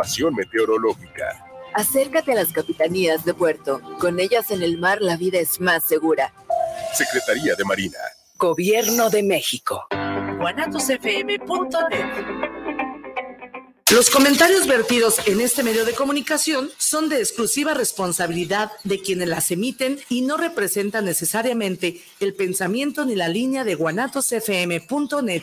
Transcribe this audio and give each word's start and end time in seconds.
información 0.00 0.34
meteorológica. 0.34 1.44
Acércate 1.74 2.32
a 2.32 2.36
las 2.36 2.52
capitanías 2.52 3.24
de 3.24 3.34
puerto. 3.34 3.80
Con 3.98 4.18
ellas 4.18 4.50
en 4.50 4.62
el 4.62 4.78
mar 4.78 5.00
la 5.00 5.16
vida 5.16 5.38
es 5.38 5.60
más 5.60 5.84
segura. 5.84 6.32
Secretaría 6.94 7.54
de 7.54 7.64
Marina. 7.64 7.98
Gobierno 8.36 9.10
de 9.10 9.22
México. 9.22 9.86
Los 13.92 14.08
comentarios 14.10 14.66
vertidos 14.66 15.20
en 15.26 15.40
este 15.40 15.62
medio 15.62 15.84
de 15.84 15.92
comunicación 15.92 16.70
son 16.78 17.08
de 17.08 17.18
exclusiva 17.18 17.74
responsabilidad 17.74 18.70
de 18.84 19.00
quienes 19.00 19.28
las 19.28 19.50
emiten 19.50 19.98
y 20.08 20.22
no 20.22 20.36
representan 20.38 21.04
necesariamente 21.04 22.00
el 22.20 22.34
pensamiento 22.34 23.04
ni 23.04 23.16
la 23.16 23.28
línea 23.28 23.64
de 23.64 23.74
guanatosfm.net. 23.74 25.42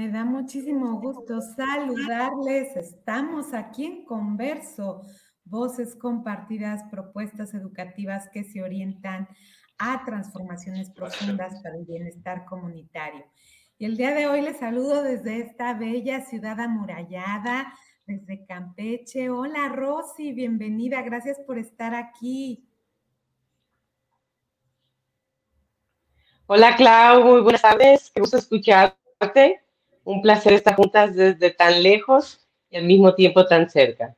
Me 0.00 0.08
da 0.08 0.24
muchísimo 0.24 0.98
gusto 0.98 1.42
saludarles. 1.42 2.74
Estamos 2.74 3.52
aquí 3.52 3.84
en 3.84 4.06
Converso, 4.06 5.02
voces 5.44 5.94
compartidas, 5.94 6.84
propuestas 6.90 7.52
educativas 7.52 8.30
que 8.32 8.42
se 8.42 8.62
orientan 8.62 9.28
a 9.76 10.02
transformaciones 10.06 10.88
profundas 10.88 11.62
para 11.62 11.76
el 11.76 11.84
bienestar 11.84 12.46
comunitario. 12.46 13.26
Y 13.76 13.84
el 13.84 13.98
día 13.98 14.14
de 14.14 14.26
hoy 14.26 14.40
les 14.40 14.58
saludo 14.58 15.02
desde 15.02 15.38
esta 15.40 15.74
bella 15.74 16.22
ciudad 16.22 16.58
amurallada, 16.58 17.70
desde 18.06 18.46
Campeche. 18.46 19.28
Hola 19.28 19.68
Rosy, 19.68 20.32
bienvenida, 20.32 21.02
gracias 21.02 21.38
por 21.40 21.58
estar 21.58 21.94
aquí. 21.94 22.66
Hola 26.46 26.74
Clau, 26.74 27.22
muy 27.22 27.42
buenas 27.42 27.60
tardes, 27.60 28.10
qué 28.14 28.22
gusto 28.22 28.38
escucharte 28.38 29.60
un 30.04 30.22
placer 30.22 30.52
estar 30.52 30.74
juntas 30.76 31.14
desde 31.14 31.50
tan 31.50 31.82
lejos 31.82 32.46
y 32.70 32.76
al 32.76 32.84
mismo 32.84 33.14
tiempo 33.14 33.44
tan 33.46 33.68
cerca. 33.68 34.16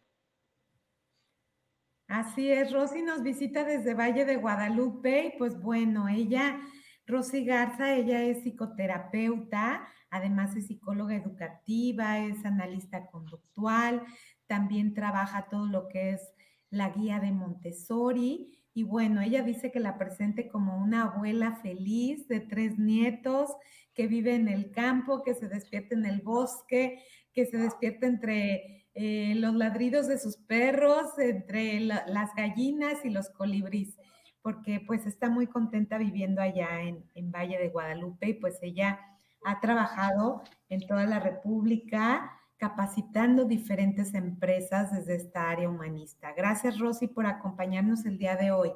Así 2.07 2.51
es, 2.51 2.73
Rosy 2.73 3.01
nos 3.01 3.23
visita 3.23 3.65
desde 3.65 3.95
Valle 3.95 4.27
de 4.27 4.37
Guadalupe 4.37 5.27
y 5.27 5.39
pues 5.39 5.59
bueno, 5.59 6.09
ella, 6.09 6.61
Rosy 7.07 7.43
Garza, 7.45 7.95
ella 7.95 8.23
es 8.23 8.43
psicoterapeuta, 8.43 9.89
además 10.11 10.55
es 10.55 10.67
psicóloga 10.67 11.15
educativa, 11.15 12.19
es 12.19 12.45
analista 12.45 13.07
conductual, 13.07 14.03
también 14.47 14.93
trabaja 14.93 15.49
todo 15.49 15.67
lo 15.67 15.89
que 15.89 16.11
es 16.11 16.21
la 16.69 16.91
guía 16.91 17.19
de 17.19 17.33
Montessori 17.33 18.63
y 18.75 18.83
bueno, 18.83 19.23
ella 19.23 19.43
dice 19.43 19.71
que 19.71 19.81
la 19.81 19.97
presente 19.97 20.49
como 20.49 20.77
una 20.77 21.05
abuela 21.05 21.57
feliz 21.57 22.29
de 22.29 22.41
tres 22.41 22.79
nietos 22.79 23.51
que 23.95 24.07
vive 24.07 24.35
en 24.35 24.49
el 24.49 24.71
campo, 24.71 25.23
que 25.23 25.35
se 25.35 25.49
despierta 25.49 25.95
en 25.95 26.07
el 26.07 26.21
bosque, 26.21 27.03
que 27.33 27.47
se 27.47 27.59
despierta 27.59 28.07
entre 28.07 28.87
eh, 28.95 29.35
los 29.37 29.55
ladridos 29.55 30.07
de 30.09 30.19
sus 30.19 30.37
perros, 30.37 31.19
entre 31.19 31.81
las 31.81 32.35
gallinas 32.35 33.05
y 33.05 33.11
los 33.11 33.31
colibríes, 33.31 33.97
porque 34.43 34.81
pues 34.87 35.07
está 35.07 35.31
muy 35.31 35.47
contenta 35.47 35.99
viviendo 35.99 36.43
allá 36.43 36.83
en, 36.83 37.05
en 37.15 37.31
Valle 37.31 37.59
de 37.59 37.69
Guadalupe 37.69 38.29
y 38.29 38.35
pues 38.35 38.59
ella 38.63 39.01
ha 39.45 39.61
trabajado 39.61 40.43
en 40.69 40.87
toda 40.87 41.05
la 41.07 41.21
República 41.21 42.39
capacitando 42.63 43.45
diferentes 43.45 44.15
empresas 44.15 44.93
desde 44.93 45.17
esta 45.17 45.51
área 45.51 45.69
humanista. 45.69 46.33
Gracias, 46.33 46.79
Rosy, 46.79 47.09
por 47.09 47.27
acompañarnos 47.27 48.05
el 48.05 48.19
día 48.19 48.37
de 48.37 48.53
hoy. 48.53 48.73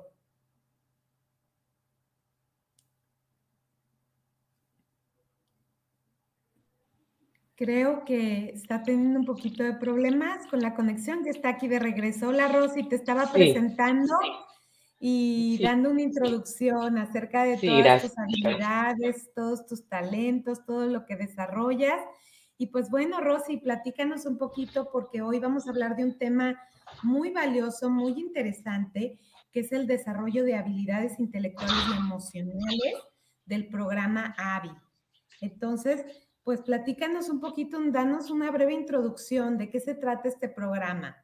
Creo 7.57 8.05
que 8.05 8.51
está 8.51 8.83
teniendo 8.83 9.21
un 9.21 9.25
poquito 9.25 9.65
de 9.65 9.73
problemas 9.73 10.47
con 10.49 10.61
la 10.61 10.75
conexión, 10.75 11.25
que 11.25 11.31
está 11.31 11.49
aquí 11.49 11.69
de 11.69 11.79
regreso. 11.79 12.29
Hola 12.29 12.49
Rosy, 12.49 12.87
te 12.87 12.97
estaba 12.97 13.33
presentando 13.33 14.15
y 15.01 15.59
dando 15.63 15.91
una 15.91 16.03
introducción 16.03 16.99
acerca 16.99 17.45
de 17.45 17.57
todas 17.57 18.03
tus 18.03 18.19
habilidades, 18.19 19.31
todos 19.35 19.65
tus 19.65 19.89
talentos, 19.89 20.67
todo 20.67 20.85
lo 20.85 21.07
que 21.07 21.17
desarrollas. 21.17 21.99
Y 22.59 22.67
pues 22.67 22.91
bueno, 22.91 23.23
Rosy, 23.23 23.57
platícanos 23.57 24.27
un 24.27 24.37
poquito 24.37 24.91
porque 24.93 25.23
hoy 25.23 25.39
vamos 25.39 25.67
a 25.67 25.71
hablar 25.71 25.97
de 25.97 26.05
un 26.05 26.19
tema 26.19 26.61
muy 27.03 27.31
valioso, 27.31 27.89
muy 27.89 28.13
interesante, 28.21 29.19
que 29.51 29.61
es 29.61 29.73
el 29.73 29.87
desarrollo 29.87 30.45
de 30.45 30.57
habilidades 30.57 31.19
intelectuales 31.19 31.75
y 31.91 31.97
emocionales 31.97 32.95
del 33.47 33.69
programa 33.69 34.35
AVI. 34.37 34.73
Entonces, 35.41 36.05
pues 36.47 36.63
platícanos 36.63 37.29
un 37.29 37.41
poquito, 37.41 37.77
danos 37.87 38.31
una 38.31 38.53
breve 38.53 38.73
introducción 38.73 39.59
de 39.59 39.69
qué 39.69 39.81
se 39.81 39.97
trata 39.97 40.29
este 40.29 40.49
programa. 40.49 41.21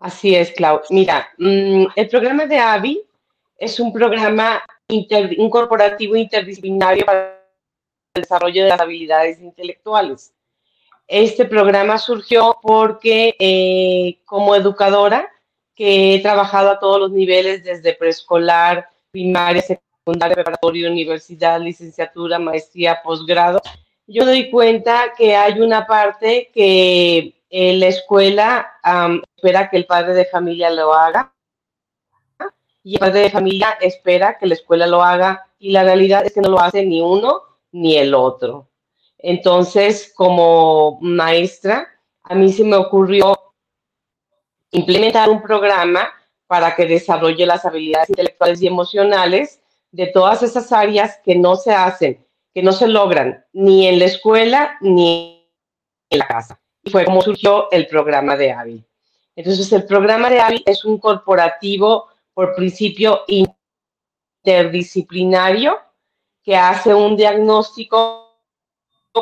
Así 0.00 0.34
es, 0.34 0.50
Clau. 0.50 0.80
Mira, 0.90 1.28
mm, 1.38 1.84
el 1.94 2.08
programa 2.08 2.46
de 2.46 2.58
AVI 2.58 3.00
es 3.58 3.78
un 3.78 3.92
programa 3.92 4.60
un 4.88 5.50
corporativo 5.50 6.16
interdisciplinario 6.16 7.06
para 7.06 7.40
el 8.14 8.22
desarrollo 8.22 8.64
de 8.64 8.70
las 8.70 8.80
habilidades 8.80 9.40
intelectuales. 9.40 10.34
Este 11.06 11.44
programa 11.44 11.96
surgió 11.96 12.58
porque 12.60 13.36
eh, 13.38 14.18
como 14.24 14.56
educadora, 14.56 15.30
que 15.76 16.16
he 16.16 16.20
trabajado 16.20 16.70
a 16.70 16.80
todos 16.80 16.98
los 16.98 17.12
niveles, 17.12 17.62
desde 17.62 17.94
preescolar, 17.94 18.88
primaria, 19.12 19.62
secundaria, 19.62 19.89
secundaria, 20.00 20.34
preparatoria, 20.34 20.90
universidad, 20.90 21.60
licenciatura, 21.60 22.38
maestría, 22.38 23.00
posgrado, 23.02 23.60
yo 24.06 24.24
doy 24.24 24.50
cuenta 24.50 25.12
que 25.16 25.36
hay 25.36 25.60
una 25.60 25.86
parte 25.86 26.50
que 26.52 27.40
eh, 27.48 27.76
la 27.76 27.86
escuela 27.86 28.72
espera 29.36 29.70
que 29.70 29.76
el 29.76 29.86
padre 29.86 30.14
de 30.14 30.24
familia 30.24 30.70
lo 30.70 30.92
haga 30.92 31.32
y 32.82 32.94
el 32.94 33.00
padre 33.00 33.20
de 33.20 33.30
familia 33.30 33.78
espera 33.80 34.36
que 34.36 34.46
la 34.46 34.54
escuela 34.54 34.86
lo 34.86 35.02
haga 35.02 35.46
y 35.58 35.70
la 35.70 35.84
realidad 35.84 36.24
es 36.24 36.32
que 36.32 36.40
no 36.40 36.48
lo 36.48 36.60
hace 36.60 36.84
ni 36.84 37.00
uno 37.00 37.42
ni 37.70 37.98
el 37.98 38.14
otro. 38.14 38.68
Entonces, 39.18 40.12
como 40.16 40.98
maestra, 41.00 41.86
a 42.24 42.34
mí 42.34 42.52
se 42.52 42.64
me 42.64 42.76
ocurrió 42.76 43.38
implementar 44.72 45.28
un 45.28 45.42
programa 45.42 46.08
para 46.46 46.74
que 46.74 46.86
desarrolle 46.86 47.46
las 47.46 47.64
habilidades 47.64 48.10
intelectuales 48.10 48.60
y 48.60 48.66
emocionales 48.66 49.59
de 49.92 50.06
todas 50.08 50.42
esas 50.42 50.72
áreas 50.72 51.18
que 51.24 51.34
no 51.34 51.56
se 51.56 51.72
hacen, 51.72 52.24
que 52.54 52.62
no 52.62 52.72
se 52.72 52.88
logran 52.88 53.44
ni 53.52 53.86
en 53.86 53.98
la 53.98 54.06
escuela 54.06 54.76
ni 54.80 55.48
en 56.08 56.18
la 56.18 56.26
casa. 56.26 56.60
Y 56.82 56.90
fue 56.90 57.04
como 57.04 57.22
surgió 57.22 57.70
el 57.70 57.86
programa 57.86 58.36
de 58.36 58.52
AVI. 58.52 58.84
Entonces, 59.36 59.72
el 59.72 59.84
programa 59.84 60.28
de 60.30 60.40
AVI 60.40 60.62
es 60.66 60.84
un 60.84 60.98
corporativo 60.98 62.08
por 62.34 62.54
principio 62.54 63.22
interdisciplinario 64.44 65.78
que 66.42 66.56
hace 66.56 66.94
un 66.94 67.16
diagnóstico 67.16 68.26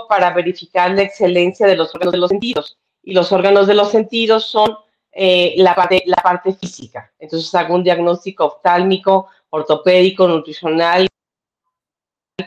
para 0.08 0.31
verificar 0.31 0.90
la 0.93 1.02
excelencia 1.02 1.66
de 1.66 1.76
los 1.76 1.94
órganos 1.94 2.12
de 2.12 2.19
los 2.19 2.31
sentidos. 2.31 2.78
Y 3.02 3.12
los 3.12 3.32
órganos 3.32 3.66
de 3.66 3.75
los 3.75 3.90
sentidos 3.90 4.46
son 4.46 4.76
eh, 5.12 5.54
la, 5.56 5.75
parte, 5.75 6.02
la 6.06 6.16
parte 6.16 6.52
física. 6.52 7.12
Entonces 7.19 7.52
hago 7.54 7.75
un 7.75 7.82
diagnóstico 7.82 8.44
oftálmico, 8.44 9.28
ortopédico, 9.50 10.28
nutricional, 10.28 11.08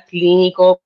clínico, 0.07 0.81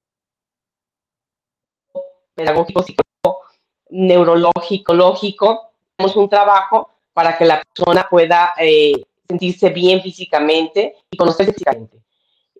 pedagógico, 2.33 2.83
psicológico, 2.83 3.43
neurológico, 3.89 4.93
lógico. 4.93 5.71
Hacemos 5.97 6.15
un 6.15 6.29
trabajo 6.29 6.89
para 7.13 7.37
que 7.37 7.45
la 7.45 7.61
persona 7.61 8.07
pueda 8.09 8.53
eh, 8.59 8.93
sentirse 9.27 9.69
bien 9.69 10.01
físicamente 10.01 10.95
y 11.09 11.17
conocerse 11.17 11.53
físicamente. 11.53 11.97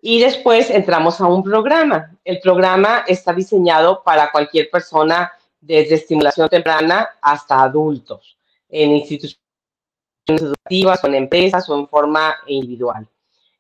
Y 0.02 0.20
después 0.20 0.70
entramos 0.70 1.20
a 1.20 1.28
un 1.28 1.44
programa. 1.44 2.16
El 2.24 2.40
programa 2.40 3.04
está 3.08 3.34
diseñado 3.34 4.04
para 4.04 4.32
cualquier 4.32 4.70
persona 4.70 5.32
desde 5.60 5.96
estimulación 5.96 6.48
temprana 6.48 7.10
hasta 7.22 7.62
adultos, 7.62 8.38
en 8.70 8.92
instituciones 8.92 9.40
educativas 10.28 11.04
o 11.04 11.08
en 11.08 11.16
empresas 11.16 11.68
o 11.70 11.80
en 11.80 11.88
forma 11.88 12.36
individual. 12.46 13.08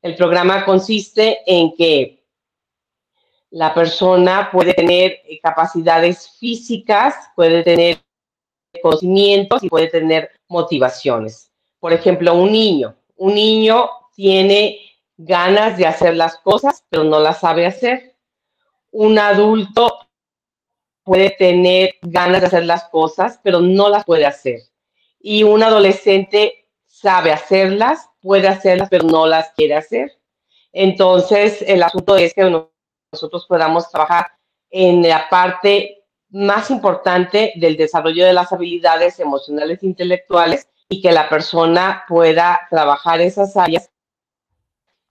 El 0.05 0.15
programa 0.15 0.63
consiste 0.65 1.39
en 1.47 1.75
que 1.75 2.23
la 3.49 3.73
persona 3.73 4.51
puede 4.51 4.75
tener 4.75 5.19
capacidades 5.41 6.29
físicas, 6.37 7.15
puede 7.35 7.63
tener 7.63 7.97
conocimientos 8.83 9.63
y 9.63 9.67
puede 9.67 9.87
tener 9.87 10.29
motivaciones. 10.47 11.49
Por 11.79 11.91
ejemplo, 11.91 12.35
un 12.35 12.51
niño. 12.51 12.95
Un 13.15 13.33
niño 13.33 13.89
tiene 14.15 14.79
ganas 15.17 15.75
de 15.75 15.87
hacer 15.87 16.15
las 16.15 16.37
cosas, 16.37 16.85
pero 16.87 17.03
no 17.03 17.19
las 17.19 17.39
sabe 17.39 17.65
hacer. 17.65 18.15
Un 18.91 19.17
adulto 19.17 20.07
puede 21.01 21.31
tener 21.31 21.95
ganas 22.03 22.41
de 22.41 22.47
hacer 22.47 22.65
las 22.65 22.83
cosas, 22.89 23.39
pero 23.41 23.59
no 23.59 23.89
las 23.89 24.05
puede 24.05 24.27
hacer. 24.27 24.59
Y 25.19 25.41
un 25.41 25.63
adolescente 25.63 26.67
sabe 26.85 27.31
hacerlas, 27.31 28.07
puede 28.25 28.47
hacerlas, 28.47 28.89
pero 28.89 29.05
no 29.05 29.27
las 29.27 29.51
quiere 29.51 29.75
hacer. 29.75 30.17
Entonces, 30.73 31.61
el 31.61 31.83
asunto 31.83 32.17
es 32.17 32.33
que 32.33 32.67
nosotros 33.13 33.45
podamos 33.45 33.89
trabajar 33.91 34.25
en 34.71 35.07
la 35.07 35.29
parte 35.29 36.03
más 36.29 36.71
importante 36.71 37.53
del 37.55 37.77
desarrollo 37.77 38.25
de 38.25 38.33
las 38.33 38.51
habilidades 38.51 39.19
emocionales 39.19 39.83
e 39.83 39.85
intelectuales 39.85 40.67
y 40.89 41.03
que 41.03 41.11
la 41.11 41.29
persona 41.29 42.03
pueda 42.07 42.61
trabajar 42.71 43.21
esas 43.21 43.55
áreas 43.55 43.91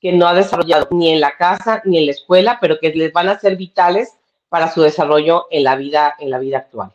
que 0.01 0.13
no 0.13 0.27
ha 0.27 0.35
desarrollado 0.35 0.89
ni 0.91 1.13
en 1.13 1.21
la 1.21 1.37
casa 1.37 1.83
ni 1.85 1.99
en 1.99 2.07
la 2.07 2.13
escuela, 2.13 2.59
pero 2.61 2.81
que 2.81 2.91
les 2.91 3.13
van 3.13 3.29
a 3.29 3.39
ser 3.39 3.57
vitales 3.57 4.13
para 4.49 4.73
su 4.73 4.83
desarrollo 4.83 5.47
en 5.51 5.63
la 5.63 5.77
vida, 5.77 6.17
en 6.19 6.31
la 6.31 6.41
vida 6.41 6.59
actual. 6.59 6.93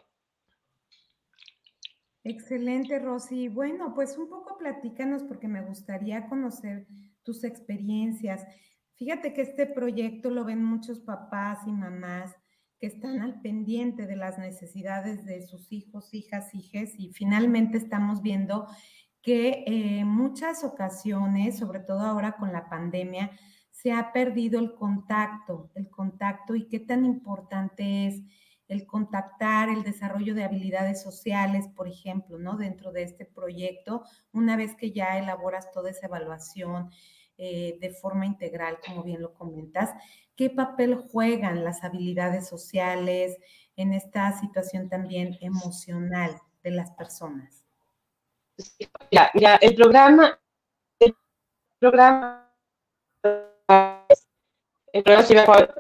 Excelente, 2.30 3.00
Rosy. 3.00 3.48
Bueno, 3.48 3.96
pues 3.96 4.16
un 4.16 4.30
poco 4.30 4.56
platícanos 4.60 5.24
porque 5.24 5.48
me 5.48 5.64
gustaría 5.64 6.28
conocer 6.28 6.86
tus 7.24 7.44
experiencias. 7.44 8.46
Fíjate 8.98 9.34
que 9.34 9.42
este 9.42 9.66
proyecto 9.66 10.30
lo 10.30 10.46
ven 10.46 10.64
muchos 10.64 11.00
papás 11.00 11.58
y 11.66 11.72
mamás 11.72 12.36
que 12.78 12.86
están 12.86 13.22
al 13.22 13.42
pendiente 13.42 14.06
de 14.06 14.16
las 14.16 14.38
necesidades 14.38 15.26
de 15.26 15.42
sus 15.42 15.72
hijos, 15.72 16.14
hijas, 16.14 16.54
hijes 16.54 16.94
y 17.00 17.12
finalmente 17.14 17.80
estamos 17.80 18.22
viendo 18.22 18.68
que 19.24 19.64
en 19.66 20.08
muchas 20.08 20.64
ocasiones, 20.64 21.58
sobre 21.58 21.80
todo 21.80 22.02
ahora 22.02 22.34
con 22.34 22.54
la 22.54 22.70
pandemia, 22.70 23.32
se 23.72 23.92
ha 23.92 24.14
perdido 24.14 24.60
el 24.60 24.76
contacto, 24.76 25.72
el 25.74 25.90
contacto 25.90 26.56
y 26.56 26.68
qué 26.68 26.80
tan 26.80 27.06
importante 27.06 28.06
es 28.06 28.22
el 28.70 28.86
contactar, 28.86 29.68
el 29.68 29.84
desarrollo 29.84 30.36
de 30.36 30.44
habilidades 30.44 31.02
sociales, 31.02 31.68
por 31.76 31.88
ejemplo, 31.88 32.38
¿no? 32.38 32.56
Dentro 32.56 32.92
de 32.92 33.02
este 33.02 33.26
proyecto, 33.26 34.04
una 34.32 34.56
vez 34.56 34.76
que 34.76 34.92
ya 34.92 35.18
elaboras 35.18 35.72
toda 35.72 35.90
esa 35.90 36.06
evaluación 36.06 36.92
eh, 37.38 37.78
de 37.82 37.90
forma 37.90 38.28
integral, 38.28 38.78
como 38.86 39.04
bien 39.04 39.22
lo 39.22 39.34
comentas, 39.34 39.92
¿qué 40.36 40.52
papel 40.52 40.96
juegan 40.96 41.64
las 41.64 41.84
habilidades 41.84 42.48
sociales 42.48 43.38
en 43.76 43.94
esta 43.94 44.40
situación 44.40 44.88
también 44.88 45.38
emocional 45.42 46.40
de 46.64 46.72
las 46.72 46.92
personas? 46.92 47.66
El 49.10 49.76
programa, 49.76 50.40
el 51.00 51.16
programa, 51.80 52.54
el 54.94 55.04
programa 55.04 55.26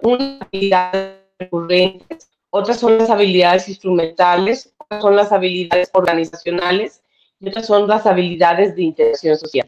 unas 0.02 0.42
habilidades 0.42 1.20
recurrentes, 1.38 2.39
otras 2.50 2.80
son 2.80 2.98
las 2.98 3.10
habilidades 3.10 3.68
instrumentales, 3.70 4.74
otras 4.78 5.02
son 5.02 5.16
las 5.16 5.32
habilidades 5.32 5.90
organizacionales 5.94 7.02
y 7.40 7.50
otras 7.50 7.66
son 7.68 7.88
las 7.88 8.06
habilidades 8.06 8.76
de 8.76 8.84
interacción 8.84 9.38
social. 9.38 9.68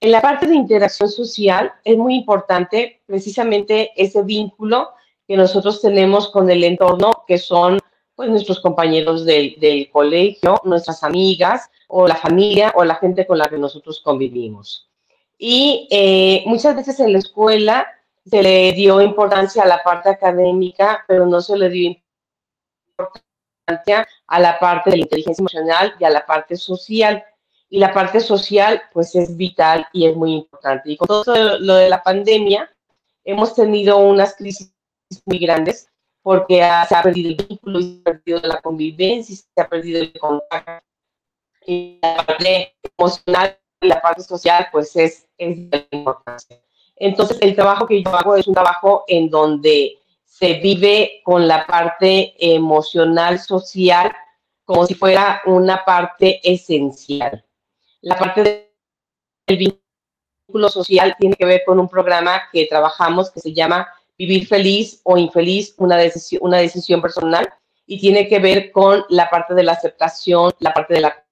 En 0.00 0.10
la 0.10 0.20
parte 0.20 0.46
de 0.46 0.56
interacción 0.56 1.08
social 1.08 1.72
es 1.84 1.96
muy 1.96 2.16
importante 2.16 3.02
precisamente 3.06 3.92
ese 3.96 4.22
vínculo 4.22 4.90
que 5.28 5.36
nosotros 5.36 5.80
tenemos 5.80 6.28
con 6.30 6.50
el 6.50 6.64
entorno, 6.64 7.24
que 7.28 7.38
son 7.38 7.78
pues, 8.16 8.28
nuestros 8.28 8.60
compañeros 8.60 9.24
del, 9.24 9.88
colegio, 9.92 10.60
nuestras 10.64 11.04
amigas 11.04 11.70
o 11.86 12.08
la 12.08 12.16
familia 12.16 12.72
o 12.74 12.84
la 12.84 12.96
gente 12.96 13.26
con 13.26 13.38
la 13.38 13.46
que 13.46 13.58
nosotros 13.58 14.00
convivimos. 14.00 14.88
Y 15.38 15.86
eh, 15.90 16.42
muchas 16.46 16.74
veces 16.74 16.98
en 16.98 17.12
la 17.12 17.18
escuela 17.18 17.86
se 18.24 18.42
le 18.42 18.72
dio 18.72 19.00
importancia 19.00 19.62
a 19.62 19.66
la 19.66 19.82
parte 19.82 20.08
académica, 20.08 21.04
pero 21.06 21.26
no 21.26 21.40
se 21.40 21.56
le 21.56 21.68
dio 21.68 21.96
a 23.66 24.40
la 24.40 24.58
parte 24.58 24.90
de 24.90 24.96
la 24.96 25.02
inteligencia 25.02 25.42
emocional 25.42 25.94
y 25.98 26.04
a 26.04 26.10
la 26.10 26.26
parte 26.26 26.56
social 26.56 27.24
y 27.68 27.78
la 27.78 27.92
parte 27.92 28.20
social 28.20 28.82
pues 28.92 29.14
es 29.14 29.36
vital 29.36 29.86
y 29.92 30.06
es 30.06 30.16
muy 30.16 30.34
importante. 30.34 30.90
Y 30.90 30.96
con 30.96 31.06
todo 31.06 31.58
lo 31.58 31.74
de 31.76 31.88
la 31.88 32.02
pandemia 32.02 32.70
hemos 33.24 33.54
tenido 33.54 33.98
unas 33.98 34.36
crisis 34.36 34.74
muy 35.24 35.38
grandes 35.38 35.88
porque 36.22 36.56
se 36.88 36.94
ha 36.94 37.02
perdido 37.02 37.30
el 37.30 37.46
vínculo, 37.46 37.80
se 37.80 38.00
ha 38.00 38.04
perdido 38.04 38.40
la 38.40 38.60
convivencia, 38.60 39.36
se 39.36 39.60
ha 39.60 39.68
perdido 39.68 40.00
el 40.00 40.18
contacto. 40.18 40.84
Y 41.64 41.98
la 42.02 42.26
parte 42.26 42.76
emocional 42.98 43.58
y 43.80 43.88
la 43.88 44.00
parte 44.00 44.22
social 44.22 44.68
pues 44.70 44.94
es, 44.96 45.26
es 45.38 45.70
de 45.70 45.86
importancia. 45.92 46.60
Entonces 46.96 47.38
el 47.40 47.54
trabajo 47.54 47.86
que 47.86 48.02
yo 48.02 48.14
hago 48.14 48.36
es 48.36 48.46
un 48.46 48.54
trabajo 48.54 49.04
en 49.08 49.30
donde 49.30 50.01
se 50.42 50.54
vive 50.54 51.20
con 51.22 51.46
la 51.46 51.64
parte 51.68 52.34
emocional, 52.36 53.38
social, 53.38 54.12
como 54.64 54.84
si 54.86 54.94
fuera 54.94 55.40
una 55.46 55.84
parte 55.84 56.40
esencial. 56.42 57.44
La 58.00 58.18
parte 58.18 58.72
del 59.46 59.56
vínculo 59.56 60.68
social 60.68 61.14
tiene 61.16 61.36
que 61.36 61.44
ver 61.44 61.62
con 61.64 61.78
un 61.78 61.88
programa 61.88 62.42
que 62.52 62.66
trabajamos 62.66 63.30
que 63.30 63.38
se 63.38 63.52
llama 63.52 63.86
Vivir 64.18 64.48
feliz 64.48 65.00
o 65.04 65.16
infeliz, 65.16 65.76
una 65.78 65.96
decisión, 65.96 66.40
una 66.42 66.58
decisión 66.58 67.00
personal, 67.00 67.48
y 67.86 68.00
tiene 68.00 68.26
que 68.26 68.40
ver 68.40 68.72
con 68.72 69.04
la 69.10 69.30
parte 69.30 69.54
de 69.54 69.62
la 69.62 69.74
aceptación, 69.74 70.50
la 70.58 70.74
parte 70.74 70.94
de 70.94 71.02
la 71.02 71.24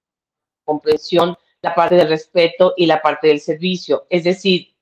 comprensión, 0.63 1.37
la 1.61 1.75
parte 1.75 1.95
del 1.95 2.07
respeto 2.07 2.75
y 2.77 2.85
la 2.85 3.01
parte 3.01 3.27
del 3.27 3.41
servicio. 3.41 4.05
Es 4.09 4.23
decir, 4.23 4.73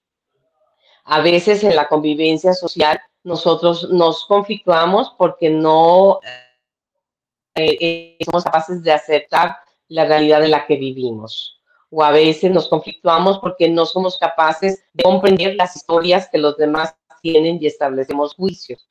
a 1.05 1.19
veces 1.21 1.63
en 1.63 1.75
la 1.75 1.87
convivencia 1.87 2.53
social 2.53 3.01
nosotros 3.23 3.89
nos 3.89 4.25
conflictuamos 4.25 5.13
porque 5.17 5.49
no 5.49 6.19
eh, 7.55 7.77
eh, 7.79 8.17
somos 8.25 8.43
capaces 8.43 8.83
de 8.83 8.91
aceptar 8.91 9.57
la 9.87 10.05
realidad 10.05 10.43
en 10.43 10.51
la 10.51 10.65
que 10.65 10.77
vivimos 10.77 11.59
o 11.91 12.03
a 12.03 12.11
veces 12.11 12.51
nos 12.51 12.67
conflictuamos 12.67 13.39
porque 13.39 13.69
no 13.69 13.85
somos 13.85 14.17
capaces 14.17 14.83
de 14.93 15.03
comprender 15.03 15.55
las 15.55 15.75
historias 15.75 16.29
que 16.29 16.37
los 16.37 16.55
demás 16.57 16.95
tienen 17.21 17.57
y 17.61 17.67
establecemos 17.67 18.35
juicios. 18.35 18.87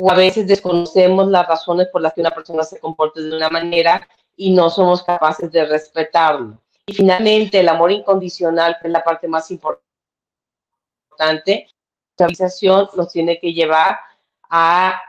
O 0.00 0.10
a 0.10 0.14
veces 0.14 0.46
desconocemos 0.46 1.28
las 1.28 1.46
razones 1.48 1.88
por 1.88 2.02
las 2.02 2.12
que 2.12 2.20
una 2.20 2.32
persona 2.32 2.62
se 2.64 2.78
comporta 2.80 3.20
de 3.20 3.34
una 3.34 3.48
manera 3.48 4.06
y 4.36 4.52
no 4.52 4.68
somos 4.68 5.02
capaces 5.02 5.50
de 5.52 5.64
respetarlo. 5.64 6.60
Y 6.86 6.92
finalmente, 6.92 7.60
el 7.60 7.68
amor 7.68 7.92
incondicional, 7.92 8.76
que 8.80 8.88
es 8.88 8.92
la 8.92 9.02
parte 9.02 9.26
más 9.26 9.50
importante, 9.50 9.88
la 12.16 12.26
realización 12.26 12.88
nos 12.96 13.12
tiene 13.12 13.38
que 13.40 13.52
llevar 13.52 13.98
a, 14.50 15.00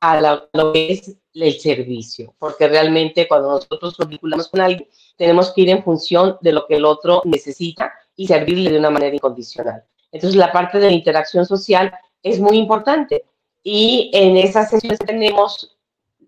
a 0.00 0.20
lo 0.52 0.72
que 0.72 0.92
es 0.92 1.16
el 1.34 1.60
servicio, 1.60 2.34
porque 2.38 2.68
realmente 2.68 3.26
cuando 3.28 3.50
nosotros 3.50 3.98
nos 3.98 4.08
vinculamos 4.08 4.48
con 4.48 4.60
alguien, 4.60 4.88
tenemos 5.16 5.52
que 5.52 5.62
ir 5.62 5.70
en 5.70 5.82
función 5.82 6.36
de 6.40 6.52
lo 6.52 6.66
que 6.66 6.76
el 6.76 6.84
otro 6.84 7.22
necesita 7.24 7.92
y 8.16 8.26
servirle 8.26 8.70
de 8.70 8.78
una 8.78 8.90
manera 8.90 9.14
incondicional. 9.14 9.84
Entonces, 10.10 10.36
la 10.36 10.52
parte 10.52 10.78
de 10.78 10.86
la 10.86 10.92
interacción 10.92 11.46
social 11.46 11.92
es 12.22 12.40
muy 12.40 12.56
importante. 12.56 13.24
Y 13.62 14.10
en 14.14 14.36
esas 14.36 14.70
sesiones 14.70 14.98
tenemos 14.98 15.76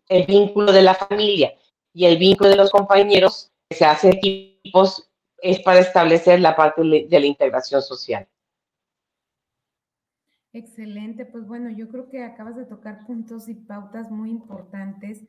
el 0.09 0.27
vínculo 0.27 0.73
de 0.73 0.83
la 0.83 0.95
familia 0.95 1.55
y 1.95 2.05
el 2.05 2.19
vínculo 2.19 2.51
de 2.51 2.57
los 2.57 2.71
compañeros 2.71 3.51
que 3.69 3.77
se 3.77 3.85
hacen 3.85 4.13
equipos 4.15 5.09
es 5.39 5.61
para 5.61 5.81
establecer 5.81 6.41
la 6.41 6.55
parte 6.55 6.83
de 6.83 7.21
la 7.21 7.27
integración 7.27 7.81
social. 7.81 8.29
Excelente, 10.53 11.27
pues 11.27 11.47
bueno, 11.47 11.71
yo 11.71 11.89
creo 11.89 12.09
que 12.09 12.25
acabas 12.25 12.57
de 12.57 12.67
tocar 12.67 13.07
puntos 13.07 13.49
y 13.49 13.55
pautas 13.55 14.11
muy 14.11 14.31
importantes 14.31 15.25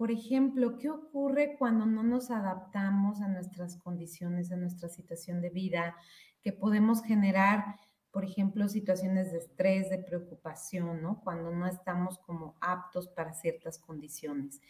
por 0.00 0.10
ejemplo, 0.10 0.78
¿qué 0.78 0.88
ocurre 0.88 1.56
cuando 1.58 1.84
no 1.84 2.02
nos 2.02 2.30
adaptamos 2.30 3.20
a 3.20 3.28
nuestras 3.28 3.76
condiciones, 3.76 4.50
a 4.50 4.56
nuestra 4.56 4.88
situación 4.88 5.42
de 5.42 5.50
vida? 5.50 5.94
Que 6.40 6.54
podemos 6.54 7.02
generar, 7.02 7.76
por 8.10 8.24
ejemplo, 8.24 8.66
situaciones 8.66 9.30
de 9.30 9.36
estrés, 9.36 9.90
de 9.90 9.98
preocupación, 9.98 11.02
¿no? 11.02 11.20
Cuando 11.20 11.50
no 11.50 11.66
estamos 11.66 12.18
como 12.20 12.56
aptos 12.62 13.08
para 13.08 13.34
ciertas 13.34 13.78
condiciones. 13.78 14.62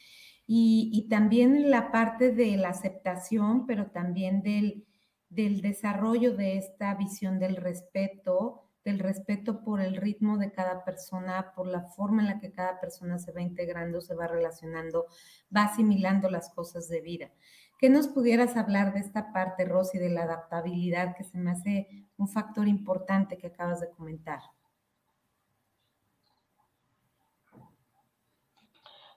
Y, 0.48 1.06
también 1.08 1.70
la 1.70 1.92
parte 1.92 2.32
de 2.32 2.56
la 2.56 2.70
aceptación, 2.70 3.68
pero 3.68 3.92
también 3.92 4.42
del, 4.42 4.84
del 5.28 5.60
desarrollo 5.60 6.34
de 6.34 6.56
esta 6.56 6.92
visión 6.96 7.38
del 7.38 7.54
respeto, 7.54 8.68
del 8.84 8.98
respeto 8.98 9.62
por 9.62 9.80
el 9.80 9.96
ritmo 9.96 10.38
de 10.38 10.52
cada 10.52 10.84
persona, 10.84 11.52
por 11.54 11.66
la 11.66 11.82
forma 11.82 12.22
en 12.22 12.28
la 12.28 12.40
que 12.40 12.52
cada 12.52 12.80
persona 12.80 13.18
se 13.18 13.32
va 13.32 13.42
integrando, 13.42 14.00
se 14.00 14.14
va 14.14 14.26
relacionando, 14.26 15.06
va 15.54 15.64
asimilando 15.64 16.30
las 16.30 16.50
cosas 16.50 16.88
de 16.88 17.00
vida. 17.00 17.30
¿Qué 17.78 17.88
nos 17.88 18.08
pudieras 18.08 18.56
hablar 18.56 18.92
de 18.92 19.00
esta 19.00 19.32
parte, 19.32 19.64
Rosy, 19.64 19.98
de 19.98 20.10
la 20.10 20.24
adaptabilidad, 20.24 21.16
que 21.16 21.24
se 21.24 21.38
me 21.38 21.50
hace 21.50 21.88
un 22.16 22.28
factor 22.28 22.68
importante 22.68 23.38
que 23.38 23.46
acabas 23.46 23.80
de 23.80 23.90
comentar? 23.90 24.40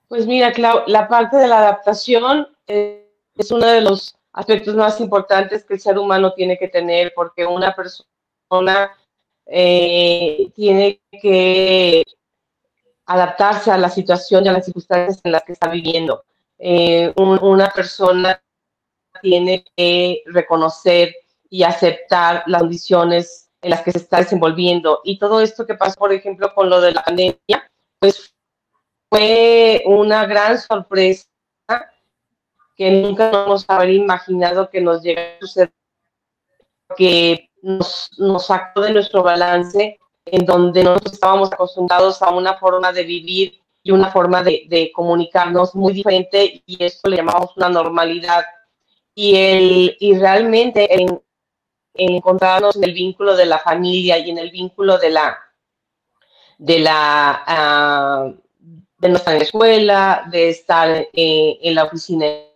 Pues 0.08 0.28
mira, 0.28 0.52
Clau, 0.52 0.84
la 0.88 1.08
parte 1.08 1.38
de 1.38 1.48
la 1.48 1.58
adaptación 1.58 2.48
es 2.68 3.52
uno 3.52 3.66
de 3.66 3.82
los 3.82 4.16
aspectos 4.32 4.76
más 4.76 5.00
importantes 5.00 5.66
que 5.66 5.74
el 5.74 5.80
ser 5.80 5.98
humano 5.98 6.34
tiene 6.34 6.58
que 6.58 6.68
tener, 6.68 7.14
porque 7.16 7.46
una 7.46 7.74
persona 7.76 8.92
eh, 9.46 10.52
tiene 10.56 11.02
que 11.22 12.04
adaptarse 13.06 13.72
a 13.72 13.78
la 13.78 13.90
situación 13.90 14.46
y 14.46 14.50
a 14.50 14.54
las 14.54 14.66
circunstancias 14.66 15.22
en 15.24 15.32
las 15.32 15.44
que 15.44 15.54
está 15.54 15.70
viviendo. 15.70 16.24
Eh, 16.58 17.14
una 17.16 17.70
persona 17.70 18.42
tiene 19.22 19.66
que 19.76 20.24
reconocer 20.26 21.14
y 21.50 21.64
aceptar 21.64 22.44
las 22.48 22.62
condiciones 22.62 23.50
en 23.62 23.70
las 23.72 23.82
que 23.82 23.92
se 23.92 24.00
está 24.00 24.18
desenvolviendo. 24.18 25.02
Y 25.04 25.18
todo 25.18 25.42
esto 25.42 25.66
que 25.66 25.76
pasó, 25.76 25.98
por 25.98 26.14
ejemplo, 26.14 26.54
con 26.54 26.70
lo 26.70 26.82
de 26.82 26.94
la 26.94 27.04
pandemia, 27.04 27.72
pues 28.00 28.34
fue 29.10 29.84
una 29.86 30.26
gran 30.26 30.58
sorpresa 30.60 31.28
que 32.76 32.92
nunca 32.92 33.32
nos 33.32 33.70
haber 33.70 33.92
imaginado 33.92 34.70
que 34.70 34.82
nos 34.82 35.04
llegara 35.04 35.36
a 35.36 35.40
suceder, 35.40 35.72
que 36.98 37.50
nos, 37.64 38.12
nos 38.18 38.46
sacó 38.46 38.82
de 38.82 38.94
nuestro 38.94 39.24
balance 39.24 40.00
en 40.26 40.46
donde 40.46 40.84
nosotros 40.84 41.14
estábamos 41.14 41.52
acostumbrados 41.52 42.22
a 42.22 42.30
una 42.30 42.56
forma 42.58 42.92
de 42.92 43.04
vivir 43.04 43.60
y 43.82 43.92
una 43.92 44.12
forma 44.12 44.44
de, 44.44 44.66
de 44.70 44.92
comunicarnos 44.94 45.76
muy 45.76 45.94
diferente 45.94 46.64
y 46.66 46.84
esto 46.84 47.10
le 47.10 47.18
llamamos 47.18 47.56
una 47.58 47.70
normalidad. 47.70 48.46
Y, 49.16 49.36
el, 49.36 49.98
y 50.00 50.18
realmente 50.18 51.02
en, 51.02 51.22
encontrarnos 51.94 52.76
en 52.76 52.84
el 52.84 52.94
vínculo 52.94 53.36
de 53.36 53.46
la 53.46 53.60
familia 53.60 54.18
y 54.18 54.30
en 54.30 54.38
el 54.38 54.52
vínculo 54.52 54.98
de 54.98 55.10
la 55.10 55.38
de 56.58 56.80
la 56.80 58.26
uh, 58.26 58.44
de 58.98 59.10
no 59.10 59.18
estar 59.18 59.34
en 59.34 59.40
la 59.40 59.46
escuela, 59.46 60.24
de 60.32 60.50
estar 60.50 60.90
eh, 60.90 61.60
en 61.62 61.76
la 61.76 61.84
oficina 61.84 62.26
de 62.26 62.48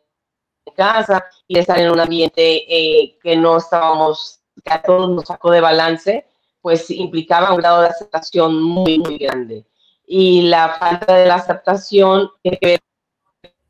casa 0.76 1.26
y 1.46 1.56
de 1.56 1.60
estar 1.60 1.78
en 1.80 1.92
un 1.92 2.00
ambiente 2.00 2.64
eh, 2.74 3.18
que 3.22 3.36
no 3.36 3.58
estábamos 3.58 4.37
que 4.68 4.74
a 4.74 4.82
todos 4.82 5.10
nos 5.10 5.26
sacó 5.26 5.52
de 5.52 5.62
balance, 5.62 6.26
pues 6.62 6.90
implicaba 6.90 7.54
un 7.54 7.58
grado 7.58 7.82
de 7.82 7.88
aceptación 7.88 8.62
muy, 8.62 9.00
muy 9.00 9.18
grande. 9.18 9.66
Y 10.06 10.44
la 10.44 10.76
falta 10.80 11.16
de 11.16 11.26
la 11.26 11.36
aceptación 11.36 12.30
tiene 12.42 12.58
que 12.58 12.68
ver 12.68 12.82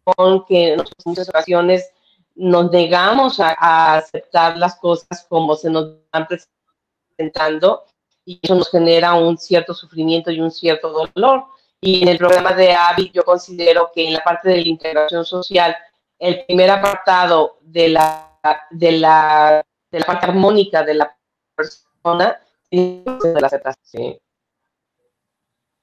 con 0.04 0.46
que 0.46 0.74
en 0.74 0.84
muchas 1.06 1.30
ocasiones 1.30 1.92
nos 2.36 2.72
negamos 2.72 3.40
a, 3.40 3.98
aceptar 3.98 4.58
las 4.58 4.76
cosas 4.76 5.26
como 5.28 5.56
se 5.56 5.70
nos 5.70 5.96
van 6.12 6.28
presentando 6.28 7.86
y 8.24 8.40
eso 8.42 8.56
nos 8.56 8.70
genera 8.70 9.14
un 9.16 9.38
cierto 9.38 9.74
sufrimiento 9.74 10.32
y 10.32 10.40
un 10.40 10.52
cierto 10.52 10.90
dolor. 10.90 11.46
Y 11.82 12.04
en 12.04 12.10
el 12.10 12.18
programa 12.18 12.54
de 12.54 12.74
AVI 12.74 13.12
yo 13.12 13.24
considero 13.24 13.92
que 13.94 14.08
en 14.08 14.14
la 14.14 14.24
parte 14.24 14.50
de 14.50 14.58
la 14.58 14.68
integración 14.68 15.26
social, 15.26 15.76
el 16.20 16.46
primer 16.46 16.70
apartado 16.70 17.58
de 17.62 17.90
la, 17.90 18.40
de 18.72 18.92
la 18.94 19.66
de 19.98 20.02
la 20.02 20.06
parte 20.06 20.28
armónica 20.28 20.84
de 20.84 20.94
la 20.94 21.18
persona 21.56 22.38
y 22.70 23.04
de 23.04 23.42
la 23.42 23.48
aceptación. 23.48 24.16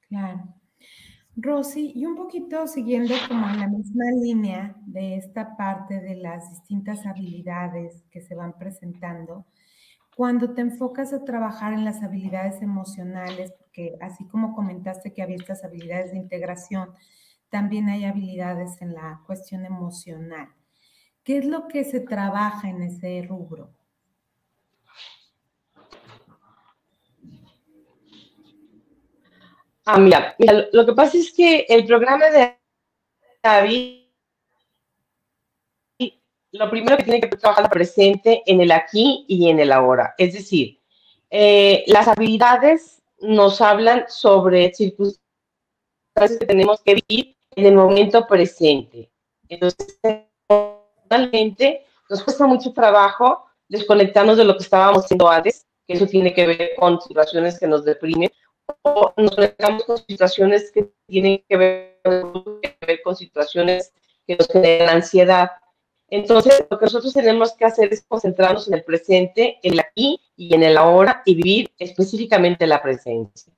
Claro. 0.09 0.54
Rosy, 1.37 1.92
y 1.97 2.06
un 2.06 2.14
poquito 2.14 2.68
siguiendo 2.68 3.14
como 3.26 3.49
en 3.49 3.59
la 3.59 3.66
misma 3.66 4.04
línea 4.23 4.76
de 4.87 5.16
esta 5.16 5.56
parte 5.56 6.00
de 6.00 6.14
las 6.14 6.49
distintas 6.50 7.04
habilidades 7.06 8.04
que 8.12 8.21
se 8.21 8.37
van 8.37 8.56
presentando, 8.56 9.44
cuando 10.16 10.54
te 10.54 10.61
enfocas 10.61 11.12
a 11.12 11.25
trabajar 11.25 11.73
en 11.73 11.85
las 11.85 12.04
habilidades 12.04 12.62
emocionales, 12.62 13.52
porque 13.59 13.97
así 14.00 14.28
como 14.28 14.54
comentaste 14.54 15.12
que 15.12 15.23
había 15.23 15.35
estas 15.35 15.64
habilidades 15.64 16.12
de 16.12 16.18
integración, 16.18 16.90
también 17.50 17.88
hay 17.88 18.04
habilidades 18.04 18.80
en 18.80 18.94
la 18.94 19.21
cuestión 19.26 19.64
emocional. 19.64 20.50
¿Qué 21.25 21.38
es 21.38 21.47
lo 21.47 21.66
que 21.66 21.83
se 21.83 21.99
trabaja 21.99 22.68
en 22.68 22.83
ese 22.83 23.23
rubro? 23.28 23.75
Ah, 29.86 29.98
mira, 29.98 30.34
lo 30.72 30.86
que 30.86 30.92
pasa 30.94 31.18
es 31.18 31.30
que 31.32 31.66
el 31.68 31.84
programa 31.84 32.30
de 32.30 32.58
David, 33.42 34.04
lo 36.52 36.70
primero 36.70 36.96
que 36.96 37.02
tiene 37.02 37.20
que 37.20 37.28
trabajar 37.36 37.68
presente 37.68 38.42
en 38.46 38.62
el 38.62 38.72
aquí 38.72 39.26
y 39.28 39.50
en 39.50 39.60
el 39.60 39.72
ahora. 39.72 40.14
Es 40.16 40.32
decir, 40.32 40.80
eh, 41.28 41.84
las 41.88 42.08
habilidades 42.08 43.02
nos 43.20 43.60
hablan 43.60 44.06
sobre 44.08 44.72
circunstancias 44.72 46.38
que 46.38 46.46
tenemos 46.46 46.80
que 46.80 47.02
vivir 47.06 47.36
en 47.54 47.66
el 47.66 47.74
momento 47.74 48.26
presente. 48.26 49.10
Entonces, 49.48 49.98
normalmente 50.48 51.84
nos 52.08 52.22
cuesta 52.22 52.46
mucho 52.46 52.72
trabajo 52.72 53.44
desconectarnos 53.68 54.38
de 54.38 54.44
lo 54.44 54.56
que 54.56 54.62
estábamos 54.62 55.04
haciendo 55.04 55.28
antes, 55.28 55.66
que 55.86 55.94
eso 55.94 56.06
tiene 56.06 56.32
que 56.32 56.46
ver 56.46 56.70
con 56.78 57.00
situaciones 57.00 57.58
que 57.58 57.66
nos 57.66 57.84
deprimen 57.84 58.30
o 58.83 59.12
nos 59.16 59.35
conectamos 59.35 59.85
con 59.85 59.99
situaciones 59.99 60.71
que 60.73 60.90
tienen 61.06 61.42
que 61.49 61.56
ver, 61.56 62.00
con 63.02 63.16
situaciones 63.16 63.92
que 64.26 64.37
nos 64.37 64.49
generan 64.49 64.97
ansiedad. 64.97 65.50
Entonces, 66.09 66.64
lo 66.71 66.78
que 66.78 66.85
nosotros 66.85 67.12
tenemos 67.12 67.54
que 67.54 67.64
hacer 67.64 67.92
es 67.92 68.04
concentrarnos 68.06 68.68
en 68.68 68.75
el 68.75 68.85
presente, 68.85 69.59
en 69.62 69.75
el 69.75 69.80
aquí 69.80 70.21
y 70.37 70.54
en 70.54 70.62
el 70.62 70.76
ahora 70.76 71.23
y 71.25 71.35
vivir 71.35 71.71
específicamente 71.78 72.66
la 72.66 72.83
presencia. 72.83 73.52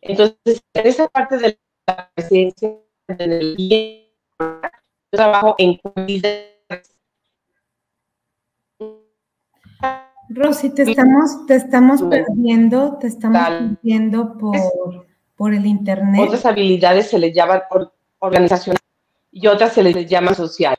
Entonces, 0.00 0.62
en 0.74 0.86
esa 0.86 1.08
parte 1.08 1.38
de 1.38 1.58
la 1.86 2.10
presencia, 2.14 2.76
en 3.08 3.32
el 3.32 3.56
día, 3.56 4.04
yo 4.38 4.70
trabajo 5.10 5.54
en 5.58 5.76
cualidades 5.76 6.57
Rosy, 10.30 10.70
te 10.70 10.82
estamos, 10.82 11.46
te 11.46 11.56
estamos 11.56 12.02
perdiendo, 12.02 12.98
te 12.98 13.06
estamos 13.06 13.40
perdiendo 13.48 14.36
por, 14.36 15.06
por 15.36 15.54
el 15.54 15.66
internet. 15.66 16.22
Otras 16.26 16.44
habilidades 16.44 17.08
se 17.08 17.18
les 17.18 17.34
llaman 17.34 17.62
organizacional 18.18 18.80
y 19.32 19.46
otras 19.46 19.72
se 19.72 19.82
les 19.82 20.08
llama 20.08 20.34
social. 20.34 20.76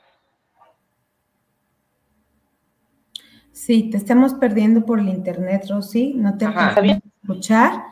Sí, 3.51 3.89
te 3.89 3.97
estamos 3.97 4.33
perdiendo 4.35 4.85
por 4.85 4.99
el 4.99 5.09
internet, 5.09 5.65
Rosy. 5.69 6.13
No 6.15 6.37
te 6.37 6.47
podemos 6.47 7.03
escuchar. 7.21 7.83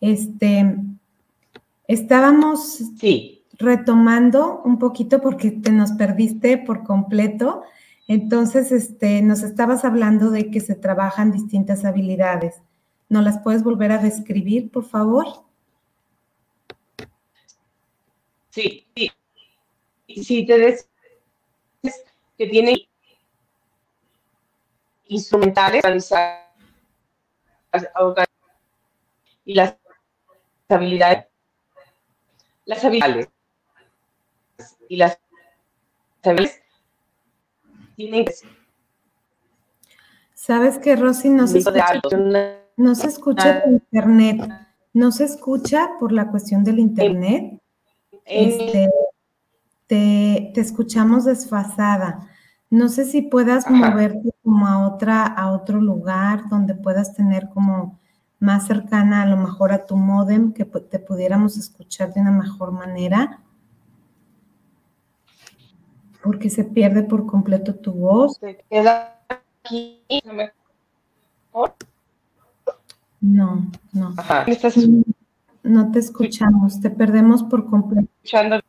Este, 0.00 0.76
estábamos 1.86 2.78
sí. 2.98 3.44
retomando 3.58 4.62
un 4.64 4.78
poquito 4.78 5.20
porque 5.20 5.50
te 5.50 5.72
nos 5.72 5.92
perdiste 5.92 6.58
por 6.58 6.84
completo. 6.84 7.62
Entonces, 8.12 8.72
este, 8.72 9.22
nos 9.22 9.44
estabas 9.44 9.84
hablando 9.84 10.32
de 10.32 10.50
que 10.50 10.58
se 10.58 10.74
trabajan 10.74 11.30
distintas 11.30 11.84
habilidades. 11.84 12.60
¿No 13.08 13.22
las 13.22 13.38
puedes 13.38 13.62
volver 13.62 13.92
a 13.92 13.98
describir, 13.98 14.72
por 14.72 14.84
favor? 14.84 15.26
Sí, 18.48 18.84
sí. 18.96 19.12
Sí, 20.08 20.44
te 20.44 20.58
des 20.58 20.90
que 22.36 22.48
tiene 22.48 22.88
instrumentales 25.06 25.84
y 29.44 29.54
las 29.54 29.76
habilidades 30.68 31.28
las 32.64 32.84
habilidades 32.84 33.28
y 34.88 34.96
las 34.96 35.20
habilidades 36.24 36.60
Sabes 40.34 40.78
que 40.78 40.96
Rosy 40.96 41.28
no 41.28 41.46
se 41.46 41.58
escucha, 41.58 42.00
no 42.76 42.94
se 42.94 43.06
escucha 43.08 43.62
por 43.62 43.72
internet, 43.72 44.50
no 44.94 45.12
se 45.12 45.24
escucha 45.24 45.90
por 46.00 46.12
la 46.12 46.30
cuestión 46.30 46.64
del 46.64 46.78
internet. 46.78 47.60
Este, 48.24 48.88
te, 49.86 50.60
escuchamos 50.60 51.24
desfasada. 51.24 52.26
No 52.70 52.88
sé 52.88 53.04
si 53.04 53.22
puedas 53.22 53.68
moverte 53.68 54.30
como 54.42 54.66
a 54.66 54.88
otra, 54.88 55.26
a 55.26 55.52
otro 55.52 55.80
lugar 55.80 56.48
donde 56.48 56.74
puedas 56.74 57.14
tener 57.14 57.48
como 57.48 57.98
más 58.38 58.66
cercana 58.66 59.22
a 59.22 59.26
lo 59.26 59.36
mejor 59.36 59.72
a 59.72 59.84
tu 59.84 59.96
modem, 59.96 60.52
que 60.52 60.64
te 60.64 61.00
pudiéramos 61.00 61.58
escuchar 61.58 62.14
de 62.14 62.20
una 62.20 62.30
mejor 62.30 62.72
manera 62.72 63.42
porque 66.22 66.50
se 66.50 66.64
pierde 66.64 67.02
por 67.02 67.26
completo 67.26 67.74
tu 67.74 67.92
voz. 67.92 68.36
Se 68.40 68.62
queda 68.68 69.20
aquí 69.28 70.02
mejor. 70.24 71.74
No, 73.20 73.70
no. 73.92 74.14
Ajá. 74.16 74.44
¿Me 74.46 74.52
estás 74.52 74.76
No 75.62 75.90
te 75.92 75.98
escuchamos, 75.98 76.80
te 76.80 76.90
perdemos 76.90 77.42
por 77.42 77.68
completo. 77.68 78.08
escuchando? 78.22 78.60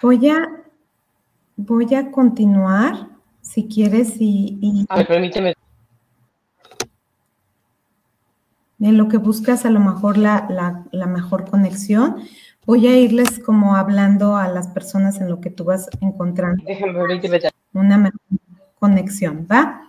Voy 0.00 0.28
a, 0.28 0.64
voy 1.56 1.94
a 1.94 2.10
continuar, 2.10 3.08
si 3.40 3.68
quieres, 3.68 4.16
y, 4.20 4.58
y 4.60 4.86
A 4.88 4.96
ver, 4.96 5.06
permíteme. 5.06 5.54
En 8.84 8.96
lo 8.98 9.08
que 9.08 9.16
buscas 9.16 9.64
a 9.64 9.70
lo 9.70 9.80
mejor 9.80 10.18
la, 10.18 10.46
la- 10.50 10.84
la 10.92 11.06
mejor 11.06 11.48
conexión. 11.50 12.16
Voy 12.66 12.86
a 12.86 12.96
irles 12.96 13.38
como 13.40 13.76
hablando 13.76 14.36
a 14.36 14.48
las 14.48 14.68
personas 14.68 15.20
en 15.20 15.28
lo 15.28 15.40
que 15.40 15.50
tú 15.50 15.64
vas 15.64 15.88
encontrando 16.00 16.62
una 17.74 17.98
mejor 17.98 18.20
conexión, 18.78 19.46
¿va? 19.50 19.82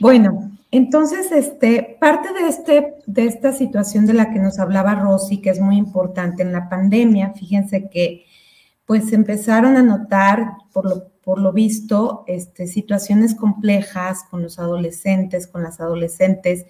Bueno, 0.00 0.50
entonces, 0.70 1.32
este, 1.32 1.96
parte 2.00 2.32
de, 2.32 2.48
este, 2.48 2.94
de 3.06 3.26
esta 3.26 3.52
situación 3.52 4.06
de 4.06 4.14
la 4.14 4.30
que 4.32 4.38
nos 4.38 4.58
hablaba 4.58 4.94
Rosy, 4.94 5.38
que 5.42 5.50
es 5.50 5.60
muy 5.60 5.76
importante 5.76 6.42
en 6.42 6.52
la 6.52 6.68
pandemia, 6.68 7.32
fíjense 7.34 7.88
que 7.90 8.24
pues 8.86 9.12
empezaron 9.12 9.76
a 9.76 9.82
notar, 9.82 10.52
por 10.72 10.84
lo, 10.88 11.04
por 11.22 11.40
lo 11.40 11.52
visto, 11.52 12.24
este, 12.26 12.66
situaciones 12.66 13.34
complejas 13.34 14.24
con 14.30 14.42
los 14.42 14.58
adolescentes, 14.58 15.46
con 15.46 15.62
las 15.62 15.80
adolescentes. 15.80 16.64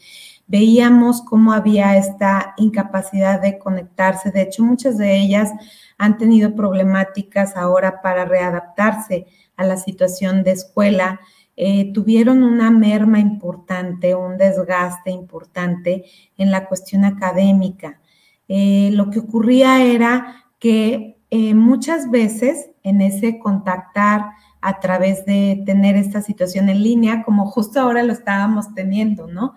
Veíamos 0.47 1.23
cómo 1.23 1.53
había 1.53 1.97
esta 1.97 2.55
incapacidad 2.57 3.41
de 3.41 3.59
conectarse. 3.59 4.33
De 4.33 4.43
hecho, 4.43 4.65
muchas 4.65 4.99
de 4.99 5.17
ellas 5.17 5.51
han 5.99 6.19
tenido 6.19 6.55
problemáticas 6.55 7.57
ahora 7.57 8.03
para 8.03 8.25
readaptarse 8.25 9.27
a 9.57 9.65
la 9.65 9.77
situación 9.77 10.43
de 10.43 10.53
escuela. 10.53 11.21
Eh, 11.57 11.93
tuvieron 11.93 12.43
una 12.43 12.71
merma 12.71 13.21
importante, 13.21 14.15
un 14.15 14.37
desgaste 14.39 15.11
importante 15.11 16.05
en 16.39 16.51
la 16.51 16.67
cuestión 16.67 17.05
académica. 17.05 18.01
Eh, 18.49 18.91
lo 18.95 19.11
que 19.11 19.21
ocurría 19.21 19.85
era 19.85 20.47
que 20.59 21.19
eh, 21.31 21.55
muchas 21.55 22.11
veces 22.11 22.70
en 22.83 23.01
ese 23.01 23.39
contactar 23.39 24.31
a 24.61 24.81
través 24.81 25.25
de 25.25 25.63
tener 25.65 25.97
esta 25.97 26.21
situación 26.23 26.69
en 26.69 26.83
línea, 26.83 27.23
como 27.23 27.47
justo 27.47 27.81
ahora 27.81 28.03
lo 28.03 28.13
estábamos 28.13 28.75
teniendo, 28.75 29.27
¿no? 29.27 29.55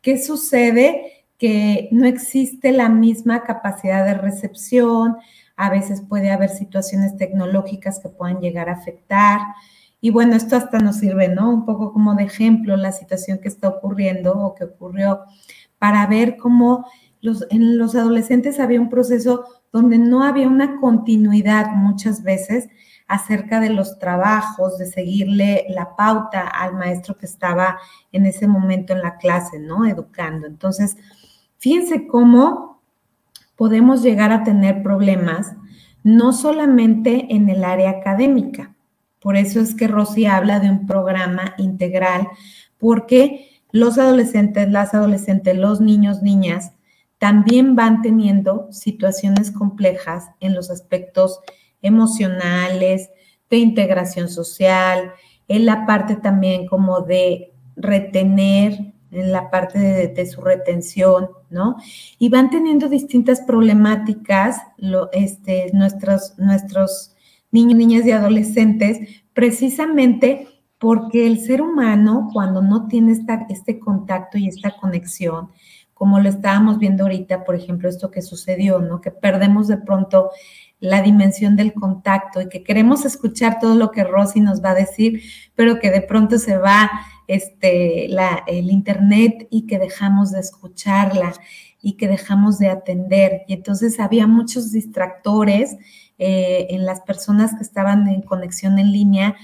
¿Qué 0.00 0.22
sucede? 0.22 1.24
Que 1.38 1.88
no 1.92 2.06
existe 2.06 2.72
la 2.72 2.88
misma 2.88 3.42
capacidad 3.42 4.04
de 4.04 4.14
recepción, 4.14 5.16
a 5.56 5.70
veces 5.70 6.02
puede 6.02 6.30
haber 6.30 6.50
situaciones 6.50 7.16
tecnológicas 7.16 7.98
que 7.98 8.08
puedan 8.08 8.40
llegar 8.40 8.68
a 8.68 8.74
afectar. 8.74 9.40
Y 10.00 10.10
bueno, 10.10 10.36
esto 10.36 10.56
hasta 10.56 10.78
nos 10.78 10.96
sirve, 10.96 11.28
¿no? 11.28 11.50
Un 11.50 11.64
poco 11.64 11.92
como 11.92 12.14
de 12.14 12.24
ejemplo 12.24 12.76
la 12.76 12.92
situación 12.92 13.38
que 13.38 13.48
está 13.48 13.68
ocurriendo 13.68 14.38
o 14.38 14.54
que 14.54 14.64
ocurrió 14.64 15.20
para 15.78 16.06
ver 16.06 16.36
cómo 16.36 16.86
los, 17.20 17.46
en 17.50 17.78
los 17.78 17.94
adolescentes 17.94 18.60
había 18.60 18.80
un 18.80 18.90
proceso 18.90 19.46
donde 19.72 19.98
no 19.98 20.22
había 20.22 20.48
una 20.48 20.80
continuidad 20.80 21.72
muchas 21.74 22.22
veces 22.22 22.68
acerca 23.08 23.60
de 23.60 23.70
los 23.70 23.98
trabajos, 23.98 24.78
de 24.78 24.86
seguirle 24.86 25.66
la 25.68 25.94
pauta 25.96 26.40
al 26.40 26.74
maestro 26.74 27.16
que 27.16 27.26
estaba 27.26 27.78
en 28.12 28.26
ese 28.26 28.48
momento 28.48 28.92
en 28.92 29.02
la 29.02 29.16
clase, 29.16 29.58
¿no? 29.58 29.86
Educando. 29.86 30.46
Entonces, 30.46 30.96
fíjense 31.58 32.06
cómo 32.06 32.82
podemos 33.54 34.02
llegar 34.02 34.32
a 34.32 34.44
tener 34.44 34.82
problemas, 34.82 35.54
no 36.02 36.32
solamente 36.32 37.34
en 37.34 37.48
el 37.48 37.64
área 37.64 37.90
académica. 37.90 38.74
Por 39.20 39.36
eso 39.36 39.60
es 39.60 39.74
que 39.74 39.88
Rosy 39.88 40.26
habla 40.26 40.60
de 40.60 40.70
un 40.70 40.86
programa 40.86 41.54
integral, 41.58 42.28
porque 42.78 43.50
los 43.72 43.98
adolescentes, 43.98 44.70
las 44.70 44.94
adolescentes, 44.94 45.56
los 45.56 45.80
niños, 45.80 46.22
niñas, 46.22 46.72
también 47.18 47.74
van 47.74 48.02
teniendo 48.02 48.70
situaciones 48.70 49.50
complejas 49.50 50.28
en 50.40 50.54
los 50.54 50.70
aspectos 50.70 51.40
emocionales, 51.82 53.10
de 53.48 53.58
integración 53.58 54.28
social, 54.28 55.12
en 55.48 55.66
la 55.66 55.86
parte 55.86 56.16
también 56.16 56.66
como 56.66 57.02
de 57.02 57.52
retener, 57.76 58.94
en 59.10 59.32
la 59.32 59.50
parte 59.50 59.78
de, 60.08 60.26
su 60.26 60.40
retención, 60.40 61.28
¿no? 61.48 61.76
Y 62.18 62.28
van 62.28 62.50
teniendo 62.50 62.88
distintas 62.88 63.40
problemáticas 63.40 64.60
lo, 64.76 65.10
este, 65.12 65.70
nuestros, 65.72 66.34
nuestros 66.38 67.14
niños, 67.50 67.78
niñas 67.78 68.06
y 68.06 68.10
adolescentes, 68.10 69.22
precisamente 69.32 70.48
porque 70.78 71.26
el 71.26 71.40
ser 71.40 71.62
humano, 71.62 72.28
cuando 72.32 72.60
no 72.60 72.88
tiene 72.88 73.12
esta, 73.12 73.46
este 73.48 73.78
contacto 73.78 74.36
y 74.36 74.48
esta 74.48 74.76
conexión, 74.76 75.50
como 75.96 76.20
lo 76.20 76.28
estábamos 76.28 76.78
viendo 76.78 77.04
ahorita, 77.04 77.42
por 77.42 77.54
ejemplo, 77.54 77.88
esto 77.88 78.10
que 78.10 78.20
sucedió, 78.20 78.80
¿no? 78.80 79.00
Que 79.00 79.10
perdemos 79.10 79.66
de 79.66 79.78
pronto 79.78 80.30
la 80.78 81.00
dimensión 81.00 81.56
del 81.56 81.72
contacto 81.72 82.42
y 82.42 82.50
que 82.50 82.62
queremos 82.62 83.06
escuchar 83.06 83.58
todo 83.58 83.74
lo 83.74 83.92
que 83.92 84.04
Rosy 84.04 84.40
nos 84.40 84.62
va 84.62 84.72
a 84.72 84.74
decir, 84.74 85.22
pero 85.54 85.78
que 85.78 85.90
de 85.90 86.02
pronto 86.02 86.38
se 86.38 86.58
va 86.58 86.90
este, 87.28 88.08
la, 88.10 88.44
el 88.46 88.70
internet 88.70 89.48
y 89.50 89.66
que 89.66 89.78
dejamos 89.78 90.32
de 90.32 90.40
escucharla 90.40 91.32
y 91.80 91.94
que 91.94 92.08
dejamos 92.08 92.58
de 92.58 92.68
atender. 92.68 93.44
Y 93.48 93.54
entonces 93.54 93.98
había 93.98 94.26
muchos 94.26 94.72
distractores 94.72 95.78
eh, 96.18 96.66
en 96.68 96.84
las 96.84 97.00
personas 97.00 97.54
que 97.54 97.62
estaban 97.62 98.06
en 98.08 98.20
conexión 98.20 98.78
en 98.78 98.92
línea, 98.92 99.34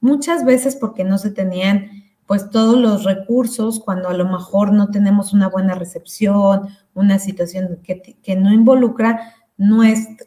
muchas 0.00 0.44
veces 0.44 0.76
porque 0.76 1.02
no 1.02 1.18
se 1.18 1.32
tenían 1.32 2.05
pues 2.26 2.50
todos 2.50 2.76
los 2.76 3.04
recursos 3.04 3.80
cuando 3.80 4.08
a 4.08 4.14
lo 4.14 4.26
mejor 4.26 4.72
no 4.72 4.90
tenemos 4.90 5.32
una 5.32 5.48
buena 5.48 5.74
recepción, 5.74 6.68
una 6.94 7.18
situación 7.18 7.78
que, 7.82 8.16
que 8.22 8.36
no 8.36 8.52
involucra 8.52 9.34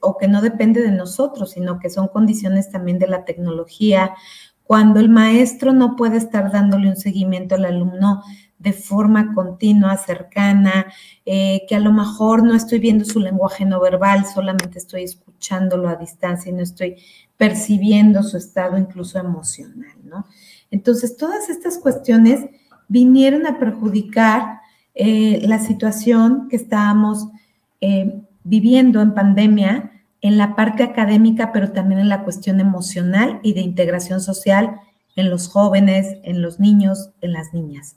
o 0.02 0.18
que 0.18 0.28
no 0.28 0.42
depende 0.42 0.82
de 0.82 0.92
nosotros, 0.92 1.52
sino 1.52 1.80
que 1.80 1.90
son 1.90 2.08
condiciones 2.08 2.72
también 2.72 3.00
de 3.00 3.08
la 3.08 3.26
tecnología. 3.26 4.16
Cuando 4.64 5.00
el 5.00 5.10
maestro 5.10 5.74
no 5.74 5.96
puede 5.96 6.18
estar 6.18 6.52
dándole 6.52 6.90
un 6.90 6.96
seguimiento 6.96 7.56
al 7.56 7.66
alumno 7.66 8.24
de 8.60 8.74
forma 8.74 9.34
continua, 9.34 9.98
cercana, 9.98 10.86
eh, 11.26 11.62
que 11.68 11.76
a 11.76 11.80
lo 11.80 11.94
mejor 11.94 12.44
no 12.44 12.54
estoy 12.54 12.80
viendo 12.80 13.06
su 13.06 13.20
lenguaje 13.20 13.66
no 13.66 13.80
verbal, 13.80 14.26
solamente 14.26 14.78
estoy 14.78 15.04
escuchándolo 15.04 15.88
a 15.88 15.96
distancia 15.96 16.52
y 16.52 16.56
no 16.56 16.62
estoy 16.62 16.98
percibiendo 17.38 18.22
su 18.22 18.36
estado 18.38 18.78
incluso 18.78 19.18
emocional, 19.18 19.96
¿no? 20.04 20.28
Entonces, 20.72 21.16
todas 21.16 21.50
estas 21.50 21.78
cuestiones 21.78 22.46
vinieron 22.90 23.48
a 23.48 23.58
perjudicar 23.60 24.60
eh, 24.94 25.42
la 25.48 25.60
situación 25.60 26.50
que 26.50 26.58
estábamos 26.58 27.28
eh, 27.80 28.22
viviendo 28.44 29.02
en 29.02 29.14
pandemia 29.14 29.92
en 30.22 30.38
la 30.38 30.56
parte 30.56 30.84
académica, 30.84 31.54
pero 31.54 31.72
también 31.72 32.02
en 32.02 32.10
la 32.10 32.24
cuestión 32.26 32.60
emocional 32.60 33.40
y 33.42 33.54
de 33.54 33.62
integración 33.62 34.20
social 34.20 34.82
en 35.16 35.30
los 35.30 35.48
jóvenes, 35.48 36.18
en 36.24 36.42
los 36.42 36.60
niños, 36.60 37.12
en 37.22 37.34
las 37.34 37.54
niñas. 37.54 37.96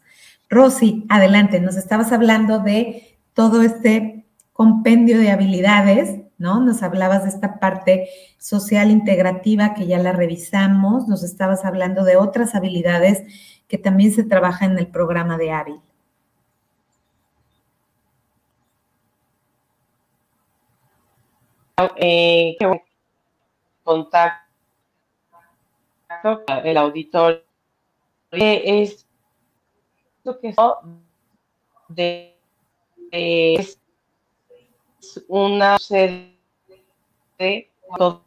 Rosy, 0.52 1.06
adelante, 1.08 1.60
nos 1.60 1.76
estabas 1.76 2.12
hablando 2.12 2.58
de 2.58 3.16
todo 3.32 3.62
este 3.62 4.26
compendio 4.52 5.18
de 5.18 5.30
habilidades, 5.30 6.20
¿no? 6.36 6.60
Nos 6.60 6.82
hablabas 6.82 7.22
de 7.22 7.30
esta 7.30 7.58
parte 7.58 8.10
social 8.38 8.90
integrativa 8.90 9.72
que 9.72 9.86
ya 9.86 9.98
la 9.98 10.12
revisamos, 10.12 11.08
nos 11.08 11.22
estabas 11.22 11.64
hablando 11.64 12.04
de 12.04 12.18
otras 12.18 12.54
habilidades 12.54 13.24
que 13.66 13.78
también 13.78 14.12
se 14.12 14.24
trabaja 14.24 14.66
en 14.66 14.78
el 14.78 14.88
programa 14.88 15.38
de 15.38 15.52
hábil. 15.52 15.80
Eh, 21.96 22.58
contacto 23.82 24.36
el 26.62 26.76
auditor 26.76 27.42
es 28.32 29.06
lo 29.06 29.11
que 30.40 30.54
de, 31.88 32.36
de 33.10 33.54
es 33.54 33.78
una 35.28 35.76
de 37.38 37.70
todo, 37.98 38.22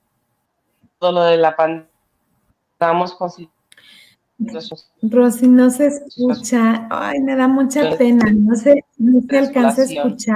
todo 1.00 1.12
lo 1.12 1.24
de 1.24 1.38
la 1.38 1.56
pandemia 1.56 1.96
estamos 2.76 3.14
con 3.14 3.32
Rosy, 5.02 5.48
no 5.48 5.70
se 5.70 5.88
escucha, 5.88 6.88
ay, 6.92 7.22
me 7.22 7.38
da 7.38 7.48
mucha 7.48 7.98
pena, 7.98 8.30
no 8.32 8.56
se, 8.56 8.84
no 8.98 9.22
se 9.22 9.38
alcanza 9.38 9.84
a 9.84 9.86
escuchar, 9.86 10.36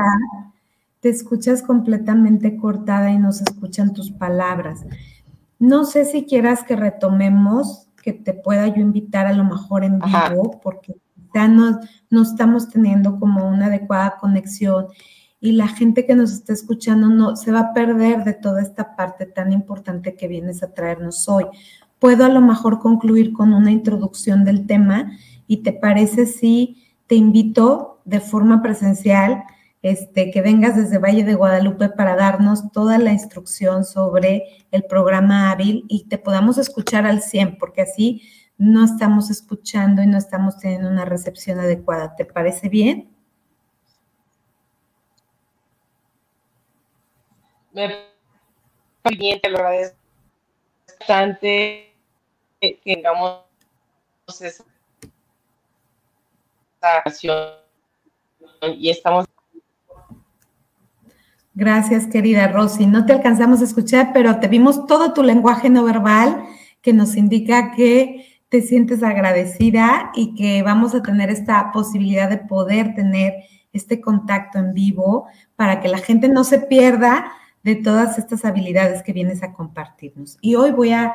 te 1.01 1.09
escuchas 1.09 1.61
completamente 1.61 2.55
cortada 2.55 3.11
y 3.11 3.19
no 3.19 3.33
se 3.33 3.43
escuchan 3.43 3.93
tus 3.93 4.11
palabras. 4.11 4.85
No 5.59 5.83
sé 5.83 6.05
si 6.05 6.25
quieras 6.25 6.63
que 6.63 6.77
retomemos, 6.77 7.87
que 8.01 8.13
te 8.13 8.33
pueda 8.33 8.67
yo 8.67 8.81
invitar 8.81 9.25
a 9.25 9.33
lo 9.33 9.43
mejor 9.43 9.83
en 9.83 9.99
vivo, 9.99 10.07
Ajá. 10.07 10.33
porque 10.63 10.95
no, 11.33 11.79
no 12.09 12.21
estamos 12.21 12.69
teniendo 12.69 13.19
como 13.19 13.47
una 13.47 13.67
adecuada 13.67 14.17
conexión 14.19 14.87
y 15.41 15.53
la 15.53 15.67
gente 15.67 16.05
que 16.05 16.15
nos 16.15 16.31
está 16.31 16.53
escuchando 16.53 17.07
no 17.07 17.35
se 17.35 17.51
va 17.51 17.59
a 17.59 17.73
perder 17.73 18.23
de 18.23 18.33
toda 18.33 18.61
esta 18.61 18.95
parte 18.95 19.25
tan 19.25 19.53
importante 19.53 20.15
que 20.15 20.27
vienes 20.27 20.63
a 20.63 20.73
traernos 20.73 21.29
hoy. 21.29 21.45
Puedo 21.99 22.25
a 22.25 22.29
lo 22.29 22.41
mejor 22.41 22.79
concluir 22.79 23.33
con 23.33 23.53
una 23.53 23.71
introducción 23.71 24.43
del 24.43 24.67
tema 24.67 25.11
y 25.47 25.57
te 25.57 25.73
parece 25.73 26.25
si 26.25 26.83
te 27.07 27.15
invito 27.15 28.01
de 28.05 28.19
forma 28.19 28.61
presencial 28.61 29.43
este, 29.81 30.29
que 30.31 30.41
vengas 30.41 30.75
desde 30.75 30.97
Valle 30.97 31.23
de 31.23 31.35
Guadalupe 31.35 31.89
para 31.89 32.15
darnos 32.15 32.71
toda 32.71 32.97
la 32.97 33.13
instrucción 33.13 33.85
sobre 33.85 34.43
el 34.71 34.83
programa 34.83 35.51
hábil 35.51 35.85
y 35.87 36.05
te 36.09 36.17
podamos 36.17 36.57
escuchar 36.57 37.05
al 37.05 37.21
100, 37.21 37.57
porque 37.57 37.83
así 37.83 38.21
no 38.59 38.83
estamos 38.83 39.31
escuchando 39.31 40.03
y 40.03 40.05
no 40.05 40.17
estamos 40.17 40.57
teniendo 40.57 40.89
una 40.89 41.05
recepción 41.05 41.59
adecuada. 41.59 42.15
¿Te 42.15 42.25
parece 42.25 42.67
bien? 42.67 43.09
Me 47.71 47.87
bien, 49.17 49.39
te 49.39 49.49
lo 49.49 49.57
agradezco 49.59 49.97
bastante 50.99 51.95
que 52.59 52.79
tengamos 52.83 53.45
esa 54.27 54.65
acción 57.05 57.37
y 58.61 58.89
estamos 58.89 59.25
Gracias, 61.53 62.07
querida 62.07 62.47
Rosy. 62.47 62.85
No 62.85 63.05
te 63.05 63.13
alcanzamos 63.13 63.61
a 63.61 63.65
escuchar, 63.65 64.11
pero 64.13 64.39
te 64.39 64.47
vimos 64.47 64.85
todo 64.85 65.13
tu 65.13 65.23
lenguaje 65.23 65.69
no 65.69 65.83
verbal 65.83 66.45
que 66.81 66.93
nos 66.93 67.15
indica 67.15 67.71
que 67.71 68.28
te 68.49 68.61
sientes 68.61 69.03
agradecida 69.03 70.11
y 70.15 70.35
que 70.35 70.63
vamos 70.63 70.95
a 70.95 71.03
tener 71.03 71.29
esta 71.29 71.71
posibilidad 71.71 72.29
de 72.29 72.37
poder 72.37 72.95
tener 72.95 73.35
este 73.73 74.01
contacto 74.01 74.57
en 74.57 74.73
vivo 74.73 75.27
para 75.55 75.79
que 75.79 75.87
la 75.87 75.99
gente 75.99 76.27
no 76.27 76.43
se 76.43 76.59
pierda 76.59 77.31
de 77.63 77.75
todas 77.75 78.17
estas 78.17 78.45
habilidades 78.45 79.03
que 79.03 79.13
vienes 79.13 79.43
a 79.43 79.53
compartirnos. 79.53 80.37
Y 80.41 80.55
hoy 80.55 80.71
voy 80.71 80.93
a, 80.93 81.13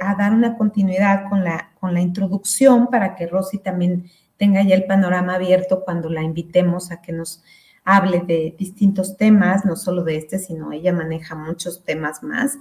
a 0.00 0.14
dar 0.14 0.32
una 0.32 0.56
continuidad 0.56 1.28
con 1.28 1.44
la, 1.44 1.72
con 1.78 1.92
la 1.92 2.00
introducción 2.00 2.86
para 2.86 3.14
que 3.14 3.26
Rosy 3.26 3.58
también 3.58 4.10
tenga 4.38 4.62
ya 4.62 4.74
el 4.74 4.86
panorama 4.86 5.34
abierto 5.34 5.84
cuando 5.84 6.08
la 6.08 6.22
invitemos 6.22 6.90
a 6.90 7.02
que 7.02 7.12
nos 7.12 7.42
hable 7.84 8.20
de 8.20 8.54
distintos 8.56 9.16
temas, 9.16 9.64
no 9.64 9.76
solo 9.76 10.04
de 10.04 10.16
este, 10.16 10.38
sino 10.38 10.72
ella 10.72 10.92
maneja 10.92 11.34
muchos 11.34 11.84
temas 11.84 12.22
más. 12.22 12.56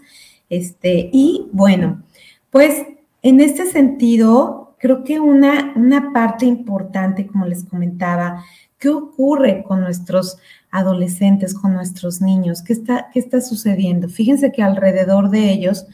Este, 0.49 1.09
y 1.13 1.47
bueno, 1.53 2.03
pues 2.49 2.85
en 3.21 3.39
este 3.39 3.65
sentido, 3.65 4.75
creo 4.79 5.03
que 5.03 5.19
una, 5.19 5.73
una 5.75 6.11
parte 6.11 6.45
importante, 6.45 7.27
como 7.27 7.45
les 7.45 7.63
comentaba, 7.63 8.43
¿qué 8.77 8.89
ocurre 8.89 9.63
con 9.63 9.81
nuestros 9.81 10.37
adolescentes, 10.71 11.53
con 11.53 11.73
nuestros 11.73 12.21
niños? 12.21 12.63
¿Qué 12.63 12.73
está, 12.73 13.09
qué 13.13 13.19
está 13.19 13.41
sucediendo? 13.41 14.09
Fíjense 14.09 14.51
que 14.51 14.63
alrededor 14.63 15.29
de 15.29 15.51
ellos 15.51 15.85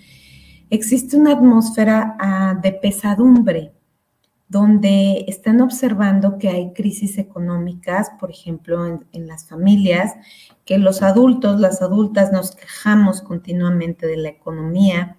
existe 0.69 1.17
una 1.17 1.33
atmósfera 1.33 2.15
ah, 2.19 2.59
de 2.61 2.71
pesadumbre, 2.73 3.73
donde 4.47 5.25
están 5.27 5.59
observando 5.59 6.37
que 6.37 6.47
hay 6.49 6.71
crisis 6.71 7.17
económicas, 7.17 8.11
por 8.17 8.31
ejemplo, 8.31 8.85
en, 9.11 9.27
las 9.27 9.45
familias, 9.45 10.13
que 10.63 10.77
los 10.77 11.01
adultos, 11.01 11.59
las 11.59 11.81
adultas 11.81 12.31
nos 12.31 12.55
quejamos 12.55 13.21
continuamente 13.21 14.07
de 14.07 14.17
la 14.17 14.29
economía, 14.29 15.17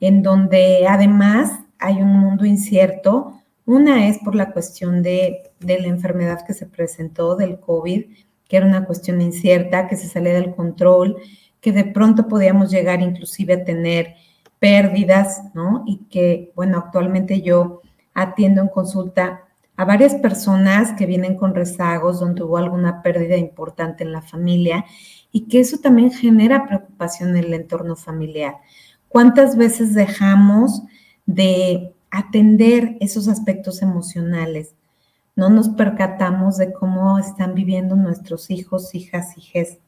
en 0.00 0.22
donde 0.22 0.86
además 0.88 1.60
hay 1.78 2.02
un 2.02 2.12
mundo 2.18 2.44
incierto. 2.44 3.40
Una 3.66 4.08
es 4.08 4.18
por 4.18 4.34
la 4.34 4.52
cuestión 4.52 5.02
de, 5.02 5.52
de 5.60 5.80
la 5.80 5.88
enfermedad 5.88 6.46
que 6.46 6.54
se 6.54 6.66
presentó 6.66 7.36
del 7.36 7.60
COVID, 7.60 8.04
que 8.48 8.56
era 8.56 8.66
una 8.66 8.84
cuestión 8.86 9.20
incierta, 9.20 9.88
que 9.88 9.96
se 9.96 10.08
salía 10.08 10.34
del 10.34 10.54
control, 10.54 11.16
que 11.60 11.72
de 11.72 11.84
pronto 11.84 12.28
podíamos 12.28 12.70
llegar 12.70 13.02
inclusive 13.02 13.54
a 13.54 13.64
tener 13.64 14.14
pérdidas, 14.58 15.42
¿no? 15.54 15.84
Y 15.86 16.06
que, 16.10 16.52
bueno, 16.54 16.78
actualmente 16.78 17.42
yo 17.42 17.82
atiendo 18.14 18.62
en 18.62 18.68
consulta 18.68 19.44
a 19.76 19.84
varias 19.84 20.16
personas 20.16 20.92
que 20.94 21.06
vienen 21.06 21.36
con 21.36 21.54
rezagos, 21.54 22.18
donde 22.18 22.42
hubo 22.42 22.56
alguna 22.56 23.00
pérdida 23.00 23.36
importante 23.36 24.02
en 24.02 24.12
la 24.12 24.22
familia 24.22 24.84
y 25.30 25.46
que 25.46 25.60
eso 25.60 25.78
también 25.78 26.10
genera 26.10 26.66
preocupación 26.66 27.30
en 27.30 27.44
el 27.44 27.54
entorno 27.54 27.94
familiar. 27.94 28.56
¿Cuántas 29.08 29.56
veces 29.56 29.94
dejamos 29.94 30.82
de 31.26 31.94
atender 32.10 32.96
esos 33.00 33.28
aspectos 33.28 33.82
emocionales? 33.82 34.74
No 35.36 35.50
nos 35.50 35.68
percatamos 35.68 36.56
de 36.56 36.72
cómo 36.72 37.18
están 37.18 37.54
viviendo 37.54 37.96
nuestros 37.96 38.50
hijos, 38.50 38.94
hijas, 38.94 39.36
hijes. 39.36 39.78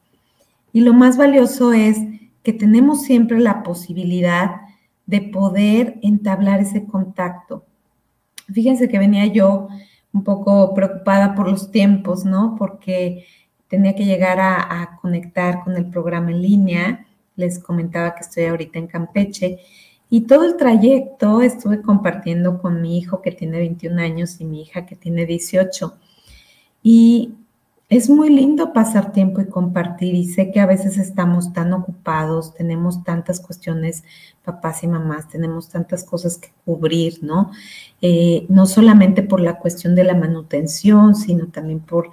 Y 0.73 0.81
lo 0.81 0.93
más 0.93 1.17
valioso 1.17 1.73
es 1.73 1.97
que 2.43 2.53
tenemos 2.53 3.03
siempre 3.03 3.39
la 3.39 3.63
posibilidad 3.63 4.61
de 5.05 5.21
poder 5.21 5.99
entablar 6.01 6.61
ese 6.61 6.85
contacto, 6.85 7.65
Fíjense 8.53 8.89
que 8.89 8.99
venía 8.99 9.25
yo 9.27 9.67
un 10.13 10.23
poco 10.23 10.73
preocupada 10.73 11.35
por 11.35 11.49
los 11.49 11.71
tiempos, 11.71 12.25
¿no? 12.25 12.55
Porque 12.57 13.25
tenía 13.67 13.95
que 13.95 14.05
llegar 14.05 14.39
a, 14.39 14.99
conectar 15.01 15.63
con 15.63 15.77
el 15.77 15.89
programa 15.89 16.31
en 16.31 16.41
línea. 16.41 17.05
Les 17.41 17.59
comentaba 17.59 18.15
que 18.15 18.21
estoy 18.21 18.45
ahorita 18.45 18.79
en 18.79 18.87
Campeche 18.87 19.59
y 20.09 20.21
todo 20.21 20.43
el 20.43 20.57
trayecto 20.57 21.41
estuve 21.41 21.81
compartiendo 21.81 22.61
con 22.61 22.81
mi 22.81 22.97
hijo 22.97 23.21
que 23.21 23.31
tiene 23.31 23.59
21 23.59 24.01
años 24.01 24.41
y 24.41 24.45
mi 24.45 24.61
hija 24.61 24.85
que 24.85 24.95
tiene 24.95 25.25
18. 25.25 25.93
Y 26.83 27.33
es 27.91 28.09
muy 28.09 28.29
lindo 28.29 28.71
pasar 28.73 29.11
tiempo 29.11 29.41
y 29.41 29.47
compartir 29.47 30.15
y 30.15 30.25
sé 30.25 30.51
que 30.51 30.59
a 30.61 30.65
veces 30.65 30.97
estamos 30.97 31.51
tan 31.51 31.73
ocupados, 31.73 32.53
tenemos 32.53 33.03
tantas 33.03 33.39
cuestiones, 33.39 34.03
papás 34.43 34.83
y 34.83 34.87
mamás, 34.87 35.27
tenemos 35.27 35.69
tantas 35.69 36.03
cosas 36.05 36.37
que 36.37 36.53
cubrir, 36.63 37.21
¿no? 37.21 37.51
Eh, 38.01 38.45
no 38.47 38.65
solamente 38.65 39.23
por 39.23 39.41
la 39.41 39.59
cuestión 39.59 39.93
de 39.93 40.05
la 40.05 40.15
manutención, 40.15 41.15
sino 41.15 41.47
también 41.47 41.81
por, 41.81 42.11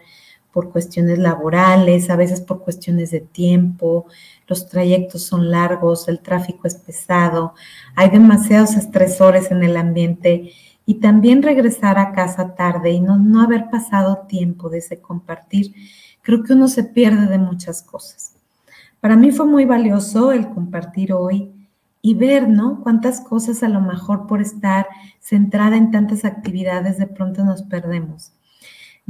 por 0.53 0.71
cuestiones 0.71 1.19
laborales, 1.19 2.11
a 2.11 2.17
veces 2.17 2.41
por 2.41 2.63
cuestiones 2.63 3.11
de 3.11 3.21
tiempo, 3.21 4.07
los 4.47 4.69
trayectos 4.69 5.23
son 5.23 5.51
largos, 5.51 6.09
el 6.09 6.21
tráfico 6.21 6.67
es 6.67 6.77
pesado, 6.77 7.55
hay 7.95 8.11
demasiados 8.11 8.75
estresores 8.75 9.51
en 9.51 9.63
el 9.63 9.77
ambiente 9.77 10.53
y 10.87 10.95
también 10.95 11.43
regresar 11.43 11.99
a 11.99 12.13
casa 12.13 12.55
tarde 12.55 12.91
y 12.93 13.01
no, 13.01 13.19
no 13.19 13.43
haber 13.43 13.69
pasado 13.71 14.27
tiempo 14.27 14.71
de 14.71 14.79
ese 14.79 15.01
compartir, 15.01 15.75
creo 16.23 16.43
que 16.43 16.55
uno 16.55 16.69
se 16.69 16.85
pierde 16.85 17.27
de 17.27 17.39
muchas 17.39 17.83
cosas. 17.83 18.35
Para 19.01 19.17
mí 19.17 19.31
fue 19.31 19.47
muy 19.47 19.65
valioso 19.65 20.33
el 20.33 20.49
compartir 20.49 21.13
hoy 21.13 21.53
y 22.01 22.15
ver, 22.15 22.49
¿no? 22.49 22.81
Cuántas 22.83 23.21
cosas 23.21 23.63
a 23.63 23.69
lo 23.69 23.81
mejor 23.81 24.27
por 24.27 24.41
estar 24.41 24.87
centrada 25.21 25.77
en 25.77 25.91
tantas 25.91 26.25
actividades 26.25 26.99
de 26.99 27.07
pronto 27.07 27.45
nos 27.45 27.63
perdemos. 27.63 28.33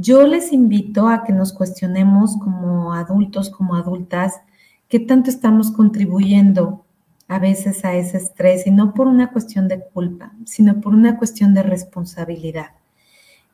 Yo 0.01 0.25
les 0.25 0.53
invito 0.53 1.09
a 1.09 1.25
que 1.25 1.33
nos 1.33 1.51
cuestionemos 1.51 2.37
como 2.37 2.93
adultos, 2.93 3.49
como 3.49 3.75
adultas, 3.75 4.39
qué 4.87 4.97
tanto 4.97 5.29
estamos 5.29 5.71
contribuyendo 5.71 6.85
a 7.27 7.37
veces 7.37 7.83
a 7.83 7.93
ese 7.93 8.15
estrés 8.15 8.65
y 8.65 8.71
no 8.71 8.93
por 8.93 9.07
una 9.07 9.33
cuestión 9.33 9.67
de 9.67 9.83
culpa, 9.83 10.31
sino 10.45 10.79
por 10.79 10.93
una 10.93 11.17
cuestión 11.17 11.53
de 11.53 11.63
responsabilidad. 11.63 12.67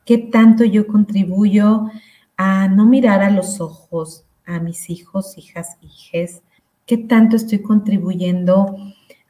¿Qué 0.04 0.18
tanto 0.18 0.62
yo 0.62 0.86
contribuyo 0.86 1.90
a 2.36 2.68
no 2.68 2.86
mirar 2.86 3.22
a 3.22 3.30
los 3.30 3.60
ojos 3.60 4.24
a 4.46 4.60
mis 4.60 4.88
hijos, 4.88 5.36
hijas, 5.36 5.78
hijes? 5.80 6.42
¿Qué 6.86 6.96
tanto 6.96 7.34
estoy 7.34 7.58
contribuyendo 7.58 8.76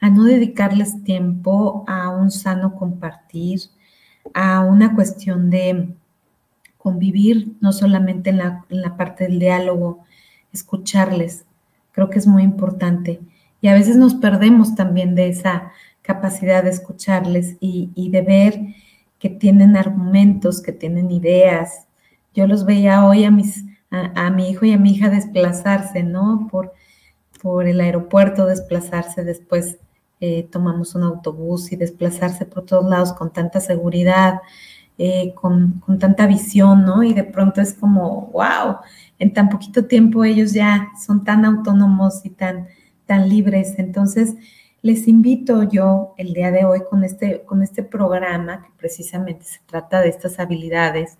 a 0.02 0.11
no 0.11 0.24
dedicarles 0.24 1.02
tiempo 1.02 1.83
a 1.88 2.11
un 2.11 2.31
sano 2.31 2.76
compartir, 2.76 3.61
a 4.35 4.61
una 4.61 4.94
cuestión 4.94 5.48
de 5.48 5.96
convivir, 6.87 7.57
no 7.61 7.72
solamente 7.72 8.31
en 8.31 8.38
la, 8.38 8.64
en 8.68 8.81
la 8.81 8.96
parte 8.96 9.25
del 9.25 9.40
diálogo, 9.40 10.05
escucharles? 10.53 11.44
Creo 11.90 12.11
que 12.11 12.20
es 12.20 12.29
muy 12.29 12.44
importante 12.44 13.20
y 13.61 13.66
a 13.66 13.75
veces 13.75 13.96
nos 13.96 14.14
perdemos 14.14 14.77
también 14.77 15.16
de 15.16 15.29
esa 15.29 15.72
capacidad 16.03 16.62
de 16.62 16.70
escucharles 16.70 17.57
y, 17.59 18.11
de 18.11 18.22
ver 18.22 18.61
que 19.18 19.29
tienen 19.29 19.77
argumentos, 19.77 20.62
que 20.62 20.70
tienen 20.70 21.11
ideas. 21.11 21.88
Yo 22.33 22.46
los 22.46 22.64
veía 22.64 23.05
hoy 23.05 23.25
a, 23.25 23.33
mis, 23.33 23.64
a, 23.90 24.31
mi 24.31 24.51
hijo 24.51 24.66
y 24.66 24.72
a 24.72 24.79
mi 24.79 24.92
hija 24.92 25.11
desplazarse, 25.11 26.05
¿no? 26.05 26.46
Por, 26.49 26.75
por 27.42 27.66
el 27.66 27.81
aeropuerto, 27.81 28.46
desplazarse 28.46 29.25
después. 29.25 29.79
Eh, 30.20 30.49
tomamos 30.53 30.94
un 30.94 31.03
autobús 31.03 31.72
y 31.72 31.77
desplazarse 31.77 32.46
por 32.46 32.64
todos 32.64 32.88
lados 32.88 33.12
con 33.14 33.33
tanta 33.33 33.59
seguridad, 33.59 34.42
eh, 34.98 35.35
con, 35.35 35.80
con, 35.80 35.98
tanta 35.98 36.26
visión, 36.26 36.85
¿no? 36.85 37.02
Y 37.02 37.12
de 37.14 37.24
pronto 37.24 37.61
es 37.61 37.74
como, 37.74 38.30
wow, 38.32 38.76
en 39.18 39.32
tan 39.32 39.48
poquito 39.48 39.87
tiempo 39.87 40.24
ellos 40.24 40.52
ya 40.52 40.88
son 41.04 41.24
tan 41.24 41.44
autónomos 41.44 42.24
y 42.24 42.30
tan 42.30 42.66
tan 43.06 43.28
libres. 43.28 43.78
Entonces, 43.78 44.35
les 44.82 45.09
invito 45.09 45.62
yo 45.62 46.14
el 46.18 46.35
día 46.35 46.50
de 46.50 46.64
hoy 46.64 46.80
con 46.88 47.04
este, 47.04 47.42
con 47.44 47.62
este 47.62 47.82
programa, 47.82 48.62
que 48.62 48.70
precisamente 48.76 49.44
se 49.44 49.61
trata 49.66 50.00
de 50.00 50.11
estas 50.11 50.38
habilidades. 50.38 51.16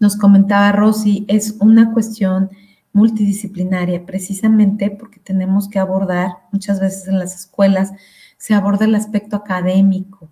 Nos 0.00 0.16
comentaba 0.16 0.72
Rosy, 0.72 1.24
es 1.28 1.56
una 1.60 1.92
cuestión 1.92 2.50
multidisciplinaria, 2.92 4.04
precisamente 4.04 4.90
porque 4.90 5.20
tenemos 5.20 5.68
que 5.68 5.78
abordar, 5.78 6.30
muchas 6.52 6.80
veces 6.80 7.08
en 7.08 7.18
las 7.18 7.34
escuelas, 7.34 7.92
se 8.38 8.54
aborda 8.54 8.84
el 8.84 8.94
aspecto 8.94 9.36
académico 9.36 10.28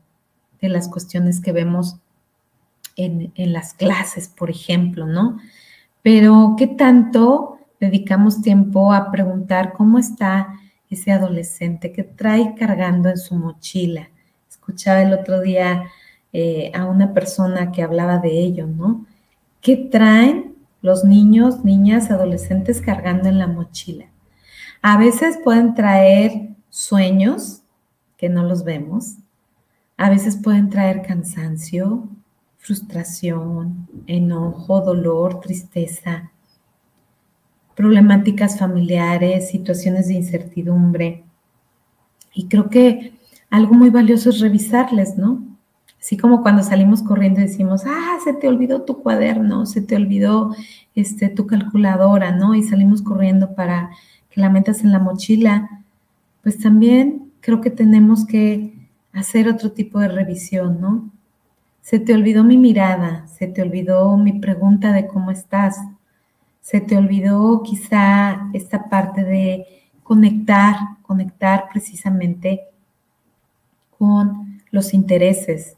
de 0.60 0.68
las 0.68 0.88
cuestiones 0.88 1.40
que 1.40 1.52
vemos 1.52 1.96
en, 2.96 3.32
las 3.52 3.74
clases, 3.74 4.28
por 4.28 4.50
ejemplo, 4.50 5.06
¿no? 5.06 5.38
Pero 6.02 6.54
¿qué 6.58 6.66
tanto 6.66 7.58
dedicamos 7.80 8.42
tiempo 8.42 8.92
a 8.92 9.10
preguntar 9.10 9.72
cómo 9.72 9.98
está 9.98 10.54
ese 10.90 11.12
adolescente 11.12 11.92
que 11.92 12.04
trae 12.04 12.54
cargando 12.54 13.08
en 13.08 13.18
su 13.18 13.34
mochila? 13.34 14.08
Escuchaba 14.48 15.02
el 15.02 15.12
otro 15.12 15.40
día 15.40 15.84
eh, 16.32 16.70
a 16.74 16.84
una 16.84 17.14
persona 17.14 17.72
que 17.72 17.82
hablaba 17.82 18.18
de 18.18 18.38
ello, 18.38 18.66
¿no? 18.66 19.06
¿Qué 19.60 19.76
traen 19.76 20.56
los 20.80 21.04
niños, 21.04 21.64
niñas, 21.64 22.10
adolescentes 22.10 22.80
cargando 22.80 23.28
en 23.28 23.38
la 23.38 23.46
mochila? 23.46 24.06
A 24.82 24.98
veces 24.98 25.38
pueden 25.42 25.74
traer 25.74 26.50
sueños 26.68 27.62
que 28.16 28.28
no 28.28 28.42
los 28.42 28.64
vemos. 28.64 29.16
A 29.96 30.10
veces 30.10 30.36
pueden 30.36 30.68
traer 30.68 31.02
cansancio, 31.02 32.08
frustración, 32.62 33.88
enojo, 34.06 34.80
dolor, 34.80 35.40
tristeza, 35.40 36.30
problemáticas 37.74 38.58
familiares, 38.58 39.50
situaciones 39.50 40.06
de 40.06 40.14
incertidumbre. 40.14 41.24
Y 42.32 42.46
creo 42.46 42.70
que 42.70 43.14
algo 43.50 43.74
muy 43.74 43.90
valioso 43.90 44.30
es 44.30 44.38
revisarles, 44.38 45.18
¿no? 45.18 45.44
Así 46.00 46.16
como 46.16 46.42
cuando 46.42 46.62
salimos 46.62 47.02
corriendo 47.02 47.40
y 47.40 47.44
decimos, 47.44 47.82
ah, 47.84 48.18
se 48.22 48.32
te 48.32 48.46
olvidó 48.46 48.82
tu 48.82 49.02
cuaderno, 49.02 49.66
se 49.66 49.82
te 49.82 49.96
olvidó 49.96 50.54
este, 50.94 51.28
tu 51.28 51.48
calculadora, 51.48 52.30
¿no? 52.30 52.54
Y 52.54 52.62
salimos 52.62 53.02
corriendo 53.02 53.56
para 53.56 53.90
que 54.30 54.40
la 54.40 54.50
metas 54.50 54.82
en 54.84 54.92
la 54.92 55.00
mochila, 55.00 55.84
pues 56.44 56.58
también 56.58 57.32
creo 57.40 57.60
que 57.60 57.70
tenemos 57.70 58.24
que 58.24 58.72
hacer 59.12 59.48
otro 59.48 59.72
tipo 59.72 59.98
de 59.98 60.08
revisión, 60.08 60.80
¿no? 60.80 61.10
Se 61.82 61.98
te 61.98 62.14
olvidó 62.14 62.44
mi 62.44 62.56
mirada, 62.56 63.26
se 63.26 63.48
te 63.48 63.60
olvidó 63.60 64.16
mi 64.16 64.34
pregunta 64.34 64.92
de 64.92 65.08
cómo 65.08 65.32
estás, 65.32 65.76
se 66.60 66.80
te 66.80 66.96
olvidó 66.96 67.62
quizá 67.64 68.48
esta 68.52 68.88
parte 68.88 69.24
de 69.24 69.66
conectar, 70.04 70.76
conectar 71.02 71.64
precisamente 71.72 72.60
con 73.98 74.60
los 74.70 74.94
intereses, 74.94 75.76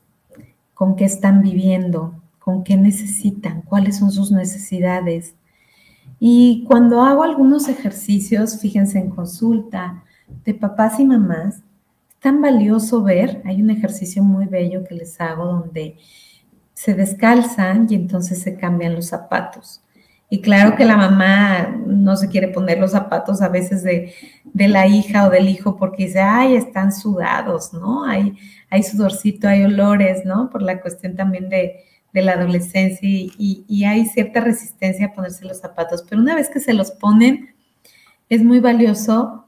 con 0.75 0.95
qué 0.95 1.07
están 1.07 1.41
viviendo, 1.41 2.21
con 2.39 2.65
qué 2.65 2.77
necesitan, 2.77 3.63
cuáles 3.63 3.97
son 3.97 4.13
sus 4.13 4.31
necesidades. 4.31 5.35
Y 6.21 6.65
cuando 6.69 7.01
hago 7.03 7.23
algunos 7.23 7.69
ejercicios, 7.69 8.61
fíjense 8.61 8.99
en 8.99 9.09
consulta 9.09 10.05
de 10.45 10.53
papás 10.53 11.01
y 11.01 11.07
mamás, 11.07 11.63
tan 12.25 12.41
valioso 12.41 13.03
ver, 13.03 13.43
hay 13.45 13.61
un 13.61 13.69
ejercicio 13.69 14.25
muy 14.25 14.47
bello 14.47 14.83
que 14.83 14.95
les 14.95 15.21
hago 15.21 15.45
donde 15.45 15.99
se 16.73 16.95
descalzan 16.95 17.87
y 17.91 17.97
entonces 17.97 18.41
se 18.41 18.57
cambian 18.57 18.95
los 18.95 19.09
zapatos. 19.09 19.85
Y 20.31 20.41
claro 20.41 20.75
que 20.75 20.87
la 20.87 20.97
mamá 20.97 21.77
no 21.87 22.17
se 22.17 22.31
quiere 22.31 22.49
poner 22.49 22.79
los 22.79 22.93
zapatos 22.93 23.43
a 23.43 23.51
veces 23.51 23.83
de, 23.83 24.15
la 24.55 24.87
hija 24.87 25.27
o 25.27 25.31
del 25.31 25.51
hijo 25.51 25.77
porque 25.77 26.07
dice, 26.07 26.21
ay, 26.21 26.57
están 26.57 26.93
sudados, 26.93 27.75
¿no? 27.75 28.07
Hay, 28.07 28.35
hay 28.71 28.83
sudorcito, 28.83 29.47
hay 29.47 29.65
olores, 29.65 30.25
¿no? 30.25 30.49
Por 30.49 30.63
la 30.63 30.81
cuestión 30.81 31.17
también 31.17 31.51
de, 31.51 31.85
la 32.15 32.33
adolescencia 32.33 33.07
y, 33.07 33.67
y, 33.69 33.85
hay 33.85 34.07
cierta 34.07 34.41
resistencia 34.41 35.09
a 35.09 35.13
ponerse 35.13 35.45
los 35.45 35.61
zapatos. 35.61 36.07
Pero 36.09 36.23
una 36.23 36.35
vez 36.35 36.49
que 36.49 36.61
se 36.61 36.73
los 36.73 36.91
ponen, 36.93 37.55
es 38.31 38.43
muy 38.43 38.61
valioso 38.61 39.44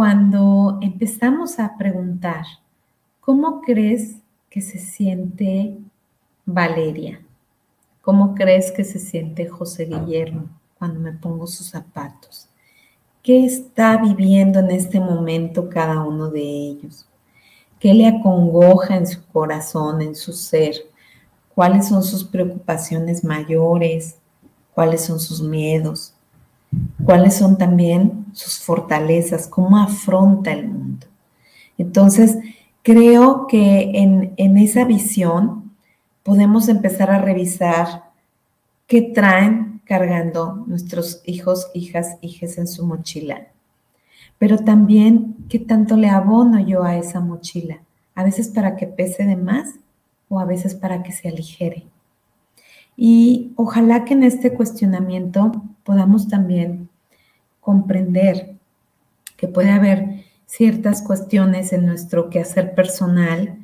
cuando 0.00 0.78
empezamos 0.80 1.58
a 1.58 1.76
preguntar, 1.76 2.46
¿cómo 3.20 3.60
crees 3.60 4.16
que 4.48 4.62
se 4.62 4.78
siente 4.78 5.76
Valeria? 6.46 7.20
¿Cómo 8.00 8.34
crees 8.34 8.72
que 8.72 8.82
se 8.82 8.98
siente 8.98 9.46
José 9.46 9.84
Guillermo 9.84 10.48
cuando 10.78 11.00
me 11.00 11.12
pongo 11.12 11.46
sus 11.46 11.66
zapatos? 11.66 12.48
¿Qué 13.22 13.44
está 13.44 13.98
viviendo 13.98 14.60
en 14.60 14.70
este 14.70 14.98
momento 14.98 15.68
cada 15.68 16.02
uno 16.02 16.30
de 16.30 16.44
ellos? 16.44 17.06
¿Qué 17.78 17.92
le 17.92 18.06
acongoja 18.06 18.96
en 18.96 19.06
su 19.06 19.22
corazón, 19.26 20.00
en 20.00 20.14
su 20.14 20.32
ser? 20.32 20.76
¿Cuáles 21.54 21.88
son 21.88 22.02
sus 22.02 22.24
preocupaciones 22.24 23.22
mayores? 23.22 24.16
¿Cuáles 24.72 25.04
son 25.04 25.20
sus 25.20 25.42
miedos? 25.42 26.14
¿Cuáles 27.04 27.34
son 27.34 27.58
también 27.58 28.26
sus 28.32 28.58
fortalezas? 28.58 29.48
¿Cómo 29.48 29.78
afronta 29.78 30.52
el 30.52 30.68
mundo? 30.68 31.06
Entonces, 31.78 32.38
creo 32.82 33.46
que 33.46 33.90
en, 33.94 34.34
en 34.36 34.58
esa 34.58 34.84
visión 34.84 35.72
podemos 36.22 36.68
empezar 36.68 37.10
a 37.10 37.20
revisar 37.20 38.10
qué 38.86 39.02
traen 39.02 39.80
cargando 39.84 40.64
nuestros 40.66 41.22
hijos, 41.24 41.68
hijas, 41.74 42.16
hijas 42.20 42.58
en 42.58 42.68
su 42.68 42.86
mochila. 42.86 43.48
Pero 44.38 44.58
también 44.58 45.36
qué 45.48 45.58
tanto 45.58 45.96
le 45.96 46.08
abono 46.08 46.60
yo 46.60 46.84
a 46.84 46.96
esa 46.96 47.20
mochila. 47.20 47.82
A 48.14 48.22
veces 48.22 48.48
para 48.48 48.76
que 48.76 48.86
pese 48.86 49.24
de 49.24 49.36
más 49.36 49.74
o 50.28 50.38
a 50.38 50.44
veces 50.44 50.74
para 50.74 51.02
que 51.02 51.12
se 51.12 51.28
aligere. 51.28 51.86
Y 52.96 53.52
ojalá 53.56 54.04
que 54.04 54.14
en 54.14 54.22
este 54.22 54.52
cuestionamiento 54.54 55.62
podamos 55.90 56.28
también 56.28 56.88
comprender 57.58 58.54
que 59.36 59.48
puede 59.48 59.72
haber 59.72 60.22
ciertas 60.46 61.02
cuestiones 61.02 61.72
en 61.72 61.84
nuestro 61.84 62.30
quehacer 62.30 62.76
personal 62.76 63.58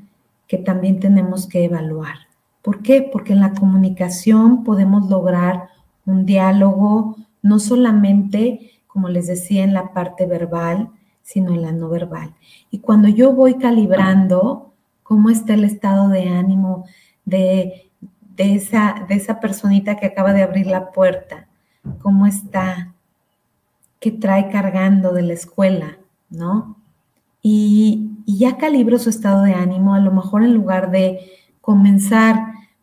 que 0.48 0.58
también 0.58 0.98
tenemos 0.98 1.46
que 1.46 1.64
evaluar. 1.66 2.16
¿Por 2.62 2.82
qué? 2.82 3.00
Porque 3.00 3.32
en 3.32 3.38
la 3.38 3.52
comunicación 3.52 4.64
podemos 4.64 5.08
lograr 5.08 5.68
un 6.04 6.26
diálogo 6.26 7.14
no 7.42 7.60
solamente, 7.60 8.72
como 8.88 9.08
les 9.08 9.28
decía, 9.28 9.62
en 9.62 9.72
la 9.72 9.92
parte 9.92 10.26
verbal, 10.26 10.90
sino 11.22 11.52
en 11.52 11.62
la 11.62 11.70
no 11.70 11.88
verbal. 11.88 12.34
Y 12.72 12.80
cuando 12.80 13.06
yo 13.06 13.34
voy 13.34 13.54
calibrando 13.54 14.72
cómo 15.04 15.30
está 15.30 15.54
el 15.54 15.62
estado 15.62 16.08
de 16.08 16.28
ánimo 16.28 16.86
de, 17.24 17.88
esa, 18.36 19.06
de 19.08 19.14
esa 19.14 19.38
personita 19.38 19.96
que 19.96 20.06
acaba 20.06 20.32
de 20.32 20.42
abrir 20.42 20.66
la 20.66 20.90
puerta, 20.90 21.45
cómo 22.00 22.26
está, 22.26 22.94
qué 24.00 24.10
trae 24.12 24.50
cargando 24.50 25.12
de 25.12 25.22
la 25.22 25.32
escuela, 25.32 25.98
¿no? 26.30 26.76
Y, 27.42 28.12
ya 28.28 28.56
calibro 28.56 28.98
su 28.98 29.08
estado 29.08 29.42
de 29.42 29.54
ánimo, 29.54 29.94
a 29.94 30.00
lo 30.00 30.10
mejor 30.10 30.42
en 30.42 30.52
lugar 30.52 30.90
de 30.90 31.30
comenzar 31.60 32.36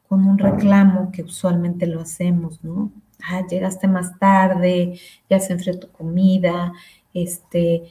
con 0.08 0.26
un 0.26 0.38
reclamo 0.38 1.12
que 1.12 1.24
usualmente 1.24 1.86
lo 1.86 2.00
hacemos, 2.00 2.64
¿no? 2.64 2.92
Ah, 3.22 3.46
llegaste 3.46 3.90
más 3.90 4.18
tarde, 4.20 4.98
ya 5.30 5.40
se 5.42 5.54
enfrió 5.54 5.78
tu 5.78 5.90
comida, 5.92 6.72
este, 7.14 7.84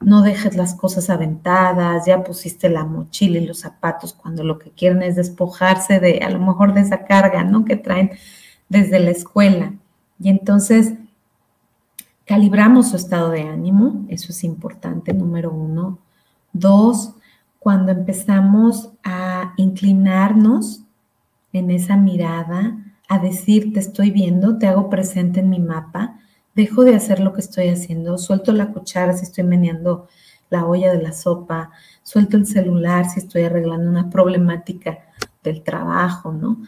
no 0.00 0.22
dejes 0.22 0.56
las 0.56 0.74
cosas 0.74 1.10
aventadas, 1.10 2.06
ya 2.06 2.22
pusiste 2.22 2.68
la 2.68 2.84
mochila 2.84 3.38
y 3.38 3.46
los 3.46 3.60
zapatos 3.60 4.12
cuando 4.12 4.44
lo 4.44 4.58
que 4.58 4.70
quieren 4.70 5.02
es 5.02 5.16
despojarse 5.16 6.00
de, 6.00 6.18
a 6.18 6.30
lo 6.30 6.38
mejor, 6.38 6.74
de 6.74 6.82
esa 6.82 7.04
carga, 7.04 7.44
¿no? 7.44 7.64
Que 7.64 7.76
traen 7.76 8.12
desde 8.68 8.98
la 9.00 9.10
escuela. 9.10 9.74
Y 10.22 10.28
entonces, 10.28 10.94
calibramos 12.24 12.90
su 12.90 12.96
estado 12.96 13.30
de 13.30 13.42
ánimo, 13.42 14.06
eso 14.08 14.30
es 14.30 14.44
importante, 14.44 15.12
número 15.12 15.50
uno. 15.50 15.98
Dos, 16.52 17.14
cuando 17.58 17.90
empezamos 17.90 18.90
a 19.02 19.52
inclinarnos 19.56 20.84
en 21.52 21.72
esa 21.72 21.96
mirada, 21.96 22.76
a 23.08 23.18
decir, 23.18 23.72
te 23.72 23.80
estoy 23.80 24.12
viendo, 24.12 24.58
te 24.58 24.68
hago 24.68 24.88
presente 24.88 25.40
en 25.40 25.50
mi 25.50 25.58
mapa, 25.58 26.20
dejo 26.54 26.84
de 26.84 26.94
hacer 26.94 27.18
lo 27.18 27.32
que 27.32 27.40
estoy 27.40 27.68
haciendo, 27.68 28.16
suelto 28.16 28.52
la 28.52 28.72
cuchara 28.72 29.14
si 29.14 29.24
estoy 29.24 29.42
meneando 29.42 30.06
la 30.50 30.64
olla 30.66 30.92
de 30.92 31.02
la 31.02 31.12
sopa, 31.12 31.72
suelto 32.04 32.36
el 32.36 32.46
celular 32.46 33.08
si 33.08 33.18
estoy 33.18 33.42
arreglando 33.42 33.90
una 33.90 34.08
problemática 34.08 35.00
del 35.42 35.62
trabajo, 35.62 36.30
¿no? 36.32 36.58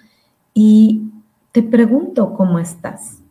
Y 0.52 1.12
te 1.52 1.62
pregunto 1.62 2.34
cómo 2.34 2.58
estás, 2.58 3.23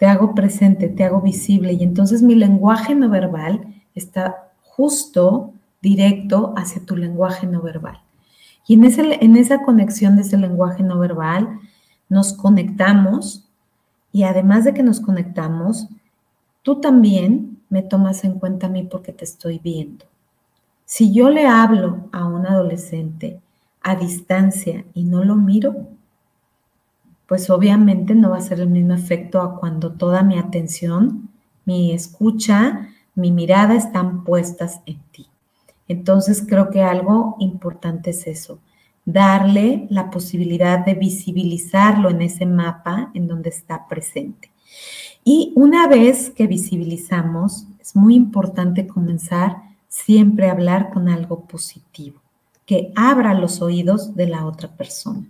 te 0.00 0.06
hago 0.06 0.34
presente, 0.34 0.88
te 0.88 1.04
hago 1.04 1.20
visible 1.20 1.74
y 1.74 1.82
entonces 1.82 2.22
mi 2.22 2.34
lenguaje 2.34 2.94
no 2.94 3.10
verbal 3.10 3.66
está 3.94 4.50
justo 4.62 5.52
directo 5.82 6.54
hacia 6.56 6.86
tu 6.86 6.96
lenguaje 6.96 7.46
no 7.46 7.60
verbal. 7.60 8.00
Y 8.66 8.72
en, 8.72 8.84
en 8.84 9.36
esa 9.36 9.62
conexión 9.62 10.16
de 10.16 10.22
ese 10.22 10.38
lenguaje 10.38 10.82
no 10.82 10.98
verbal, 10.98 11.60
nos 12.08 12.32
conectamos 12.32 13.46
y 14.10 14.22
además 14.22 14.64
de 14.64 14.72
que 14.72 14.82
nos 14.82 15.00
conectamos, 15.00 15.86
tú 16.62 16.80
también 16.80 17.58
me 17.68 17.82
tomas 17.82 18.24
en 18.24 18.38
cuenta 18.38 18.68
a 18.68 18.70
mí 18.70 18.84
porque 18.84 19.12
te 19.12 19.26
estoy 19.26 19.58
viendo. 19.58 20.06
Si 20.86 21.12
yo 21.12 21.28
le 21.28 21.46
hablo 21.46 22.08
a 22.10 22.24
un 22.24 22.46
adolescente 22.46 23.38
a 23.82 23.96
distancia 23.96 24.82
y 24.94 25.04
no 25.04 25.24
lo 25.24 25.36
miro, 25.36 25.88
pues 27.30 27.48
obviamente 27.48 28.16
no 28.16 28.30
va 28.30 28.38
a 28.38 28.40
ser 28.40 28.58
el 28.58 28.70
mismo 28.70 28.92
efecto 28.92 29.40
a 29.40 29.54
cuando 29.54 29.92
toda 29.92 30.24
mi 30.24 30.36
atención, 30.36 31.30
mi 31.64 31.92
escucha, 31.92 32.88
mi 33.14 33.30
mirada 33.30 33.76
están 33.76 34.24
puestas 34.24 34.80
en 34.84 34.98
ti. 35.12 35.28
Entonces 35.86 36.44
creo 36.44 36.70
que 36.70 36.82
algo 36.82 37.36
importante 37.38 38.10
es 38.10 38.26
eso, 38.26 38.58
darle 39.04 39.86
la 39.90 40.10
posibilidad 40.10 40.84
de 40.84 40.94
visibilizarlo 40.94 42.10
en 42.10 42.22
ese 42.22 42.46
mapa 42.46 43.12
en 43.14 43.28
donde 43.28 43.50
está 43.50 43.86
presente. 43.86 44.50
Y 45.22 45.52
una 45.54 45.86
vez 45.86 46.30
que 46.30 46.48
visibilizamos, 46.48 47.68
es 47.78 47.94
muy 47.94 48.16
importante 48.16 48.88
comenzar 48.88 49.56
siempre 49.86 50.48
a 50.48 50.52
hablar 50.52 50.90
con 50.90 51.08
algo 51.08 51.44
positivo, 51.44 52.20
que 52.66 52.92
abra 52.96 53.34
los 53.34 53.62
oídos 53.62 54.16
de 54.16 54.26
la 54.26 54.46
otra 54.46 54.68
persona. 54.76 55.28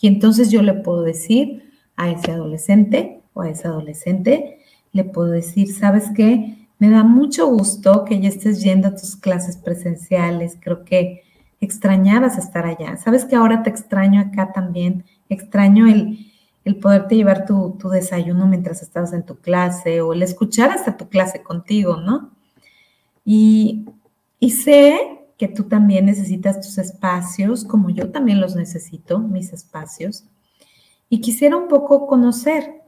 Y 0.00 0.08
entonces 0.08 0.50
yo 0.50 0.62
le 0.62 0.74
puedo 0.74 1.02
decir 1.02 1.70
a 1.96 2.10
ese 2.10 2.32
adolescente 2.32 3.20
o 3.34 3.42
a 3.42 3.50
esa 3.50 3.68
adolescente, 3.68 4.60
le 4.92 5.04
puedo 5.04 5.28
decir, 5.28 5.72
¿sabes 5.72 6.10
qué? 6.14 6.68
Me 6.78 6.90
da 6.90 7.02
mucho 7.02 7.46
gusto 7.48 8.04
que 8.04 8.20
ya 8.20 8.28
estés 8.28 8.62
yendo 8.62 8.88
a 8.88 8.94
tus 8.94 9.16
clases 9.16 9.56
presenciales. 9.56 10.56
Creo 10.60 10.84
que 10.84 11.22
extrañabas 11.60 12.38
estar 12.38 12.66
allá. 12.66 12.96
¿Sabes 12.96 13.24
que 13.24 13.36
ahora 13.36 13.62
te 13.62 13.70
extraño 13.70 14.20
acá 14.20 14.52
también? 14.52 15.04
Extraño 15.28 15.88
el, 15.88 16.30
el 16.64 16.76
poderte 16.76 17.16
llevar 17.16 17.46
tu, 17.46 17.76
tu, 17.78 17.88
desayuno 17.88 18.46
mientras 18.46 18.82
estabas 18.82 19.12
en 19.12 19.24
tu 19.24 19.36
clase 19.36 20.00
o 20.00 20.12
el 20.12 20.22
escuchar 20.22 20.70
hasta 20.70 20.96
tu 20.96 21.08
clase 21.08 21.42
contigo, 21.42 21.96
¿no? 21.96 22.30
Y, 23.24 23.86
y 24.38 24.50
sé 24.50 25.17
que 25.38 25.48
tú 25.48 25.64
también 25.64 26.06
necesitas 26.06 26.60
tus 26.60 26.78
espacios, 26.78 27.64
como 27.64 27.90
yo 27.90 28.10
también 28.10 28.40
los 28.40 28.56
necesito, 28.56 29.20
mis 29.20 29.52
espacios. 29.52 30.24
Y 31.08 31.20
quisiera 31.20 31.56
un 31.56 31.68
poco 31.68 32.08
conocer 32.08 32.82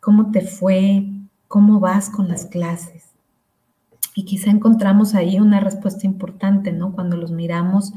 cómo 0.00 0.30
te 0.30 0.40
fue, 0.42 1.04
cómo 1.48 1.80
vas 1.80 2.08
con 2.08 2.28
las 2.28 2.46
clases. 2.46 3.06
Y 4.14 4.24
quizá 4.24 4.50
encontramos 4.50 5.14
ahí 5.14 5.40
una 5.40 5.60
respuesta 5.60 6.06
importante, 6.06 6.72
¿no? 6.72 6.92
Cuando 6.92 7.16
los 7.16 7.32
miramos, 7.32 7.92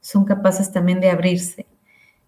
son 0.00 0.24
capaces 0.24 0.72
también 0.72 1.00
de 1.00 1.10
abrirse. 1.10 1.66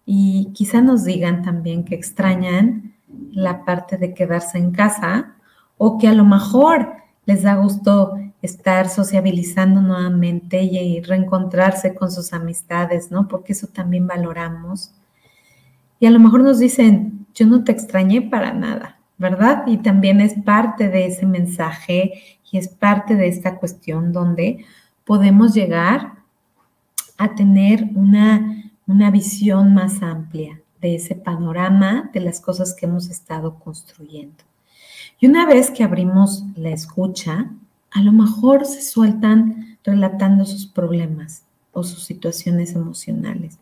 Y 0.05 0.51
quizá 0.53 0.81
nos 0.81 1.03
digan 1.03 1.43
también 1.43 1.83
que 1.83 1.93
extrañan 1.93 2.95
la 3.31 3.65
parte 3.65 3.97
de 3.97 4.13
quedarse 4.13 4.57
en 4.57 4.71
casa 4.71 5.35
o 5.77 5.97
que 5.97 6.07
a 6.07 6.13
lo 6.13 6.23
mejor 6.23 6.93
les 7.25 7.43
da 7.43 7.55
gusto 7.55 8.17
estar 8.41 8.89
sociabilizando 8.89 9.81
nuevamente 9.81 10.61
y 10.63 11.01
reencontrarse 11.01 11.95
con 11.95 12.11
sus 12.11 12.33
amistades, 12.33 13.11
¿no? 13.11 13.27
Porque 13.27 13.53
eso 13.53 13.67
también 13.67 14.07
valoramos. 14.07 14.91
Y 15.99 16.05
a 16.05 16.11
lo 16.11 16.19
mejor 16.19 16.41
nos 16.41 16.59
dicen, 16.59 17.25
yo 17.33 17.47
no 17.47 17.63
te 17.63 17.71
extrañé 17.71 18.21
para 18.21 18.53
nada, 18.53 18.99
¿verdad? 19.17 19.63
Y 19.67 19.77
también 19.77 20.21
es 20.21 20.35
parte 20.35 20.89
de 20.89 21.07
ese 21.07 21.25
mensaje 21.25 22.13
y 22.51 22.57
es 22.57 22.67
parte 22.67 23.15
de 23.15 23.27
esta 23.27 23.57
cuestión 23.57 24.13
donde 24.13 24.65
podemos 25.03 25.53
llegar 25.53 26.13
a 27.17 27.33
tener 27.33 27.89
una, 27.95 28.71
una 28.85 29.09
visión 29.09 29.73
más 29.73 30.03
amplia 30.03 30.61
de 30.81 30.95
ese 30.95 31.15
panorama 31.15 32.11
de 32.13 32.19
las 32.19 32.39
cosas 32.39 32.75
que 32.75 32.85
hemos 32.85 33.09
estado 33.09 33.55
construyendo. 33.55 34.43
Y 35.19 35.25
una 35.25 35.47
vez 35.47 35.71
que 35.71 35.83
abrimos 35.83 36.43
la 36.55 36.69
escucha, 36.69 37.49
a 37.97 38.03
lo 38.03 38.11
mejor 38.11 38.63
se 38.65 38.83
sueltan 38.83 39.79
relatando 39.83 40.45
sus 40.45 40.67
problemas 40.67 41.45
o 41.71 41.81
sus 41.81 42.03
situaciones 42.03 42.75
emocionales. 42.75 43.57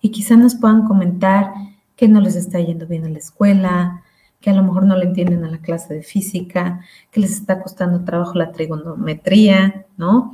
Y 0.00 0.10
quizá 0.10 0.36
nos 0.36 0.56
puedan 0.56 0.88
comentar 0.88 1.52
que 1.94 2.08
no 2.08 2.20
les 2.20 2.34
está 2.34 2.58
yendo 2.58 2.88
bien 2.88 3.04
en 3.04 3.12
la 3.12 3.20
escuela, 3.20 4.02
que 4.40 4.50
a 4.50 4.54
lo 4.54 4.64
mejor 4.64 4.86
no 4.86 4.96
le 4.96 5.04
entienden 5.04 5.44
a 5.44 5.50
la 5.50 5.58
clase 5.58 5.94
de 5.94 6.02
física, 6.02 6.80
que 7.12 7.20
les 7.20 7.30
está 7.30 7.62
costando 7.62 8.04
trabajo 8.04 8.34
la 8.34 8.50
trigonometría, 8.50 9.86
¿no? 9.96 10.32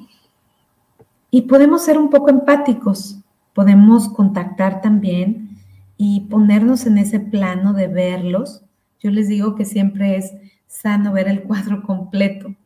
Y 1.31 1.43
podemos 1.43 1.85
ser 1.85 1.99
un 1.99 2.09
poco 2.09 2.31
empáticos, 2.31 3.19
podemos 3.53 4.09
contactar 4.09 4.81
también 4.81 5.59
y 5.99 6.21
ponernos 6.21 6.87
en 6.87 6.97
ese 6.97 7.21
plano 7.21 7.75
de 7.75 7.88
verlos. 7.88 8.62
Yo 8.99 9.11
les 9.11 9.29
digo 9.29 9.57
que 9.57 9.67
siempre 9.67 10.17
es 10.17 10.33
sano 10.67 11.12
ver 11.12 11.29
el 11.29 11.43
cuadro 11.43 11.83
completo 11.83 12.57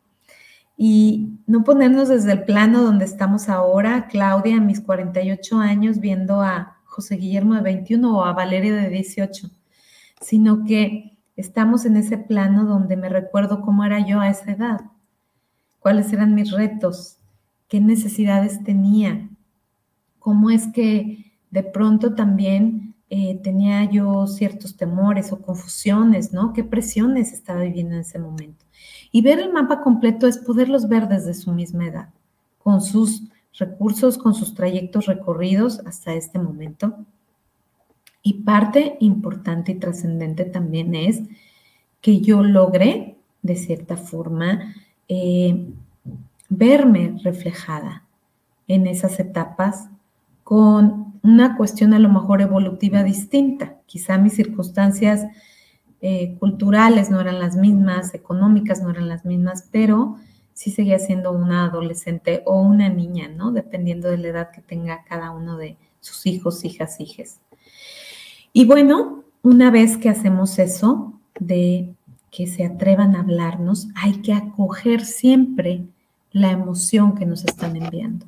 y 0.77 1.39
no 1.47 1.63
ponernos 1.63 2.07
desde 2.07 2.31
el 2.31 2.43
plano 2.43 2.83
donde 2.83 3.05
estamos 3.05 3.49
ahora, 3.49 4.07
Claudia, 4.07 4.57
a 4.57 4.61
mis 4.61 4.79
48 4.79 5.57
años, 5.57 5.99
viendo 5.99 6.41
a 6.41 6.77
José 6.85 7.15
Guillermo 7.15 7.55
de 7.55 7.61
21 7.61 8.15
o 8.15 8.23
a 8.23 8.33
Valeria 8.33 8.75
de 8.75 8.89
18, 8.89 9.49
sino 10.21 10.63
que 10.65 11.17
estamos 11.35 11.85
en 11.85 11.97
ese 11.97 12.19
plano 12.19 12.65
donde 12.65 12.95
me 12.95 13.09
recuerdo 13.09 13.61
cómo 13.61 13.83
era 13.85 14.05
yo 14.05 14.19
a 14.19 14.29
esa 14.29 14.51
edad, 14.51 14.81
cuáles 15.79 16.13
eran 16.13 16.35
mis 16.35 16.51
retos, 16.51 17.17
qué 17.67 17.81
necesidades 17.81 18.63
tenía, 18.63 19.29
cómo 20.19 20.51
es 20.51 20.67
que 20.67 21.33
de 21.49 21.63
pronto 21.63 22.13
también 22.13 22.95
eh, 23.09 23.39
tenía 23.41 23.83
yo 23.85 24.27
ciertos 24.27 24.77
temores 24.77 25.31
o 25.31 25.41
confusiones, 25.41 26.33
¿no? 26.33 26.53
¿Qué 26.53 26.63
presiones 26.63 27.33
estaba 27.33 27.61
viviendo 27.61 27.95
en 27.95 28.01
ese 28.01 28.19
momento? 28.19 28.66
Y 29.11 29.21
ver 29.21 29.39
el 29.39 29.53
mapa 29.53 29.81
completo 29.81 30.27
es 30.27 30.37
poderlos 30.37 30.87
ver 30.87 31.07
desde 31.07 31.33
su 31.33 31.51
misma 31.51 31.87
edad, 31.87 32.09
con 32.59 32.81
sus 32.81 33.23
recursos 33.57 34.17
con 34.17 34.33
sus 34.33 34.53
trayectos 34.53 35.05
recorridos 35.05 35.81
hasta 35.85 36.13
este 36.13 36.39
momento. 36.39 36.95
Y 38.21 38.43
parte 38.43 38.97
importante 38.99 39.71
y 39.71 39.75
trascendente 39.75 40.45
también 40.45 40.95
es 40.95 41.21
que 42.01 42.19
yo 42.19 42.43
logré, 42.43 43.17
de 43.41 43.55
cierta 43.55 43.97
forma, 43.97 44.75
eh, 45.07 45.67
verme 46.49 47.15
reflejada 47.23 48.03
en 48.67 48.87
esas 48.87 49.19
etapas 49.19 49.89
con 50.43 51.19
una 51.23 51.57
cuestión 51.57 51.93
a 51.93 51.99
lo 51.99 52.09
mejor 52.09 52.41
evolutiva 52.41 53.03
distinta. 53.03 53.77
Quizá 53.85 54.17
mis 54.17 54.33
circunstancias 54.33 55.25
eh, 56.01 56.35
culturales 56.39 57.09
no 57.09 57.19
eran 57.19 57.39
las 57.39 57.55
mismas, 57.55 58.13
económicas 58.13 58.81
no 58.81 58.91
eran 58.91 59.09
las 59.09 59.25
mismas, 59.25 59.67
pero 59.71 60.17
sí 60.53 60.71
seguía 60.71 60.99
siendo 60.99 61.31
una 61.31 61.65
adolescente 61.65 62.43
o 62.45 62.61
una 62.61 62.89
niña, 62.89 63.27
¿no? 63.29 63.51
Dependiendo 63.51 64.09
de 64.09 64.17
la 64.17 64.27
edad 64.27 64.51
que 64.51 64.61
tenga 64.61 65.03
cada 65.03 65.31
uno 65.31 65.57
de 65.57 65.77
sus 65.99 66.25
hijos, 66.25 66.63
hijas, 66.65 66.99
hijes. 66.99 67.39
Y 68.53 68.65
bueno, 68.65 69.23
una 69.41 69.71
vez 69.71 69.97
que 69.97 70.09
hacemos 70.09 70.59
eso, 70.59 71.13
de 71.39 71.93
que 72.31 72.47
se 72.47 72.65
atrevan 72.65 73.15
a 73.15 73.21
hablarnos, 73.21 73.87
hay 73.95 74.21
que 74.21 74.33
acoger 74.33 75.05
siempre 75.05 75.85
la 76.31 76.51
emoción 76.51 77.15
que 77.15 77.25
nos 77.25 77.43
están 77.45 77.75
enviando. 77.75 78.25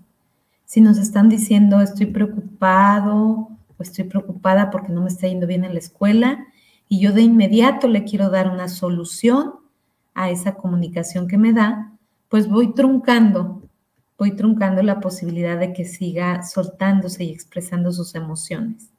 Si 0.65 0.81
nos 0.81 0.97
están 0.97 1.29
diciendo 1.29 1.81
estoy 1.81 2.07
preocupado 2.07 3.49
o 3.77 3.83
estoy 3.83 4.05
preocupada 4.05 4.71
porque 4.71 4.91
no 4.91 5.01
me 5.01 5.09
está 5.09 5.27
yendo 5.27 5.47
bien 5.47 5.63
en 5.63 5.73
la 5.73 5.79
escuela 5.79 6.47
y 6.89 6.99
yo 6.99 7.13
de 7.13 7.21
inmediato 7.21 7.87
le 7.87 8.03
quiero 8.03 8.31
dar 8.31 8.49
una 8.49 8.67
solución 8.67 9.53
a 10.15 10.31
esa 10.31 10.55
comunicación 10.55 11.27
que 11.27 11.37
me 11.37 11.53
da, 11.53 11.93
pues 12.27 12.49
voy 12.49 12.73
truncando, 12.73 13.61
voy 14.17 14.35
truncando 14.35 14.81
la 14.81 14.99
posibilidad 14.99 15.57
de 15.57 15.71
que 15.71 15.85
siga 15.85 16.43
soltándose 16.43 17.23
y 17.23 17.31
expresando 17.31 17.91
sus 17.91 18.15
emociones. 18.15 18.89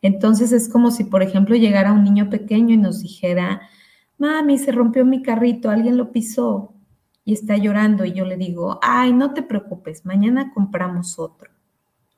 Entonces 0.00 0.52
es 0.52 0.68
como 0.68 0.92
si, 0.92 1.04
por 1.04 1.22
ejemplo, 1.22 1.56
llegara 1.56 1.92
un 1.92 2.04
niño 2.04 2.30
pequeño 2.30 2.72
y 2.72 2.78
nos 2.78 3.02
dijera, 3.02 3.62
mami, 4.16 4.56
se 4.56 4.70
rompió 4.70 5.04
mi 5.04 5.20
carrito, 5.20 5.70
alguien 5.70 5.96
lo 5.96 6.12
pisó 6.12 6.72
y 7.24 7.32
está 7.32 7.56
llorando 7.56 8.04
y 8.04 8.12
yo 8.12 8.24
le 8.24 8.36
digo, 8.36 8.78
ay, 8.80 9.12
no 9.12 9.34
te 9.34 9.42
preocupes, 9.42 10.06
mañana 10.06 10.52
compramos 10.54 11.18
otro. 11.18 11.50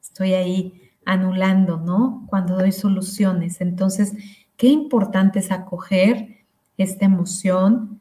Estoy 0.01 0.35
ahí 0.35 0.91
anulando, 1.07 1.79
¿no? 1.79 2.27
Cuando 2.29 2.57
doy 2.57 2.73
soluciones. 2.73 3.61
Entonces, 3.61 4.15
qué 4.57 4.69
importante 4.69 5.39
es 5.41 5.51
acoger 5.51 6.45
esta 6.77 7.05
emoción 7.05 8.01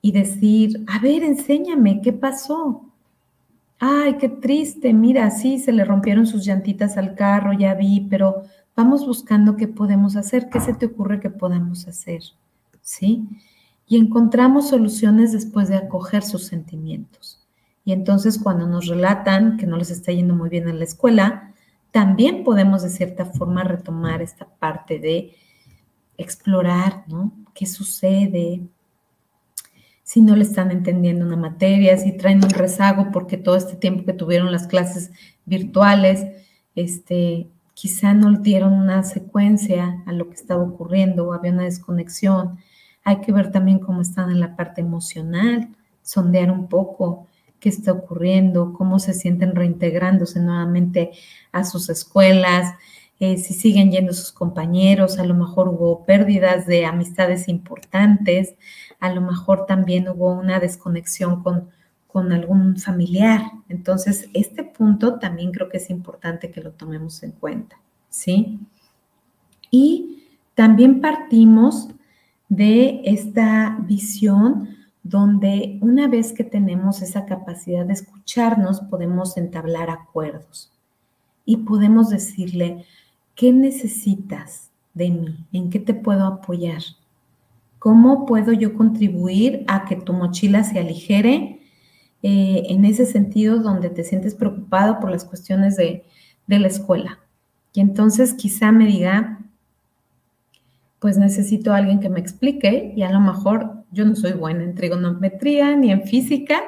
y 0.00 0.12
decir, 0.12 0.84
a 0.86 0.98
ver, 0.98 1.22
enséñame, 1.24 2.00
¿qué 2.00 2.12
pasó? 2.12 2.84
Ay, 3.78 4.16
qué 4.18 4.28
triste, 4.28 4.92
mira, 4.92 5.30
sí, 5.30 5.58
se 5.58 5.72
le 5.72 5.84
rompieron 5.84 6.26
sus 6.26 6.44
llantitas 6.44 6.96
al 6.96 7.14
carro, 7.14 7.52
ya 7.52 7.74
vi, 7.74 8.06
pero 8.08 8.42
vamos 8.74 9.06
buscando 9.06 9.56
qué 9.56 9.68
podemos 9.68 10.16
hacer, 10.16 10.48
qué 10.50 10.60
se 10.60 10.74
te 10.74 10.86
ocurre 10.86 11.20
que 11.20 11.30
podamos 11.30 11.86
hacer, 11.86 12.22
¿sí? 12.80 13.28
Y 13.86 13.96
encontramos 13.96 14.68
soluciones 14.68 15.32
después 15.32 15.68
de 15.68 15.76
acoger 15.76 16.22
sus 16.22 16.46
sentimientos. 16.46 17.44
Y 17.84 17.92
entonces 17.92 18.38
cuando 18.38 18.66
nos 18.66 18.86
relatan 18.86 19.56
que 19.56 19.66
no 19.66 19.76
les 19.76 19.90
está 19.90 20.12
yendo 20.12 20.34
muy 20.34 20.48
bien 20.48 20.68
en 20.68 20.78
la 20.78 20.84
escuela, 20.84 21.54
también 21.90 22.44
podemos 22.44 22.82
de 22.82 22.90
cierta 22.90 23.24
forma 23.24 23.64
retomar 23.64 24.20
esta 24.22 24.46
parte 24.46 24.98
de 24.98 25.34
explorar, 26.18 27.04
¿no? 27.08 27.32
¿Qué 27.54 27.64
sucede? 27.64 28.62
si 30.08 30.22
no 30.22 30.34
le 30.34 30.42
están 30.42 30.70
entendiendo 30.70 31.26
una 31.26 31.36
materia, 31.36 31.98
si 31.98 32.16
traen 32.16 32.42
un 32.42 32.48
rezago 32.48 33.12
porque 33.12 33.36
todo 33.36 33.56
este 33.56 33.76
tiempo 33.76 34.06
que 34.06 34.14
tuvieron 34.14 34.50
las 34.50 34.66
clases 34.66 35.10
virtuales, 35.44 36.26
este, 36.74 37.46
quizá 37.74 38.14
no 38.14 38.32
dieron 38.40 38.72
una 38.72 39.02
secuencia 39.02 40.02
a 40.06 40.12
lo 40.12 40.30
que 40.30 40.36
estaba 40.36 40.62
ocurriendo 40.62 41.26
o 41.28 41.34
había 41.34 41.52
una 41.52 41.64
desconexión. 41.64 42.58
Hay 43.04 43.20
que 43.20 43.32
ver 43.32 43.52
también 43.52 43.80
cómo 43.80 44.00
están 44.00 44.30
en 44.30 44.40
la 44.40 44.56
parte 44.56 44.80
emocional, 44.80 45.68
sondear 46.02 46.50
un 46.50 46.68
poco 46.68 47.26
qué 47.60 47.68
está 47.68 47.92
ocurriendo, 47.92 48.72
cómo 48.72 48.98
se 49.00 49.12
sienten 49.12 49.54
reintegrándose 49.54 50.40
nuevamente 50.40 51.10
a 51.52 51.64
sus 51.64 51.90
escuelas, 51.90 52.72
eh, 53.20 53.36
si 53.36 53.54
siguen 53.54 53.90
yendo 53.90 54.12
sus 54.12 54.32
compañeros, 54.32 55.18
a 55.18 55.24
lo 55.24 55.34
mejor 55.34 55.68
hubo 55.68 56.04
pérdidas 56.04 56.66
de 56.66 56.86
amistades 56.86 57.48
importantes, 57.48 58.54
a 59.00 59.12
lo 59.12 59.20
mejor 59.20 59.66
también 59.66 60.08
hubo 60.08 60.32
una 60.32 60.60
desconexión 60.60 61.42
con, 61.42 61.68
con 62.06 62.32
algún 62.32 62.76
familiar. 62.76 63.42
Entonces, 63.68 64.28
este 64.34 64.62
punto 64.62 65.18
también 65.18 65.50
creo 65.52 65.68
que 65.68 65.78
es 65.78 65.90
importante 65.90 66.50
que 66.50 66.60
lo 66.60 66.72
tomemos 66.72 67.22
en 67.22 67.32
cuenta, 67.32 67.80
¿sí? 68.08 68.60
Y 69.70 70.24
también 70.54 71.00
partimos 71.00 71.88
de 72.48 73.02
esta 73.04 73.78
visión 73.80 74.76
donde 75.02 75.78
una 75.80 76.06
vez 76.06 76.32
que 76.32 76.44
tenemos 76.44 77.02
esa 77.02 77.24
capacidad 77.26 77.86
de 77.86 77.94
escucharnos, 77.94 78.80
podemos 78.80 79.36
entablar 79.36 79.90
acuerdos 79.90 80.72
y 81.44 81.58
podemos 81.58 82.10
decirle, 82.10 82.84
¿qué 83.38 83.52
necesitas 83.52 84.72
de 84.94 85.10
mí? 85.10 85.46
¿En 85.52 85.70
qué 85.70 85.78
te 85.78 85.94
puedo 85.94 86.26
apoyar? 86.26 86.82
¿Cómo 87.78 88.26
puedo 88.26 88.52
yo 88.52 88.74
contribuir 88.74 89.64
a 89.68 89.84
que 89.84 89.94
tu 89.94 90.12
mochila 90.12 90.64
se 90.64 90.80
aligere 90.80 91.60
eh, 92.24 92.64
en 92.68 92.84
ese 92.84 93.06
sentido 93.06 93.60
donde 93.60 93.90
te 93.90 94.02
sientes 94.02 94.34
preocupado 94.34 94.98
por 94.98 95.12
las 95.12 95.24
cuestiones 95.24 95.76
de, 95.76 96.04
la 96.48 96.66
escuela? 96.66 97.20
Y 97.72 97.80
entonces 97.80 98.34
quizá 98.34 98.72
me 98.72 98.86
diga, 98.86 99.38
pues 100.98 101.16
necesito 101.16 101.72
a 101.72 101.76
alguien 101.76 102.00
que 102.00 102.08
me 102.08 102.18
explique 102.18 102.92
y 102.96 103.02
a 103.02 103.12
lo 103.12 103.20
mejor 103.20 103.84
yo 103.92 104.04
no 104.04 104.16
soy 104.16 104.32
buena 104.32 104.64
en 104.64 104.74
trigonometría 104.74 105.76
ni 105.76 105.92
en 105.92 106.02
física, 106.02 106.60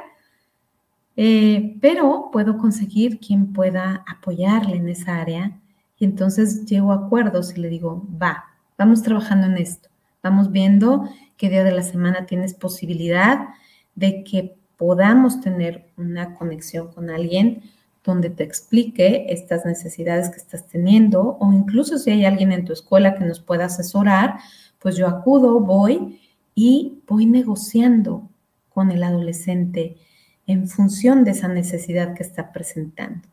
eh, 1.17 1.77
pero 1.81 2.29
puedo 2.31 2.59
conseguir 2.59 3.19
quien 3.19 3.53
pueda 3.53 4.05
apoyarle 4.07 4.77
en 4.77 4.89
esa 4.89 5.21
área 5.21 5.60
y 6.01 6.07
entonces 6.07 6.65
llego 6.65 6.91
a 6.91 7.07
acuerdos 7.07 7.57
y 7.57 7.61
le 7.61 7.69
digo, 7.69 8.05
va, 8.21 8.47
vamos 8.77 9.03
trabajando 9.03 9.47
en 9.47 9.59
esto, 9.59 9.91
vamos 10.23 10.51
viendo 10.51 11.09
qué 11.37 11.51
día 11.51 11.63
de 11.63 11.73
la 11.73 11.83
semana 11.83 12.27
tienes 12.27 12.55
posibilidad 12.55 13.51
de 13.95 14.25
que 14.25 14.57
podamos 14.79 15.43
tener 15.43 15.93
una 15.99 16.35
conexión 16.35 16.91
con 16.91 17.11
alguien 17.11 17.63
donde 18.03 18.31
te 18.31 18.43
explique 18.43 19.27
estas 19.29 19.67
necesidades 19.67 20.31
que 20.31 20.39
estás 20.39 20.67
teniendo 20.67 21.37
o 21.39 21.53
incluso 21.53 21.99
si 21.99 22.11
hay 22.11 22.25
alguien 22.25 22.51
en 22.53 22.65
tu 22.65 22.73
escuela 22.73 23.15
que 23.15 23.27
nos 23.27 23.41
pueda 23.41 23.67
asesorar, 23.67 24.39
pues 24.79 24.97
yo 24.97 25.07
acudo, 25.07 25.61
voy 25.61 26.19
y 26.55 27.03
voy 27.07 27.27
negociando 27.27 28.31
con 28.71 28.91
el 28.91 29.03
adolescente 29.03 29.99
en 30.47 30.67
función 30.67 31.25
de 31.25 31.33
esa 31.33 31.49
necesidad 31.49 32.15
que 32.15 32.23
está 32.23 32.53
presentando. 32.53 33.29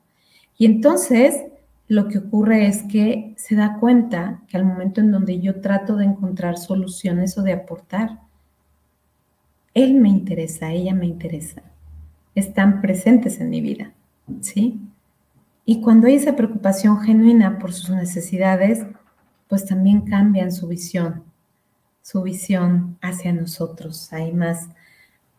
Y 0.57 0.65
entonces 0.65 1.45
lo 1.87 2.07
que 2.07 2.17
ocurre 2.17 2.67
es 2.67 2.83
que 2.83 3.33
se 3.37 3.55
da 3.55 3.77
cuenta 3.79 4.41
que 4.47 4.57
al 4.57 4.65
momento 4.65 5.01
en 5.01 5.11
donde 5.11 5.39
yo 5.39 5.61
trato 5.61 5.95
de 5.95 6.05
encontrar 6.05 6.57
soluciones 6.57 7.37
o 7.37 7.43
de 7.43 7.53
aportar, 7.53 8.19
él 9.73 9.93
me 9.93 10.09
interesa, 10.09 10.71
ella 10.71 10.93
me 10.93 11.05
interesa, 11.05 11.61
están 12.35 12.81
presentes 12.81 13.39
en 13.39 13.49
mi 13.49 13.61
vida. 13.61 13.93
¿sí? 14.41 14.79
Y 15.65 15.81
cuando 15.81 16.07
hay 16.07 16.15
esa 16.15 16.35
preocupación 16.35 16.99
genuina 17.01 17.59
por 17.59 17.73
sus 17.73 17.89
necesidades, 17.91 18.85
pues 19.47 19.65
también 19.65 20.01
cambian 20.01 20.51
su 20.51 20.67
visión, 20.67 21.23
su 22.01 22.21
visión 22.21 22.97
hacia 23.01 23.31
nosotros. 23.31 24.11
Hay 24.11 24.33
más 24.33 24.69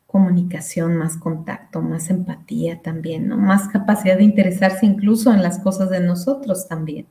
comunicación, 0.09 0.97
más 0.97 1.19
contacto, 1.19 1.83
más 1.83 2.09
empatía 2.09 2.81
también, 2.81 3.29
¿no? 3.29 3.37
Más 3.37 3.69
capacidad 3.69 4.17
de 4.17 4.25
interesarse 4.25 4.87
incluso 4.87 5.33
en 5.35 5.43
las 5.43 5.59
cosas 5.59 5.91
de 5.91 6.01
nosotros 6.01 6.67
también. 6.67 7.07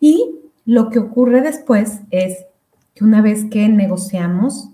Y 0.00 0.40
lo 0.66 0.90
que 0.90 0.98
ocurre 0.98 1.40
después 1.40 2.00
es 2.10 2.46
que 2.94 3.04
una 3.04 3.22
vez 3.22 3.44
que 3.44 3.68
negociamos, 3.68 4.70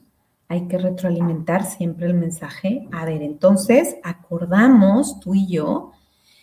hay 0.48 0.66
que 0.66 0.78
retroalimentar 0.78 1.66
siempre 1.66 2.06
el 2.06 2.14
mensaje. 2.14 2.88
A 2.90 3.04
ver, 3.04 3.22
entonces 3.22 3.96
acordamos 4.02 5.20
tú 5.20 5.34
y 5.34 5.46
yo 5.46 5.92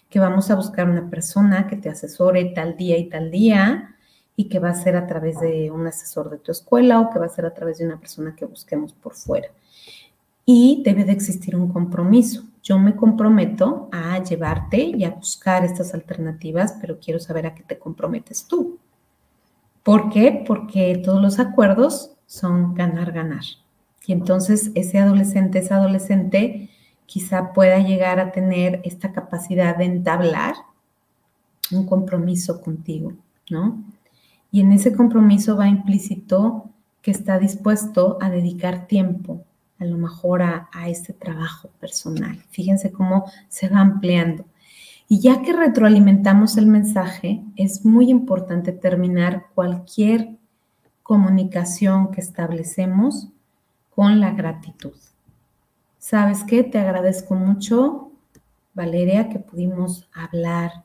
que 0.10 0.20
vamos 0.20 0.52
a 0.52 0.56
buscar 0.56 0.88
una 0.88 1.10
persona 1.10 1.66
que 1.66 1.76
te 1.76 1.89
asesore 1.89 2.46
tal 2.54 2.78
día 2.78 3.00
y 3.00 3.10
tal 3.10 3.32
día 3.32 3.96
y 4.36 4.48
que 4.48 4.60
va 4.60 4.70
a 4.70 4.76
ser 4.76 4.96
a 4.96 5.08
través 5.08 5.39
de 5.39 5.72
un 5.72 5.88
asesor 5.88 6.30
de 6.30 6.38
tu 6.38 6.52
escuela 6.52 7.00
o 7.00 7.10
que 7.10 7.18
va 7.18 7.26
a 7.26 7.30
ser 7.30 7.48
a 7.48 7.54
través 7.56 7.80
de 7.80 7.86
una 7.86 8.00
persona 8.00 8.36
que 8.36 8.46
busquemos 8.46 8.94
por 8.94 9.16
fuera. 9.16 9.48
Y 10.46 10.82
debe 10.84 11.06
de 11.06 11.14
existir 11.14 11.56
un 11.56 11.72
compromiso. 11.72 12.44
Yo 12.62 12.80
me 12.80 12.96
comprometo 12.96 13.89
a 13.91 14.22
llevarte 14.24 14.78
y 14.82 15.04
a 15.04 15.12
buscar 15.12 15.66
estas 15.66 15.94
alternativas, 15.94 16.78
pero 16.80 17.00
quiero 17.00 17.20
saber 17.20 17.46
a 17.46 17.56
qué 17.56 17.64
te 17.64 17.78
comprometes 17.78 18.48
tú. 18.48 18.80
¿Por 19.84 20.10
qué? 20.10 20.44
Porque 20.48 21.02
todos 21.04 21.22
los 21.22 21.39
acuerdos 21.39 22.16
son 22.26 22.74
ganar, 22.74 23.12
ganar. 23.12 23.44
Y 24.06 24.14
entonces 24.14 24.72
ese 24.76 25.00
adolescente, 25.00 25.60
esa 25.60 25.76
adolescente 25.76 26.70
quizá 27.06 27.54
pueda 27.54 27.80
llegar 27.80 28.20
a 28.20 28.32
tener 28.32 28.82
esta 28.84 29.12
capacidad 29.12 29.78
de 29.78 29.86
entablar 29.86 30.56
un 31.72 31.86
compromiso 31.86 32.62
contigo, 32.62 33.14
¿no? 33.50 33.84
Y 34.52 34.62
en 34.62 34.72
ese 34.72 34.96
compromiso 34.96 35.58
va 35.58 35.68
implícito 35.68 36.70
que 37.02 37.12
está 37.12 37.39
dispuesto 37.39 38.18
a 38.22 38.30
dedicar 38.30 38.88
tiempo, 38.88 39.44
a 39.80 39.86
lo 39.86 39.97
mejor 39.97 40.41
a, 40.41 40.69
este 40.88 41.13
trabajo 41.13 41.69
personal. 41.80 42.43
Fíjense 42.49 42.91
cómo 42.91 43.26
se 43.49 43.69
va 43.69 43.80
ampliando. 43.80 44.45
Y 45.07 45.19
ya 45.19 45.41
que 45.41 45.53
retroalimentamos 45.53 46.57
el 46.57 46.67
mensaje, 46.67 47.43
es 47.55 47.86
muy 47.86 48.09
importante 48.09 48.71
terminar 48.71 49.47
cualquier 49.53 50.38
comunicación 51.03 52.11
que 52.11 52.21
establecemos 52.21 53.28
con 53.89 54.19
la 54.19 54.32
gratitud. 54.32 54.93
¿Sabes 55.99 56.43
qué? 56.43 56.63
Te 56.63 56.80
agradezco 56.80 57.36
mucho, 57.36 58.11
Valeria, 58.74 59.30
que 59.30 59.39
pudimos 59.39 60.09
hablar 60.13 60.84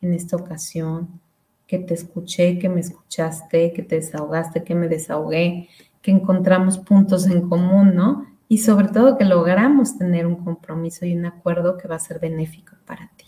en 0.00 0.14
esta 0.14 0.36
ocasión, 0.36 1.20
que 1.66 1.78
te 1.78 1.94
escuché, 1.94 2.58
que 2.58 2.68
me 2.68 2.80
escuchaste, 2.80 3.72
que 3.72 3.82
te 3.82 3.96
desahogaste, 3.96 4.62
que 4.62 4.74
me 4.74 4.88
desahogué, 4.88 5.68
que 6.06 6.12
encontramos 6.12 6.78
puntos 6.78 7.26
en 7.26 7.48
común, 7.48 7.96
¿no? 7.96 8.26
Y 8.48 8.58
sobre 8.58 8.86
todo 8.86 9.18
que 9.18 9.24
logramos 9.24 9.98
tener 9.98 10.24
un 10.26 10.36
compromiso 10.36 11.04
y 11.04 11.16
un 11.16 11.26
acuerdo 11.26 11.76
que 11.76 11.88
va 11.88 11.96
a 11.96 11.98
ser 11.98 12.20
benéfico 12.20 12.76
para 12.86 13.10
ti. 13.16 13.26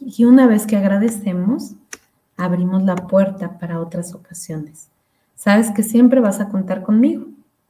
Y 0.00 0.24
una 0.24 0.48
vez 0.48 0.66
que 0.66 0.76
agradecemos, 0.76 1.76
abrimos 2.36 2.82
la 2.82 2.96
puerta 2.96 3.58
para 3.58 3.80
otras 3.80 4.12
ocasiones. 4.12 4.90
Sabes 5.36 5.70
que 5.70 5.82
siempre 5.82 6.20
vas 6.20 6.40
a 6.40 6.48
contar 6.48 6.82
conmigo 6.82 7.26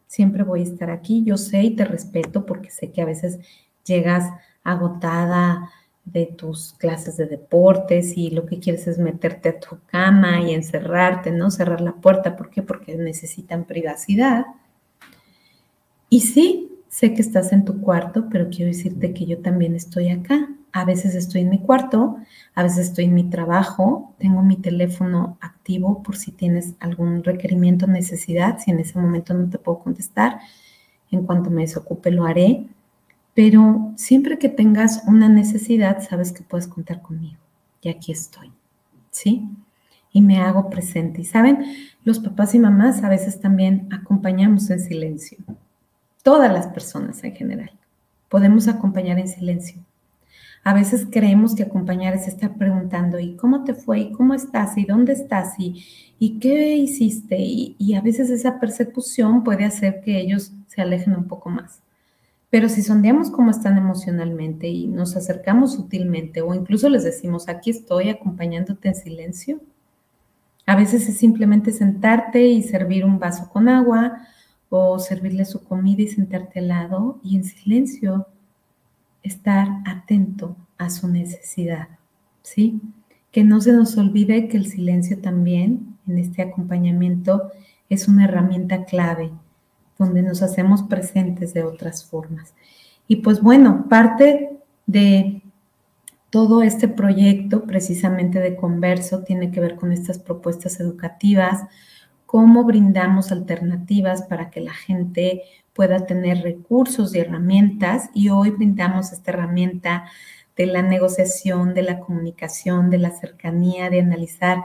siempre 0.06 0.44
voy 0.44 0.60
a 0.60 0.64
estar 0.64 0.90
aquí. 0.90 1.22
Yo 1.24 1.36
sé 1.36 1.62
y 1.62 1.76
te 1.76 1.84
respeto 1.84 2.46
porque 2.46 2.70
sé 2.70 2.90
que 2.90 3.02
a 3.02 3.06
veces 3.06 3.38
llegas 3.84 4.30
agotada 4.64 5.70
de 6.06 6.26
tus 6.26 6.72
clases 6.74 7.16
de 7.16 7.26
deportes 7.26 8.16
y 8.16 8.30
lo 8.30 8.46
que 8.46 8.60
quieres 8.60 8.86
es 8.86 8.98
meterte 8.98 9.50
a 9.50 9.60
tu 9.60 9.78
cama 9.86 10.40
y 10.40 10.54
encerrarte, 10.54 11.32
¿no? 11.32 11.50
Cerrar 11.50 11.80
la 11.80 11.92
puerta. 11.92 12.36
¿Por 12.36 12.48
qué? 12.48 12.62
Porque 12.62 12.96
necesitan 12.96 13.64
privacidad. 13.64 14.46
Y 16.08 16.20
sí, 16.20 16.72
sé 16.88 17.12
que 17.12 17.20
estás 17.20 17.52
en 17.52 17.64
tu 17.64 17.80
cuarto, 17.80 18.28
pero 18.30 18.48
quiero 18.48 18.66
decirte 18.66 19.12
que 19.12 19.26
yo 19.26 19.38
también 19.38 19.74
estoy 19.74 20.08
acá. 20.08 20.48
A 20.72 20.84
veces 20.84 21.14
estoy 21.14 21.40
en 21.40 21.50
mi 21.50 21.58
cuarto, 21.58 22.16
a 22.54 22.62
veces 22.62 22.88
estoy 22.88 23.06
en 23.06 23.14
mi 23.14 23.24
trabajo, 23.24 24.14
tengo 24.18 24.42
mi 24.42 24.56
teléfono 24.56 25.38
activo 25.40 26.02
por 26.02 26.16
si 26.16 26.30
tienes 26.30 26.74
algún 26.80 27.24
requerimiento 27.24 27.86
necesidad, 27.86 28.58
si 28.58 28.70
en 28.70 28.78
ese 28.78 28.98
momento 28.98 29.34
no 29.34 29.48
te 29.48 29.58
puedo 29.58 29.80
contestar, 29.80 30.38
en 31.10 31.24
cuanto 31.24 31.50
me 31.50 31.62
desocupe 31.62 32.10
lo 32.10 32.26
haré, 32.26 32.66
pero 33.36 33.92
siempre 33.94 34.36
que 34.38 34.48
tengas 34.48 35.04
una 35.06 35.28
necesidad, 35.28 36.02
sabes 36.02 36.32
que 36.32 36.42
puedes 36.42 36.66
contar 36.66 37.00
conmigo 37.02 37.38
y 37.80 37.88
aquí 37.88 38.10
estoy, 38.10 38.50
¿sí? 39.12 39.48
Y 40.12 40.22
me 40.22 40.38
hago 40.38 40.68
presente. 40.68 41.20
Y 41.20 41.24
saben, 41.24 41.64
los 42.02 42.18
papás 42.18 42.56
y 42.56 42.58
mamás 42.58 43.04
a 43.04 43.08
veces 43.08 43.40
también 43.40 43.86
acompañamos 43.92 44.68
en 44.70 44.80
silencio, 44.80 45.38
todas 46.24 46.52
las 46.52 46.66
personas 46.66 47.22
en 47.22 47.36
general. 47.36 47.70
Podemos 48.28 48.66
acompañar 48.66 49.20
en 49.20 49.28
silencio 49.28 49.80
a 50.66 50.74
veces 50.74 51.06
creemos 51.08 51.54
que 51.54 51.62
acompañar 51.62 52.16
es 52.16 52.26
estar 52.26 52.56
preguntando, 52.56 53.20
¿y 53.20 53.36
cómo 53.36 53.62
te 53.62 53.72
fue? 53.72 54.00
¿Y 54.00 54.10
cómo 54.10 54.34
estás? 54.34 54.76
¿Y 54.76 54.84
dónde 54.84 55.12
estás? 55.12 55.54
¿Y, 55.60 55.84
y 56.18 56.40
qué 56.40 56.74
hiciste? 56.74 57.38
Y, 57.38 57.76
y 57.78 57.94
a 57.94 58.00
veces 58.00 58.30
esa 58.30 58.58
persecución 58.58 59.44
puede 59.44 59.64
hacer 59.64 60.00
que 60.00 60.18
ellos 60.18 60.50
se 60.66 60.82
alejen 60.82 61.14
un 61.14 61.28
poco 61.28 61.50
más. 61.50 61.82
Pero 62.50 62.68
si 62.68 62.82
sondeamos 62.82 63.30
cómo 63.30 63.50
están 63.50 63.76
emocionalmente 63.76 64.68
y 64.68 64.86
nos 64.86 65.16
acercamos 65.16 65.74
sutilmente 65.74 66.42
o 66.42 66.54
incluso 66.54 66.88
les 66.88 67.04
decimos, 67.04 67.48
aquí 67.48 67.70
estoy 67.70 68.08
acompañándote 68.08 68.88
en 68.88 68.94
silencio, 68.94 69.60
a 70.64 70.76
veces 70.76 71.08
es 71.08 71.18
simplemente 71.18 71.72
sentarte 71.72 72.46
y 72.46 72.62
servir 72.62 73.04
un 73.04 73.18
vaso 73.18 73.48
con 73.50 73.68
agua 73.68 74.26
o 74.68 74.98
servirle 74.98 75.44
su 75.44 75.62
comida 75.62 76.02
y 76.02 76.08
sentarte 76.08 76.58
al 76.58 76.68
lado 76.68 77.20
y 77.22 77.36
en 77.36 77.44
silencio 77.44 78.26
estar 79.22 79.68
atento 79.84 80.56
a 80.78 80.90
su 80.90 81.08
necesidad, 81.08 81.88
¿sí? 82.42 82.80
que 83.36 83.44
no 83.44 83.60
se 83.60 83.72
nos 83.72 83.96
olvide 83.98 84.48
que 84.48 84.56
el 84.56 84.66
silencio 84.66 85.20
también 85.20 85.98
en 86.06 86.18
este 86.18 86.42
acompañamiento 86.42 87.52
es 87.90 88.08
una 88.08 88.24
herramienta 88.24 88.84
clave 88.86 89.30
donde 89.98 90.22
nos 90.22 90.42
hacemos 90.42 90.82
presentes 90.82 91.54
de 91.54 91.62
otras 91.62 92.04
formas. 92.04 92.54
Y 93.08 93.16
pues 93.16 93.40
bueno, 93.40 93.86
parte 93.88 94.58
de 94.86 95.42
todo 96.30 96.62
este 96.62 96.88
proyecto 96.88 97.64
precisamente 97.64 98.40
de 98.40 98.56
Converso 98.56 99.22
tiene 99.22 99.50
que 99.50 99.60
ver 99.60 99.76
con 99.76 99.92
estas 99.92 100.18
propuestas 100.18 100.80
educativas, 100.80 101.62
cómo 102.26 102.64
brindamos 102.64 103.32
alternativas 103.32 104.22
para 104.22 104.50
que 104.50 104.60
la 104.60 104.74
gente 104.74 105.42
pueda 105.72 106.06
tener 106.06 106.42
recursos 106.42 107.14
y 107.14 107.20
herramientas. 107.20 108.10
Y 108.12 108.30
hoy 108.30 108.50
brindamos 108.50 109.12
esta 109.12 109.30
herramienta 109.30 110.04
de 110.56 110.66
la 110.66 110.82
negociación, 110.82 111.74
de 111.74 111.82
la 111.82 112.00
comunicación, 112.00 112.90
de 112.90 112.98
la 112.98 113.10
cercanía, 113.10 113.90
de 113.90 114.00
analizar 114.00 114.64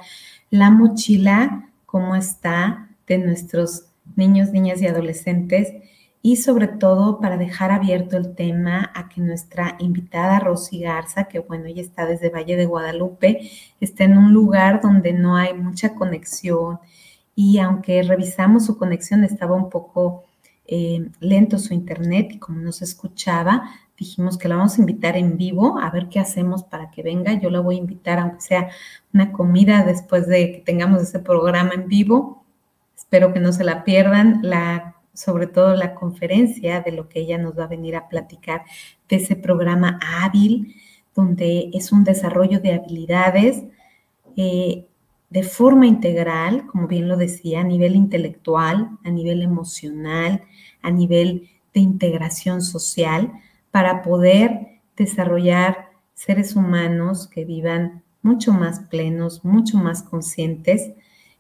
la 0.50 0.72
mochila, 0.72 1.70
cómo 1.86 2.16
está 2.16 2.90
de 3.08 3.18
nuestros 3.18 3.91
niños, 4.16 4.52
niñas 4.52 4.82
y 4.82 4.88
adolescentes 4.88 5.74
y 6.22 6.38
sobre 6.38 6.68
todo 6.68 7.20
para 7.20 7.38
dejar 7.38 7.72
abierto 7.72 8.18
el 8.18 8.36
tema 8.36 8.92
a 8.94 9.10
que 9.10 9.22
nuestra 9.22 9.76
invitada 9.80 10.40
Rosy 10.40 10.82
Garza, 10.82 11.26
que 11.26 11.40
bueno, 11.40 11.66
ella 11.66 11.82
está 11.82 12.06
desde 12.06 12.30
Valle 12.30 12.56
de 12.56 12.66
Guadalupe, 12.66 13.50
está 13.80 14.04
en 14.04 14.18
un 14.18 14.34
lugar 14.34 14.82
donde 14.82 15.14
no 15.14 15.36
hay 15.36 15.54
mucha 15.54 15.96
conexión 15.96 16.80
y 17.36 17.60
aunque 17.60 18.04
revisamos 18.04 18.66
su 18.66 18.78
conexión 18.78 19.24
estaba 19.24 19.56
un 19.56 19.70
poco 19.70 20.26
eh, 20.66 21.10
lento 21.20 21.58
su 21.58 21.74
internet 21.74 22.30
y 22.34 22.40
como 22.40 22.60
no 22.60 22.72
se 22.72 22.86
escuchaba, 22.86 23.64
dijimos 23.98 24.38
que 24.38 24.48
la 24.48 24.56
vamos 24.56 24.78
a 24.78 24.82
invitar 24.82 25.18
en 25.18 25.38
vivo 25.38 25.80
a 25.80 25.92
ver 25.92 26.10
qué 26.10 26.20
hacemos 26.20 26.64
para 26.64 26.90
que 26.90 27.04
venga. 27.04 27.34
Yo 27.34 27.50
la 27.50 27.60
voy 27.60 27.76
a 27.76 27.80
invitar, 27.80 28.20
aunque 28.20 28.42
sea 28.42 28.70
una 29.14 29.32
comida 29.32 29.84
después 29.84 30.28
de 30.28 30.52
que 30.54 30.58
tengamos 30.60 31.02
ese 31.02 31.20
programa 31.20 31.74
en 31.74 31.88
vivo. 31.88 32.41
Espero 33.12 33.34
que 33.34 33.42
no 33.42 33.52
se 33.52 33.66
la 33.66 33.84
pierdan. 33.84 34.40
La 34.42 34.96
sobre 35.14 35.48
todo 35.48 35.76
la 35.76 35.96
conferencia 35.96 36.80
de 36.80 36.94
lo 36.94 37.10
que 37.10 37.20
ella 37.20 37.38
nos 37.38 37.60
va 37.60 37.66
a 37.66 37.68
venir 37.68 37.98
a 37.98 38.08
platicar 38.08 38.64
de 39.10 39.18
ese 39.18 39.36
programa 39.36 40.00
hábil, 40.02 40.76
donde 41.14 41.70
es 41.74 41.92
un 41.92 42.06
desarrollo 42.06 42.62
de 42.62 42.74
habilidades 42.74 43.64
eh, 44.38 44.86
de 45.30 45.44
forma 45.44 45.88
integral, 45.88 46.66
como 46.68 46.88
bien 46.88 47.10
lo 47.10 47.18
decía, 47.18 47.60
a 47.60 47.66
nivel 47.66 47.96
intelectual, 47.96 48.98
a 49.04 49.10
nivel 49.10 49.42
emocional, 49.42 50.44
a 50.82 50.92
nivel 50.92 51.50
de 51.74 51.82
integración 51.82 52.62
social, 52.62 53.34
para 53.72 54.04
poder 54.04 54.80
desarrollar 54.96 55.90
seres 56.14 56.56
humanos 56.56 57.28
que 57.28 57.44
vivan 57.44 58.04
mucho 58.22 58.54
más 58.54 58.80
plenos, 58.90 59.44
mucho 59.44 59.78
más 59.78 60.02
conscientes 60.04 60.92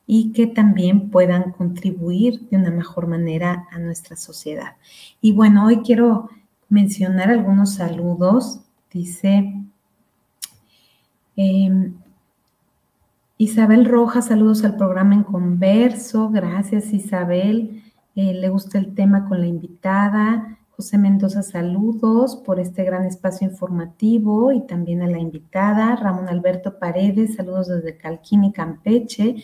y 0.08 0.34
que 0.34 0.48
también 0.48 1.10
puedan 1.10 1.52
contribuir 1.52 2.50
de 2.50 2.58
una 2.58 2.72
mejor 2.72 3.08
manera 3.08 3.68
a 3.72 3.80
nuestra 3.80 4.16
sociedad. 4.16 4.76
Y 5.22 5.32
bueno, 5.32 5.66
hoy 5.66 5.78
quiero 5.82 6.30
mencionar 6.70 7.30
algunos 7.30 7.76
saludos. 7.76 8.62
Dice 8.92 9.54
em, 11.36 11.94
Isabel 13.38 13.86
Rojas, 13.86 14.28
saludos 14.28 14.64
al 14.64 14.76
programa 14.76 15.16
en 15.16 15.24
converso. 15.24 16.30
Gracias 16.30 16.94
Isabel. 16.94 17.84
Eh, 18.16 18.34
le 18.34 18.50
gusta 18.50 18.78
el 18.78 18.94
tema 18.94 19.28
con 19.28 19.40
la 19.40 19.48
invitada. 19.48 20.58
José 20.82 20.98
Mendoza, 20.98 21.44
saludos 21.44 22.36
por 22.38 22.60
este 22.60 22.84
gran 22.84 23.06
espacio 23.06 23.48
informativo 23.48 24.52
y 24.52 24.62
también 24.66 25.02
a 25.04 25.08
la 25.08 25.20
invitada. 25.20 25.96
Ramón 25.96 26.28
Alberto 26.28 26.80
Paredes, 26.80 27.36
saludos 27.36 27.68
desde 27.68 27.98
Calquín 27.98 28.46
y 28.46 28.52
Campeche. 28.52 29.36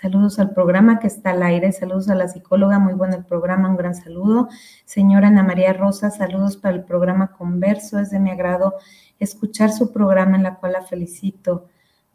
Saludos 0.00 0.38
al 0.38 0.54
programa 0.54 0.98
que 0.98 1.08
está 1.08 1.32
al 1.32 1.42
aire, 1.42 1.72
saludos 1.72 2.08
a 2.08 2.14
la 2.14 2.26
psicóloga, 2.26 2.78
muy 2.78 2.94
bueno 2.94 3.16
el 3.16 3.24
programa, 3.26 3.68
un 3.68 3.76
gran 3.76 3.94
saludo. 3.94 4.48
Señora 4.86 5.28
Ana 5.28 5.42
María 5.42 5.74
Rosa, 5.74 6.10
saludos 6.10 6.56
para 6.56 6.74
el 6.74 6.84
programa 6.84 7.32
Converso, 7.32 7.98
es 7.98 8.08
de 8.08 8.18
mi 8.18 8.30
agrado 8.30 8.76
escuchar 9.18 9.72
su 9.72 9.92
programa 9.92 10.38
en 10.38 10.44
la 10.44 10.54
cual 10.54 10.72
la 10.72 10.80
felicito. 10.80 11.68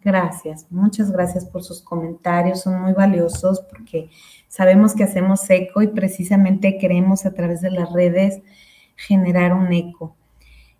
Gracias, 0.03 0.65
muchas 0.71 1.11
gracias 1.11 1.45
por 1.45 1.61
sus 1.61 1.79
comentarios, 1.83 2.61
son 2.61 2.81
muy 2.81 2.93
valiosos 2.93 3.61
porque 3.61 4.09
sabemos 4.47 4.95
que 4.95 5.03
hacemos 5.03 5.47
eco 5.51 5.83
y 5.83 5.87
precisamente 5.87 6.79
queremos 6.79 7.27
a 7.27 7.35
través 7.35 7.61
de 7.61 7.69
las 7.69 7.93
redes 7.93 8.41
generar 8.95 9.53
un 9.53 9.71
eco. 9.71 10.15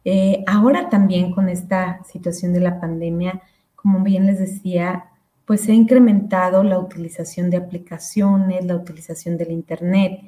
Eh, 0.06 0.44
ahora 0.48 0.90
también 0.90 1.34
con 1.34 1.50
esta 1.50 2.04
situación 2.04 2.52
de 2.52 2.62
la 2.62 2.80
pandemia, 2.80 3.44
como 3.76 4.00
bien 4.00 4.26
les 4.26 4.40
decía, 4.40 5.12
pues 5.46 5.62
se 5.62 5.72
ha 5.72 5.76
incrementado 5.76 6.64
la 6.64 6.80
utilización 6.80 7.50
de 7.50 7.58
aplicaciones, 7.58 8.66
la 8.66 8.76
utilización 8.76 9.38
del 9.38 9.52
Internet 9.52 10.22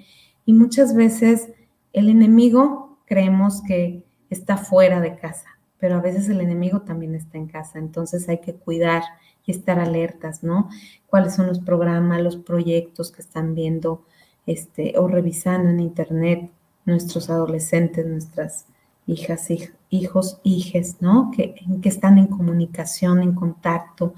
y 0.46 0.54
muchas 0.54 0.96
veces 0.96 1.50
el 1.94 2.10
enemigo 2.10 3.00
creemos 3.06 3.62
que 3.64 4.04
está 4.30 4.58
fuera 4.58 5.02
de 5.02 5.16
casa, 5.16 5.60
pero 5.80 5.96
a 5.96 6.02
veces 6.02 6.30
el 6.30 6.42
enemigo 6.42 6.82
también 6.82 7.16
está 7.16 7.38
en 7.38 7.48
casa, 7.48 7.80
entonces 7.80 8.30
hay 8.30 8.40
que 8.40 8.54
cuidar 8.54 9.04
y 9.46 9.52
estar 9.52 9.80
alertas, 9.80 10.44
¿no? 10.44 10.70
¿Cuáles 11.08 11.34
son 11.34 11.48
los 11.48 11.60
programas, 11.60 12.22
los 12.22 12.36
proyectos 12.36 13.12
que 13.12 13.22
están 13.22 13.56
viendo 13.56 14.06
este, 14.46 14.94
o 14.98 15.08
revisando 15.08 15.70
en 15.70 15.80
Internet 15.80 16.52
nuestros 16.86 17.30
adolescentes, 17.30 18.06
nuestras 18.06 18.66
hijas, 19.08 19.48
hijos, 19.90 20.40
hijes, 20.44 20.98
¿no? 21.00 21.32
Que, 21.32 21.56
que 21.82 21.90
están 21.90 22.18
en 22.20 22.28
comunicación, 22.28 23.24
en 23.24 23.34
contacto. 23.34 24.14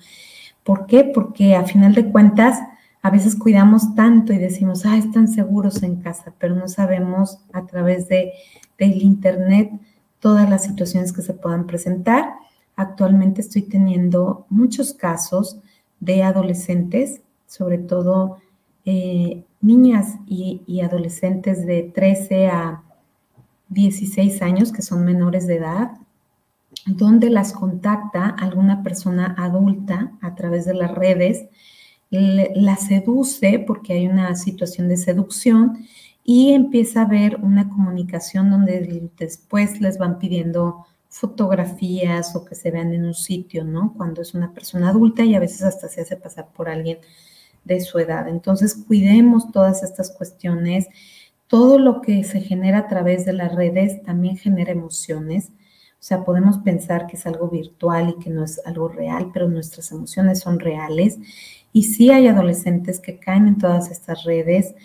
¿Por 0.63 0.85
qué? 0.87 1.03
Porque 1.05 1.55
a 1.55 1.63
final 1.63 1.93
de 1.93 2.11
cuentas, 2.11 2.59
a 3.01 3.09
veces 3.09 3.35
cuidamos 3.35 3.95
tanto 3.95 4.33
y 4.33 4.37
decimos, 4.37 4.85
ah, 4.85 4.97
están 4.97 5.27
seguros 5.27 5.83
en 5.83 5.97
casa, 5.97 6.33
pero 6.37 6.55
no 6.55 6.67
sabemos 6.67 7.39
a 7.53 7.65
través 7.65 8.09
de, 8.09 8.33
del 8.77 9.01
Internet 9.01 9.71
todas 10.19 10.49
las 10.49 10.63
situaciones 10.63 11.13
que 11.13 11.21
se 11.21 11.33
puedan 11.33 11.65
presentar. 11.65 12.33
Actualmente 12.75 13.41
estoy 13.41 13.61
teniendo 13.61 14.45
muchos 14.49 14.93
casos 14.93 15.59
de 15.99 16.23
adolescentes, 16.23 17.21
sobre 17.47 17.77
todo 17.77 18.37
eh, 18.85 19.43
niñas 19.61 20.15
y, 20.25 20.61
y, 20.65 20.81
adolescentes 20.81 21.65
de 21.65 21.83
13 21.83 22.47
a 22.47 22.83
16 23.69 24.41
años, 24.41 24.71
que 24.71 24.81
son 24.81 25.05
menores 25.05 25.47
de 25.47 25.57
edad, 25.57 25.91
donde 26.85 27.29
las 27.29 27.53
contacta 27.53 28.27
alguna 28.27 28.83
persona 28.83 29.35
adulta 29.37 30.11
a 30.21 30.35
través 30.35 30.65
de 30.65 30.73
las 30.73 30.91
redes, 30.91 31.45
la 32.09 32.75
seduce 32.77 33.59
porque 33.59 33.93
hay 33.93 34.07
una 34.07 34.35
situación 34.35 34.87
de 34.89 34.97
seducción 34.97 35.85
y 36.23 36.53
empieza 36.53 37.01
a 37.01 37.05
haber 37.05 37.37
una 37.37 37.69
comunicación 37.69 38.49
donde 38.49 39.09
después 39.17 39.79
les 39.81 39.97
van 39.97 40.19
pidiendo 40.19 40.85
fotografías 41.09 42.35
o 42.35 42.45
que 42.45 42.55
se 42.55 42.71
vean 42.71 42.93
en 42.93 43.05
un 43.05 43.15
sitio, 43.15 43.63
¿no? 43.63 43.93
Cuando 43.97 44.21
es 44.21 44.33
una 44.33 44.53
persona 44.53 44.89
adulta 44.89 45.23
y 45.23 45.35
a 45.35 45.39
veces 45.39 45.63
hasta 45.63 45.87
se 45.87 46.01
hace 46.01 46.17
pasar 46.17 46.49
por 46.49 46.69
alguien 46.69 46.99
de 47.63 47.79
su 47.81 47.97
edad. 47.99 48.27
Entonces, 48.27 48.75
cuidemos 48.87 49.51
todas 49.51 49.83
estas 49.83 50.11
cuestiones. 50.11 50.87
Todo 51.49 51.79
lo 51.79 52.01
que 52.01 52.23
se 52.23 52.39
genera 52.39 52.77
a 52.77 52.87
través 52.87 53.25
de 53.25 53.33
las 53.33 53.53
redes 53.53 54.01
también 54.03 54.37
genera 54.37 54.71
emociones 54.71 55.51
o 55.99 56.01
sea, 56.01 56.23
podemos 56.23 56.59
pensar 56.59 57.07
que 57.07 57.17
es 57.17 57.25
algo 57.25 57.49
virtual 57.49 58.15
y 58.15 58.23
que 58.23 58.29
no 58.29 58.45
es 58.45 58.61
algo 58.65 58.87
real, 58.87 59.31
pero 59.33 59.49
nuestras 59.49 59.91
emociones 59.91 60.39
son 60.39 60.59
reales. 60.59 61.19
Y 61.73 61.83
sí 61.83 62.09
hay 62.09 62.27
adolescentes 62.27 63.01
que 63.01 63.19
caen 63.19 63.47
en 63.47 63.57
todas 63.57 63.91
estas 63.91 64.23
redes 64.23 64.75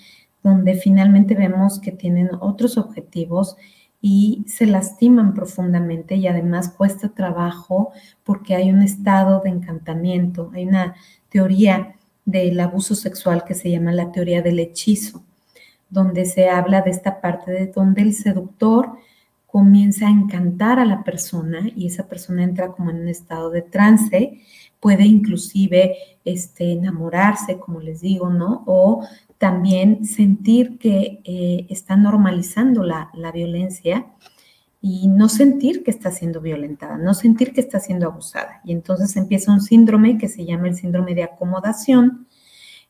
donde 0.43 0.75
finalmente 0.75 1.35
vemos 1.37 1.79
que 1.79 1.93
tienen 1.93 2.31
otros 2.41 2.77
objetivos 2.77 3.57
y 4.01 4.45
se 4.49 4.67
lastiman 4.67 5.35
profundamente 5.35 6.17
y 6.17 6.27
además 6.27 6.69
cuesta 6.69 7.09
trabajo 7.11 7.93
porque 8.25 8.55
hay 8.55 8.71
un 8.71 8.83
estado 8.83 9.41
de 9.41 9.51
encantamiento, 9.51 10.51
hay 10.53 10.67
una 10.67 10.97
teoría 11.31 11.95
del 12.27 12.59
abuso 12.61 12.95
sexual 12.95 13.45
que 13.45 13.55
se 13.55 13.71
llama 13.71 13.93
la 13.93 14.13
teoría 14.13 14.43
del 14.43 14.59
hechizo, 14.59 15.23
donde 15.91 16.25
se 16.25 16.49
habla 16.49 16.83
de 16.83 16.91
esta 16.91 17.21
parte 17.21 17.51
de 17.53 17.67
donde 17.69 18.03
el 18.03 18.15
seductor 18.15 18.93
comienza 19.47 20.09
a 20.09 20.11
encantar 20.11 20.81
a 20.81 20.85
la 20.85 21.05
persona 21.05 21.69
y 21.77 21.87
esa 21.87 22.09
persona 22.09 22.43
entra 22.43 22.73
como 22.73 22.91
en 22.91 23.03
un 23.03 23.09
estado 23.09 23.51
de 23.51 23.63
trance, 23.63 24.41
puede 24.81 25.05
inclusive 25.05 25.97
este, 26.25 26.73
enamorarse, 26.73 27.59
como 27.59 27.81
les 27.81 28.01
digo, 28.01 28.31
¿no? 28.31 28.65
O 28.67 29.07
también 29.39 30.05
sentir 30.05 30.79
que 30.79 31.21
eh, 31.25 31.67
está 31.69 31.97
normalizando 31.97 32.83
la, 32.83 33.11
la 33.15 33.31
violencia 33.31 34.07
y 34.83 35.09
no 35.09 35.29
sentir 35.29 35.85
que 35.85 35.91
está 35.91 36.11
siendo 36.11 36.41
violentada, 36.41 36.99
no 36.99 37.15
sentir 37.15 37.53
que 37.53 37.61
está 37.61 37.81
siendo 37.81 38.07
abusada. 38.07 38.61
Y 38.65 38.73
entonces 38.73 39.17
empieza 39.17 39.53
un 39.53 39.61
síndrome 39.61 40.19
que 40.19 40.29
se 40.29 40.45
llama 40.45 40.69
el 40.69 40.75
síndrome 40.75 41.15
de 41.15 41.23
acomodación 41.23 42.27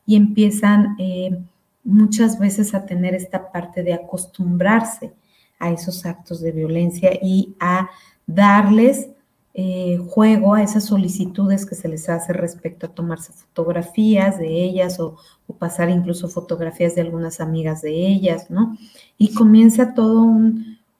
y 0.05 0.15
empiezan 0.15 0.95
eh, 0.99 1.39
muchas 1.85 2.37
veces 2.39 2.73
a 2.73 2.85
tener 2.85 3.15
esta 3.15 3.51
parte 3.51 3.83
de 3.83 3.93
acostumbrarse 3.93 5.13
a 5.59 5.71
esos 5.71 6.05
actos 6.05 6.41
de 6.41 6.51
violencia 6.51 7.11
y 7.21 7.55
a 7.59 7.89
darles 8.27 9.09
eh, 9.53 9.97
juego 10.09 10.55
a 10.55 10.63
esas 10.63 10.83
solicitudes 10.83 11.65
que 11.65 11.75
se 11.75 11.87
les 11.87 12.09
hace 12.09 12.33
respecto 12.33 12.87
a 12.87 12.89
tomarse 12.89 13.31
fotografías 13.31 14.37
de 14.37 14.47
ellas 14.47 14.99
o, 14.99 15.15
pasar 15.57 15.89
incluso 15.89 16.27
fotografías 16.27 16.95
de 16.95 17.01
algunas 17.01 17.39
amigas 17.39 17.81
de 17.81 17.91
ellas, 17.91 18.49
¿no? 18.49 18.77
Y 19.17 19.33
comienza 19.33 19.93
todo 19.93 20.23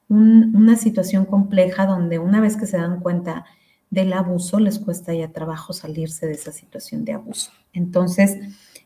una 0.07 0.77
situación 0.77 1.25
compleja 1.25 1.85
donde 1.85 2.19
una 2.19 2.39
vez 2.39 2.55
que 2.55 2.67
se 2.67 2.77
dan 2.77 3.01
cuenta 3.01 3.43
del 3.89 4.13
abuso, 4.13 4.59
les 4.59 4.79
cuesta 4.79 5.13
ya 5.13 5.33
trabajo 5.33 5.73
salirse 5.73 6.27
de 6.27 6.33
esa 6.33 6.51
situación 6.51 7.03
de 7.03 7.13
abuso. 7.13 7.51
Entonces, 7.73 8.37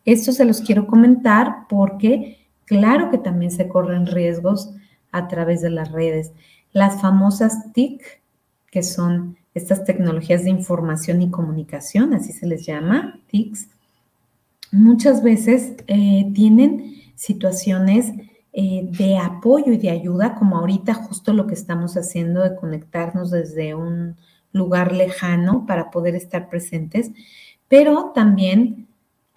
esto 0.06 0.32
se 0.32 0.45
los 0.45 0.62
quiero 0.62 0.88
comentar 0.88 1.68
porque 1.70 2.47
claro 2.66 3.12
que 3.12 3.18
también 3.18 3.52
se 3.52 3.68
corren 3.68 4.08
riesgos 4.08 4.72
a 5.12 5.28
través 5.28 5.62
de 5.62 5.70
las 5.70 5.91
redes. 5.91 6.32
Las 6.72 7.02
famosas 7.02 7.72
TIC, 7.74 8.02
que 8.72 8.84
son 8.84 9.38
estas 9.54 9.84
tecnologías 9.84 10.43
de 10.43 10.52
información 10.52 11.22
y 11.22 11.32
comunicación, 11.32 12.14
así 12.14 12.32
se 12.32 12.45
les 12.45 12.66
llama, 12.66 13.20
TICs, 13.28 13.70
muchas 14.72 15.24
veces 15.24 15.74
eh, 15.88 16.32
tienen 16.34 16.95
situaciones 17.16 18.14
eh, 18.54 18.88
de 18.91 19.18
apoyo 19.18 19.72
y 19.72 19.78
de 19.78 19.89
ayuda, 19.89 20.36
como 20.36 20.58
ahorita 20.58 20.93
justo 20.93 21.34
lo 21.34 21.47
que 21.47 21.54
estamos 21.54 21.97
haciendo 21.97 22.41
de 22.41 22.56
conectarnos 22.56 23.32
desde 23.32 23.76
un 23.76 24.16
lugar 24.52 24.93
lejano 24.93 25.66
para 25.68 25.91
poder 25.91 26.16
estar 26.16 26.50
presentes, 26.50 27.12
pero 27.68 28.12
también 28.16 28.89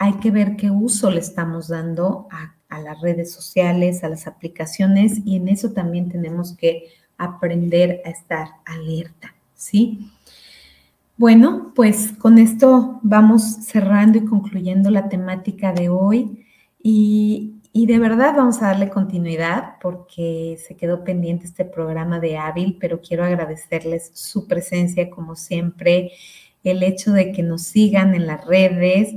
hay 0.02 0.14
que 0.14 0.32
ver 0.32 0.56
qué 0.56 0.68
uso 0.68 1.12
le 1.12 1.20
estamos 1.20 1.68
dando 1.68 2.26
a, 2.32 2.56
las 2.80 3.00
redes 3.00 3.30
sociales, 3.30 4.02
a 4.02 4.08
las 4.08 4.26
aplicaciones, 4.26 5.20
y 5.24 5.36
en 5.36 5.46
eso 5.46 5.70
también 5.70 6.08
tenemos 6.08 6.56
que 6.56 6.88
aprender 7.18 8.02
a 8.04 8.10
estar 8.10 8.48
alerta. 8.64 9.32
¿sí? 9.54 10.10
Bueno, 11.16 11.72
pues 11.76 12.12
con 12.18 12.38
esto 12.38 12.98
vamos 13.02 13.42
cerrando 13.42 14.18
y 14.18 14.24
concluyendo 14.24 14.90
la 14.90 15.08
temática 15.08 15.72
de 15.72 15.88
hoy 15.88 16.46
y, 16.82 17.60
de 17.72 17.98
verdad 18.00 18.34
vamos 18.36 18.60
a 18.60 18.68
darle 18.68 18.88
continuidad 18.88 19.74
porque 19.80 20.58
se 20.66 20.74
quedó 20.74 21.04
pendiente 21.04 21.46
este 21.46 21.64
programa 21.64 22.18
de 22.18 22.38
hábil, 22.38 22.76
pero 22.80 23.00
quiero 23.00 23.24
agradecerles 23.24 24.10
su 24.14 24.48
presencia 24.48 25.10
como 25.10 25.36
siempre, 25.36 26.10
el 26.64 26.82
hecho 26.82 27.12
de 27.12 27.30
que 27.30 27.44
nos 27.44 27.62
sigan 27.62 28.14
en 28.16 28.26
las 28.26 28.44
redes 28.44 29.14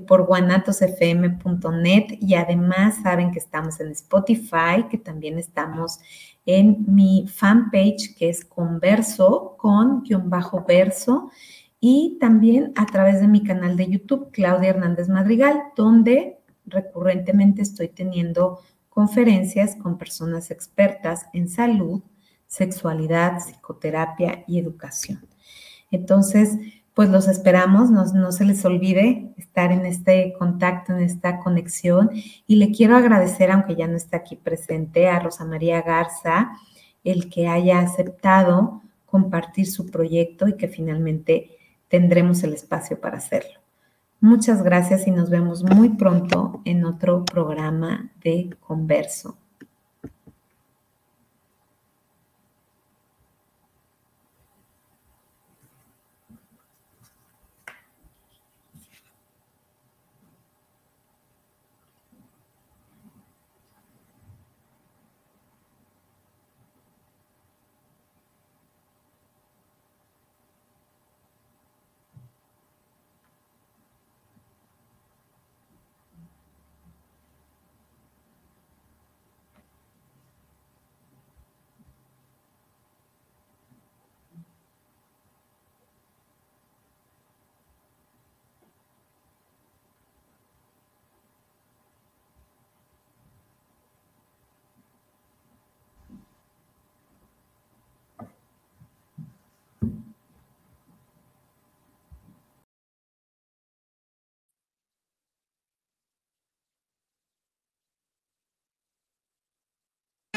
por 0.00 0.26
guanatosfm.net 0.26 2.18
y 2.20 2.34
además 2.34 2.96
saben 3.02 3.30
que 3.30 3.38
estamos 3.38 3.78
en 3.80 3.88
Spotify, 3.88 4.86
que 4.90 4.98
también 4.98 5.38
estamos 5.38 6.00
en 6.46 6.84
mi 6.88 7.26
fanpage 7.28 8.16
que 8.16 8.30
es 8.30 8.44
Converso 8.44 9.54
con 9.58 10.02
guion 10.02 10.30
bajo 10.30 10.64
verso 10.66 11.30
y 11.78 12.16
también 12.20 12.72
a 12.76 12.86
través 12.86 13.20
de 13.20 13.28
mi 13.28 13.42
canal 13.42 13.76
de 13.76 13.88
YouTube, 13.90 14.30
Claudia 14.32 14.70
Hernández 14.70 15.08
Madrigal, 15.08 15.60
donde 15.76 16.38
recurrentemente 16.64 17.60
estoy 17.60 17.88
teniendo 17.88 18.60
conferencias 18.88 19.76
con 19.76 19.98
personas 19.98 20.50
expertas 20.50 21.26
en 21.32 21.48
salud, 21.48 22.02
sexualidad, 22.46 23.38
psicoterapia 23.38 24.44
y 24.46 24.58
educación. 24.58 25.26
Entonces, 25.90 26.56
pues 26.94 27.08
los 27.08 27.26
esperamos, 27.26 27.90
no, 27.90 28.32
se 28.32 28.44
les 28.44 28.64
olvide 28.64 29.32
estar 29.38 29.72
en 29.72 29.86
este 29.86 30.34
contacto, 30.38 30.92
en 30.92 31.02
esta 31.02 31.38
conexión. 31.38 32.10
Y 32.46 32.56
le 32.56 32.70
quiero 32.70 32.96
agradecer, 32.96 33.50
aunque 33.50 33.76
ya 33.76 33.86
no 33.86 33.96
está 33.96 34.18
aquí 34.18 34.36
presente, 34.36 35.08
a 35.08 35.18
Rosa 35.18 35.44
María 35.44 35.80
Garza, 35.82 36.50
el 37.02 37.30
que 37.30 37.48
haya 37.48 37.80
aceptado 37.80 38.82
compartir 39.06 39.66
su 39.70 39.90
proyecto 39.90 40.48
y 40.48 40.56
que 40.56 40.68
finalmente 40.68 41.58
tendremos 41.88 42.42
el 42.42 42.52
espacio 42.52 43.00
para 43.00 43.18
hacerlo. 43.18 43.60
Muchas 44.20 44.62
gracias 44.62 45.06
y 45.06 45.10
nos 45.10 45.30
vemos 45.30 45.64
muy 45.64 45.90
pronto 45.90 46.60
en 46.64 46.84
otro 46.84 47.24
programa 47.24 48.12
de 48.22 48.56
Converso. 48.60 49.41